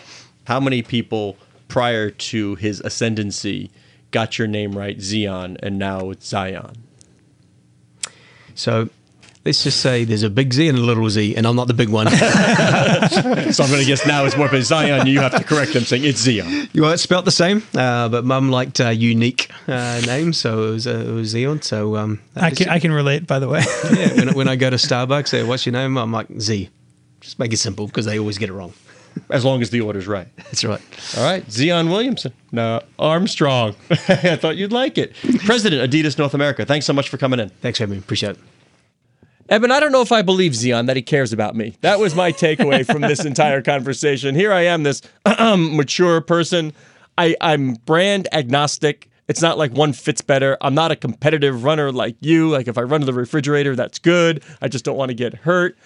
How 0.46 0.60
many 0.60 0.82
people 0.82 1.36
prior 1.68 2.10
to 2.10 2.56
his 2.56 2.80
ascendancy 2.82 3.70
got 4.12 4.38
your 4.38 4.48
name 4.48 4.78
right, 4.78 5.00
Zion, 5.02 5.58
and 5.62 5.78
now 5.78 6.10
it's 6.12 6.28
Zion? 6.28 6.76
So 8.56 8.90
let's 9.46 9.64
just 9.64 9.80
say 9.80 10.04
there's 10.04 10.24
a 10.24 10.30
big 10.30 10.52
Z 10.52 10.68
and 10.68 10.78
a 10.78 10.82
little 10.82 11.10
Z, 11.10 11.36
and 11.36 11.46
I'm 11.48 11.56
not 11.56 11.68
the 11.68 11.74
big 11.74 11.90
one. 11.90 12.08
So 13.48 13.64
I'm 13.64 13.70
going 13.70 13.82
to 13.82 13.88
guess 13.88 14.06
now 14.06 14.26
it's 14.26 14.36
more, 14.36 14.50
but 14.50 14.62
Zion, 14.64 15.08
you 15.08 15.20
have 15.22 15.36
to 15.36 15.44
correct 15.44 15.74
them 15.74 15.84
saying 15.84 16.04
it's 16.04 16.20
Zion. 16.20 16.70
well, 16.76 16.92
it's 16.92 17.02
spelt 17.02 17.24
the 17.26 17.32
same, 17.32 17.64
uh, 17.74 18.10
but 18.10 18.26
Mum 18.26 18.50
liked 18.50 18.82
uh, 18.82 18.90
unique 18.90 19.50
uh, 19.68 20.02
names, 20.06 20.38
so 20.38 20.68
it 20.68 20.72
was, 20.72 20.88
uh, 20.88 21.06
it 21.08 21.12
was 21.12 21.30
Zion. 21.30 21.62
So 21.62 21.96
um, 21.96 22.20
I 22.36 22.52
can 22.52 22.68
I 22.70 22.80
can 22.80 22.92
relate. 22.92 23.26
By 23.26 23.40
the 23.40 23.48
way, 23.48 23.64
yeah, 23.94 24.14
when, 24.16 24.34
when 24.36 24.48
I 24.48 24.56
go 24.58 24.70
to 24.70 24.76
Starbucks, 24.76 25.30
say, 25.30 25.44
"What's 25.44 25.66
your 25.66 25.74
name?" 25.74 25.98
I'm 25.98 26.12
like 26.12 26.28
Z. 26.40 26.70
Just 27.22 27.40
make 27.40 27.54
it 27.54 27.58
simple 27.58 27.88
because 27.88 28.06
they 28.06 28.20
always 28.20 28.38
get 28.38 28.50
it 28.50 28.54
wrong. 28.54 28.74
As 29.30 29.46
long 29.46 29.62
as 29.62 29.70
the 29.70 29.82
order's 29.82 30.08
right. 30.08 30.28
That's 30.38 30.64
right. 30.64 30.82
All 31.18 31.24
right, 31.24 31.50
Zion 31.52 31.90
Williamson. 31.90 32.34
No, 32.52 32.82
Armstrong. 33.00 33.76
I 33.90 34.36
thought 34.36 34.58
you'd 34.58 34.72
like 34.72 34.98
it. 34.98 35.16
President, 35.46 35.92
Adidas 35.92 36.18
North 36.18 36.34
America. 36.34 36.66
Thanks 36.66 36.86
so 36.86 36.94
much 36.94 37.10
for 37.10 37.18
coming 37.18 37.40
in. 37.40 37.50
Thanks 37.50 37.78
for 37.78 37.84
having 37.84 37.98
me. 37.98 38.00
Appreciate 38.00 38.32
it. 38.32 38.40
Eben, 39.50 39.72
I 39.72 39.80
don't 39.80 39.94
know 39.94 40.02
if 40.02 40.12
I 40.12 40.22
believe 40.24 40.56
Zion 40.56 40.88
that 40.88 40.98
he 40.98 41.02
cares 41.02 41.32
about 41.32 41.56
me. 41.56 41.76
That 41.80 42.00
was 42.00 42.14
my 42.14 42.34
takeaway 42.34 42.86
from 42.86 43.02
this 43.02 43.24
entire 43.24 43.62
conversation. 43.62 44.36
Here 44.36 44.52
I 44.52 44.62
am, 44.64 44.84
this 44.84 45.02
mature 45.40 46.20
person. 46.20 46.74
I, 47.18 47.36
I'm 47.40 47.76
brand 47.86 48.28
agnostic. 48.34 49.10
It's 49.30 49.42
not 49.42 49.58
like 49.58 49.72
one 49.72 49.94
fits 49.94 50.22
better. 50.22 50.58
I'm 50.62 50.76
not 50.76 50.92
a 50.92 50.96
competitive 50.96 51.64
runner 51.64 51.92
like 51.92 52.16
you. 52.20 52.50
Like 52.50 52.68
if 52.68 52.78
I 52.78 52.82
run 52.82 53.02
to 53.02 53.06
the 53.06 53.14
refrigerator, 53.14 53.76
that's 53.76 54.00
good. 54.00 54.44
I 54.62 54.68
just 54.68 54.86
don't 54.86 54.98
want 54.98 55.10
to 55.10 55.16
get 55.16 55.34
hurt. 55.34 55.78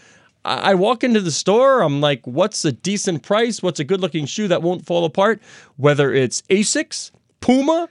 I 0.43 0.73
walk 0.73 1.03
into 1.03 1.21
the 1.21 1.31
store, 1.31 1.81
I'm 1.81 2.01
like, 2.01 2.25
what's 2.25 2.65
a 2.65 2.71
decent 2.71 3.21
price? 3.21 3.61
What's 3.61 3.79
a 3.79 3.83
good 3.83 4.01
looking 4.01 4.25
shoe 4.25 4.47
that 4.47 4.63
won't 4.63 4.85
fall 4.85 5.05
apart? 5.05 5.39
Whether 5.77 6.13
it's 6.13 6.41
Asics, 6.43 7.11
Puma, 7.41 7.89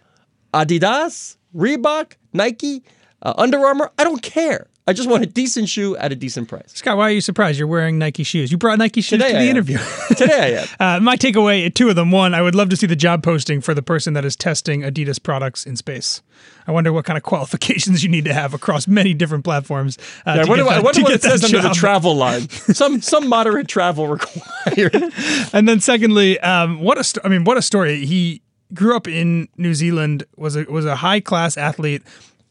Adidas, 0.53 1.37
Reebok, 1.55 2.15
Nike, 2.33 2.83
uh, 3.23 3.35
Under 3.37 3.65
Armour, 3.65 3.93
I 3.99 4.05
don't 4.05 4.23
care. 4.23 4.67
I 4.91 4.93
just 4.93 5.09
want 5.09 5.23
a 5.23 5.27
decent 5.27 5.69
shoe 5.69 5.97
at 5.99 6.11
a 6.11 6.17
decent 6.17 6.49
price. 6.49 6.73
Scott, 6.75 6.97
why 6.97 7.05
are 7.09 7.13
you 7.13 7.21
surprised? 7.21 7.59
You're 7.61 7.69
wearing 7.69 7.97
Nike 7.97 8.25
shoes. 8.25 8.51
You 8.51 8.59
brought 8.59 8.77
Nike 8.79 9.01
shoes 9.01 9.21
Today 9.21 9.33
to 9.33 9.39
I 9.39 9.43
the 9.45 9.49
interview. 9.51 9.79
Today 10.17 10.59
I 10.59 10.63
am. 10.63 10.97
Uh, 10.97 11.01
my 11.01 11.17
takeaway, 11.17 11.73
two 11.73 11.89
of 11.89 11.95
them. 11.95 12.11
One, 12.11 12.35
I 12.35 12.43
would 12.43 12.57
love 12.57 12.69
to 12.71 12.77
see 12.77 12.89
the 12.89 12.97
job 12.97 13.23
posting 13.23 13.61
for 13.61 13.73
the 13.73 13.83
person 13.83 14.15
that 14.15 14.25
is 14.25 14.35
testing 14.35 14.81
Adidas 14.83 15.23
products 15.23 15.65
in 15.65 15.77
space. 15.77 16.23
I 16.67 16.73
wonder 16.73 16.93
what 16.93 17.05
kind 17.05 17.17
of 17.17 17.23
qualifications 17.33 18.03
you 18.03 18.09
need 18.09 18.25
to 18.25 18.35
have 18.35 18.53
across 18.53 18.89
many 18.89 19.15
different 19.15 19.45
platforms. 19.45 19.97
Uh, 20.27 20.31
I 20.31 20.43
to 20.43 20.49
wonder, 20.49 20.65
get 20.65 20.73
I 20.73 20.75
that- 20.77 20.85
wonder 20.85 20.99
to 20.99 21.03
what 21.05 21.13
it 21.13 21.23
says 21.23 21.41
that 21.43 21.55
under 21.55 21.69
the 21.69 21.73
travel 21.75 22.17
line. 22.17 22.49
Some 22.51 23.01
some 23.01 23.29
moderate 23.29 23.69
travel 23.69 24.09
required. 24.09 25.13
And 25.53 25.69
then 25.69 25.81
secondly, 25.81 26.41
um, 26.41 26.81
what 26.81 26.99
a 26.99 27.05
st- 27.05 27.25
I 27.25 27.29
mean, 27.29 27.45
what 27.45 27.57
a 27.57 27.63
story. 27.63 28.05
He 28.07 28.43
grew 28.75 28.97
up 28.97 29.07
in 29.07 29.49
New 29.57 29.75
Zealand, 29.75 30.25
was 30.37 30.57
a 30.57 30.65
was 30.65 30.85
a 30.85 30.97
high 30.97 31.21
class 31.21 31.57
athlete. 31.57 32.03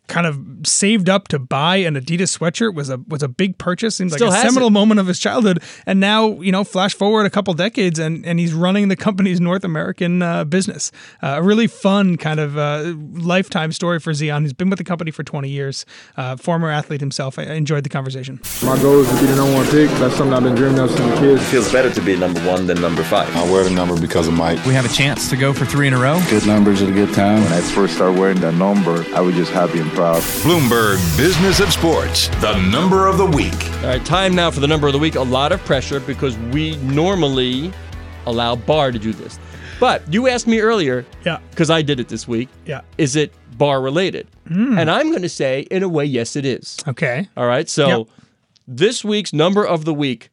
Kind 0.10 0.28
of 0.28 0.40
saved 0.68 1.08
up 1.08 1.28
to 1.30 1.40
buy 1.40 1.78
an 1.78 1.96
Adidas 1.96 2.36
sweatshirt 2.38 2.74
was 2.74 2.90
a 2.90 2.98
was 3.08 3.22
a 3.24 3.28
big 3.28 3.58
purchase. 3.58 3.96
Seems 3.98 4.14
Still 4.14 4.30
like 4.30 4.40
a 4.40 4.42
seminal 4.42 4.70
it. 4.70 4.72
moment 4.72 5.00
of 5.00 5.08
his 5.08 5.20
childhood. 5.20 5.62
And 5.86 6.00
now 6.00 6.42
you 6.42 6.52
know, 6.52 6.64
flash 6.64 6.94
forward 6.96 7.26
a 7.26 7.30
couple 7.30 7.54
decades, 7.54 8.00
and 8.00 8.26
and 8.26 8.40
he's 8.40 8.54
running 8.54 8.88
the 8.88 8.96
company's 8.96 9.40
North 9.40 9.64
American 9.64 10.22
uh, 10.24 10.44
business. 10.46 10.92
Uh, 11.22 11.36
a 11.38 11.44
really 11.44 11.68
fun 11.68 12.18
kind 12.18 12.40
of 12.40 12.58
uh, 12.58 12.94
lifetime 13.14 13.72
story 13.72 14.00
for 14.00 14.14
Zion. 14.14 14.44
He's 14.44 14.54
been 14.54 14.70
with 14.70 14.80
the 14.80 14.84
company 14.84 15.12
for 15.12 15.24
20 15.24 15.48
years. 15.50 15.86
Uh, 16.18 16.36
former 16.36 16.70
athlete 16.72 17.00
himself. 17.02 17.38
I 17.38 17.44
I 17.44 17.54
enjoyed 17.54 17.84
the 17.84 17.90
conversation. 17.90 18.40
My 18.64 18.76
goal 18.82 19.00
is 19.02 19.10
to 19.10 19.16
be 19.22 19.28
the 19.28 19.36
number 19.36 19.54
one 19.54 19.66
pick. 19.68 19.90
That's 20.00 20.16
something 20.16 20.34
I've 20.34 20.44
been 20.44 20.56
dreaming 20.56 20.80
of 20.80 20.90
since 20.90 21.02
I 21.02 21.10
was 21.10 21.20
a 21.20 21.22
kid. 21.22 21.40
feels 21.42 21.72
better 21.72 21.90
to 21.94 22.02
be 22.02 22.16
number 22.18 22.40
one 22.48 22.66
than 22.68 22.82
number 22.82 23.04
five. 23.04 23.30
I 23.36 23.44
wear 23.52 23.64
the 23.64 23.70
number 23.72 24.00
because 24.00 24.28
of 24.28 24.34
Mike. 24.34 24.64
We 24.66 24.74
have 24.74 24.86
a 24.86 24.94
chance 24.94 25.30
to 25.30 25.38
go 25.38 25.54
for 25.54 25.66
three 25.66 25.88
in 25.88 25.94
a 25.94 26.00
row. 26.00 26.20
Good 26.30 26.48
numbers 26.48 26.82
at 26.82 26.90
a 26.90 26.92
good 26.92 27.14
time. 27.14 27.44
When 27.44 27.54
I 27.54 27.62
first 27.62 27.96
started 27.96 28.20
wearing 28.20 28.40
that 28.42 28.54
number, 28.56 29.06
I 29.16 29.22
was 29.22 29.36
just 29.36 29.52
happy 29.52 29.80
and 29.80 29.92
proud. 30.00 30.22
Bloomberg 30.44 30.96
Business 31.18 31.60
of 31.60 31.74
Sports, 31.74 32.30
the 32.40 32.58
number 32.72 33.06
of 33.08 33.18
the 33.18 33.26
week. 33.26 33.54
All 33.82 33.88
right, 33.88 34.06
time 34.06 34.34
now 34.34 34.50
for 34.50 34.62
the 34.62 34.68
number 34.68 34.88
of 34.88 34.94
the 34.94 35.00
week. 35.00 35.16
A 35.16 35.22
lot 35.22 35.52
of 35.52 35.60
pressure 35.66 36.00
because 36.00 36.38
we 36.54 36.78
normally 36.78 37.74
allow 38.26 38.56
Barr 38.56 38.94
to 38.94 39.00
do 39.00 39.12
this. 39.12 39.38
But 39.78 40.02
you 40.14 40.30
asked 40.30 40.48
me 40.48 40.62
earlier, 40.62 41.06
Yeah. 41.26 41.40
because 41.50 41.70
I 41.70 41.82
did 41.82 42.00
it 42.00 42.08
this 42.08 42.30
week. 42.30 42.48
Yeah. 42.66 42.80
Is 42.98 43.18
it 43.18 43.34
bar 43.58 43.82
related? 43.82 44.28
Hmm. 44.48 44.80
And 44.80 44.90
I'm 44.90 45.10
going 45.10 45.22
to 45.22 45.28
say, 45.30 45.62
in 45.70 45.84
a 45.84 45.90
way, 45.90 46.06
yes, 46.06 46.38
it 46.38 46.46
is. 46.46 46.78
Okay. 46.88 47.28
All 47.36 47.46
right. 47.48 47.68
So 47.68 47.88
Yep. 47.90 48.08
this 48.70 49.04
week's 49.04 49.34
number 49.34 49.66
of 49.68 49.84
the 49.84 49.94
week, 49.94 50.30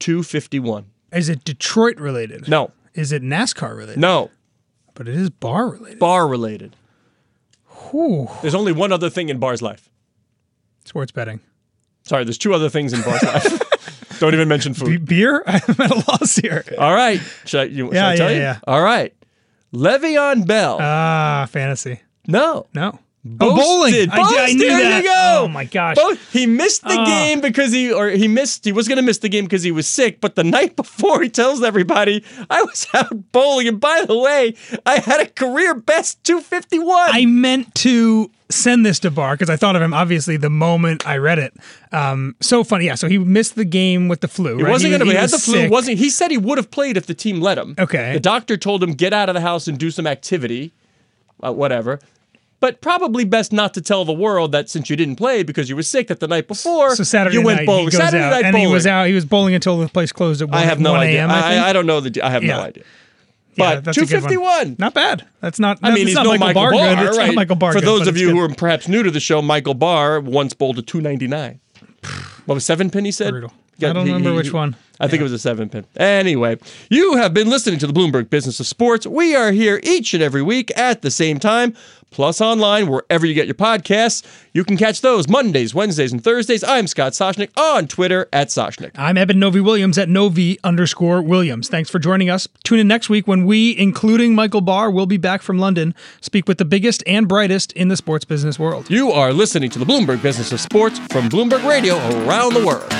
251. 0.00 0.86
Is 1.12 1.28
it 1.28 1.44
Detroit 1.44 1.98
related? 1.98 2.48
No, 2.48 2.72
Is 2.92 3.12
it 3.12 3.22
NASCAR 3.22 3.76
related? 3.76 4.00
no, 4.00 4.30
But 4.94 5.06
it 5.06 5.14
is 5.14 5.30
bar 5.30 5.68
related. 5.68 6.00
bar 6.00 6.26
related. 6.26 6.74
Whew. 7.90 8.28
There's 8.42 8.54
only 8.54 8.72
one 8.72 8.92
other 8.92 9.10
thing 9.10 9.28
in 9.28 9.38
Barr's 9.38 9.62
life. 9.62 9.88
Sports 10.84 11.12
betting. 11.12 11.40
Sorry, 12.04 12.24
there's 12.24 12.38
two 12.38 12.54
other 12.54 12.68
things 12.70 12.92
in 12.92 13.02
Barr's 13.02 13.22
life. 13.22 14.18
Don't 14.20 14.32
even 14.34 14.48
mention 14.48 14.72
food. 14.72 15.04
beer? 15.04 15.42
I'm 15.46 15.60
at 15.80 15.90
a 15.90 16.04
loss 16.10 16.36
here. 16.36 16.64
All 16.78 16.94
right. 16.94 17.20
Should 17.44 17.60
I, 17.60 17.64
you, 17.64 17.86
should 17.86 17.94
Yeah, 17.94 18.08
I 18.08 18.16
tell 18.16 18.30
yeah, 18.30 18.36
you? 18.36 18.42
yeah. 18.42 18.58
All 18.66 18.82
right. 18.82 19.12
Le'Veon 19.74 20.46
Bell. 20.46 20.78
Ah, 20.80 21.46
fantasy. 21.50 22.00
no. 22.26 22.66
No. 22.74 22.98
Both 23.26 23.56
bowling. 23.58 23.92
did. 23.92 24.10
I 24.10 24.28
did- 24.28 24.38
I 24.40 24.52
knew 24.52 24.68
there 24.68 24.78
that. 24.82 24.96
you 25.04 25.08
go. 25.10 25.42
Oh, 25.44 25.48
my 25.48 25.64
gosh. 25.64 25.96
Both. 25.96 26.32
He 26.32 26.46
missed 26.46 26.82
the 26.82 26.96
Oh. 27.00 27.04
game 27.06 27.40
because 27.40 27.72
he 27.72 27.92
or 27.92 28.08
he 28.08 28.28
missed. 28.28 28.64
He 28.64 28.72
was 28.72 28.88
going 28.88 28.96
to 28.96 29.02
miss 29.02 29.18
the 29.18 29.28
game 29.28 29.44
because 29.44 29.62
he 29.62 29.72
was 29.72 29.86
sick. 29.86 30.20
But 30.20 30.34
the 30.36 30.44
night 30.44 30.76
before, 30.82 31.22
he 31.22 31.28
tells 31.28 31.62
everybody, 31.62 32.24
"I 32.48 32.62
was 32.62 32.86
out 32.94 33.32
bowling, 33.32 33.68
and 33.68 33.80
by 33.80 34.04
the 34.06 34.16
way, 34.16 34.54
I 34.86 34.98
had 35.00 35.20
a 35.20 35.26
career 35.26 35.74
best 35.74 36.22
251." 36.24 37.10
I 37.12 37.26
meant 37.26 37.74
to 37.76 38.30
send 38.48 38.86
this 38.86 39.00
to 39.00 39.10
Barr 39.10 39.34
because 39.34 39.50
I 39.50 39.56
thought 39.56 39.74
of 39.74 39.82
him 39.82 39.92
obviously 39.92 40.36
the 40.36 40.48
moment 40.50 41.04
I 41.04 41.16
read 41.16 41.40
it. 41.40 41.52
Um, 41.90 42.36
so 42.40 42.62
funny, 42.62 42.86
yeah. 42.86 42.94
So 42.94 43.08
he 43.08 43.18
missed 43.18 43.56
the 43.56 43.64
game 43.64 44.06
with 44.06 44.20
the 44.20 44.28
flu. 44.28 44.56
He 44.58 44.62
right? 44.62 44.70
wasn't 44.70 44.92
going 44.92 45.00
to. 45.00 45.06
He, 45.06 45.14
had 45.16 45.30
the 45.30 45.38
flu. 45.38 45.54
sick. 45.54 45.70
Wasn't 45.70 45.98
he? 45.98 46.10
Said 46.10 46.30
he 46.30 46.38
would 46.38 46.56
have 46.58 46.70
played 46.70 46.96
if 46.96 47.06
the 47.06 47.14
team 47.14 47.40
let 47.40 47.58
him. 47.58 47.74
Okay. 47.78 48.12
The 48.12 48.20
doctor 48.20 48.56
told 48.56 48.82
him 48.82 48.92
get 48.92 49.12
out 49.12 49.28
of 49.28 49.34
the 49.34 49.40
house 49.40 49.66
and 49.66 49.76
do 49.78 49.90
some 49.90 50.06
activity, 50.06 50.72
uh, 51.42 51.52
whatever. 51.52 51.98
But 52.58 52.80
probably 52.80 53.24
best 53.24 53.52
not 53.52 53.74
to 53.74 53.82
tell 53.82 54.04
the 54.06 54.14
world 54.14 54.52
that 54.52 54.70
since 54.70 54.88
you 54.88 54.96
didn't 54.96 55.16
play 55.16 55.42
because 55.42 55.68
you 55.68 55.76
were 55.76 55.82
sick 55.82 56.08
that 56.08 56.20
the 56.20 56.28
night 56.28 56.48
before, 56.48 56.96
So 56.96 57.04
Saturday 57.04 57.36
you 57.36 57.42
went 57.42 57.58
night 57.60 57.66
bowling. 57.66 57.90
Saturday 57.90 58.22
out, 58.24 58.30
night 58.30 58.44
and 58.46 58.52
bowling. 58.54 58.68
he 58.68 58.72
was 58.72 58.86
out. 58.86 59.06
He 59.08 59.12
was 59.12 59.26
bowling 59.26 59.54
until 59.54 59.78
the 59.78 59.88
place 59.88 60.10
closed 60.10 60.40
at 60.40 60.48
1, 60.48 60.56
I 60.56 60.62
have 60.62 60.80
no 60.80 60.92
1 60.92 61.00
idea. 61.00 61.26
I, 61.26 61.56
I. 61.56 61.68
I, 61.68 61.72
don't 61.74 61.86
know 61.86 62.00
the. 62.00 62.22
I 62.22 62.30
have 62.30 62.42
Yeah. 62.42 62.56
no 62.56 62.62
idea. 62.62 62.84
But 63.58 63.84
that's 63.84 63.96
one. 63.98 64.06
251. 64.06 64.76
Not 64.78 64.94
bad. 64.94 65.26
That's 65.40 65.58
not. 65.58 65.78
I 65.82 65.88
mean, 65.90 65.98
it's 65.98 66.06
he's 66.08 66.14
not 66.14 66.24
no 66.24 66.30
Michael, 66.30 66.46
Michael 66.46 66.62
Barr, 66.62 66.70
Barr. 66.96 67.04
Right? 67.16 67.26
not 67.26 67.34
Michael 67.34 67.56
Barr 67.56 67.72
For 67.72 67.80
good, 67.80 67.86
those 67.86 68.06
of 68.06 68.16
you 68.16 68.26
good. 68.28 68.34
who 68.36 68.40
are 68.40 68.48
perhaps 68.54 68.86
new 68.88 69.02
to 69.02 69.10
the 69.10 69.20
show, 69.20 69.40
Michael 69.42 69.74
Barr 69.74 70.20
once 70.20 70.52
bowled 70.54 70.78
a 70.78 70.82
299. 70.82 71.60
What 72.46 72.54
was 72.54 72.64
seven 72.64 72.90
pin? 72.90 73.04
He 73.04 73.12
said. 73.12 73.30
Brutal. 73.30 73.52
Yeah, 73.78 73.90
I 73.90 73.92
don't 73.92 74.06
he- 74.06 74.12
remember 74.12 74.30
he- 74.30 74.36
which 74.36 74.52
one. 74.52 74.76
I 74.98 75.08
think 75.08 75.20
it 75.20 75.24
was 75.24 75.32
a 75.32 75.38
seven 75.38 75.68
pin. 75.68 75.84
Anyway, 75.98 76.56
you 76.88 77.16
have 77.16 77.34
been 77.34 77.50
listening 77.50 77.78
to 77.80 77.86
the 77.86 77.92
Bloomberg 77.92 78.30
Business 78.30 78.58
of 78.60 78.66
Sports. 78.66 79.06
We 79.06 79.36
are 79.36 79.52
here 79.52 79.78
each 79.82 80.14
and 80.14 80.22
every 80.22 80.40
week 80.40 80.72
at 80.74 81.02
the 81.02 81.10
same 81.10 81.38
time, 81.38 81.74
plus 82.10 82.40
online 82.40 82.86
wherever 82.86 83.26
you 83.26 83.34
get 83.34 83.44
your 83.46 83.56
podcasts. 83.56 84.24
You 84.54 84.64
can 84.64 84.78
catch 84.78 85.02
those 85.02 85.28
Mondays, 85.28 85.74
Wednesdays, 85.74 86.12
and 86.12 86.24
Thursdays. 86.24 86.64
I'm 86.64 86.86
Scott 86.86 87.12
Soshnick 87.12 87.50
on 87.58 87.88
Twitter 87.88 88.26
at 88.32 88.48
Soshnick. 88.48 88.92
I'm 88.96 89.18
Eben 89.18 89.38
Novy-Williams 89.38 89.98
at 89.98 90.08
Novy 90.08 90.58
underscore 90.64 91.20
Williams. 91.20 91.68
Thanks 91.68 91.90
for 91.90 91.98
joining 91.98 92.30
us. 92.30 92.48
Tune 92.64 92.78
in 92.78 92.88
next 92.88 93.10
week 93.10 93.28
when 93.28 93.44
we, 93.44 93.76
including 93.76 94.34
Michael 94.34 94.62
Barr, 94.62 94.90
will 94.90 95.04
be 95.04 95.18
back 95.18 95.42
from 95.42 95.58
London, 95.58 95.94
speak 96.22 96.48
with 96.48 96.56
the 96.56 96.64
biggest 96.64 97.02
and 97.06 97.28
brightest 97.28 97.70
in 97.72 97.88
the 97.88 97.98
sports 97.98 98.24
business 98.24 98.58
world. 98.58 98.88
You 98.88 99.12
are 99.12 99.34
listening 99.34 99.68
to 99.72 99.78
the 99.78 99.84
Bloomberg 99.84 100.22
Business 100.22 100.52
of 100.52 100.60
Sports 100.60 100.98
from 101.10 101.28
Bloomberg 101.28 101.68
Radio 101.68 101.96
around 102.24 102.54
the 102.54 102.64
world. 102.64 102.90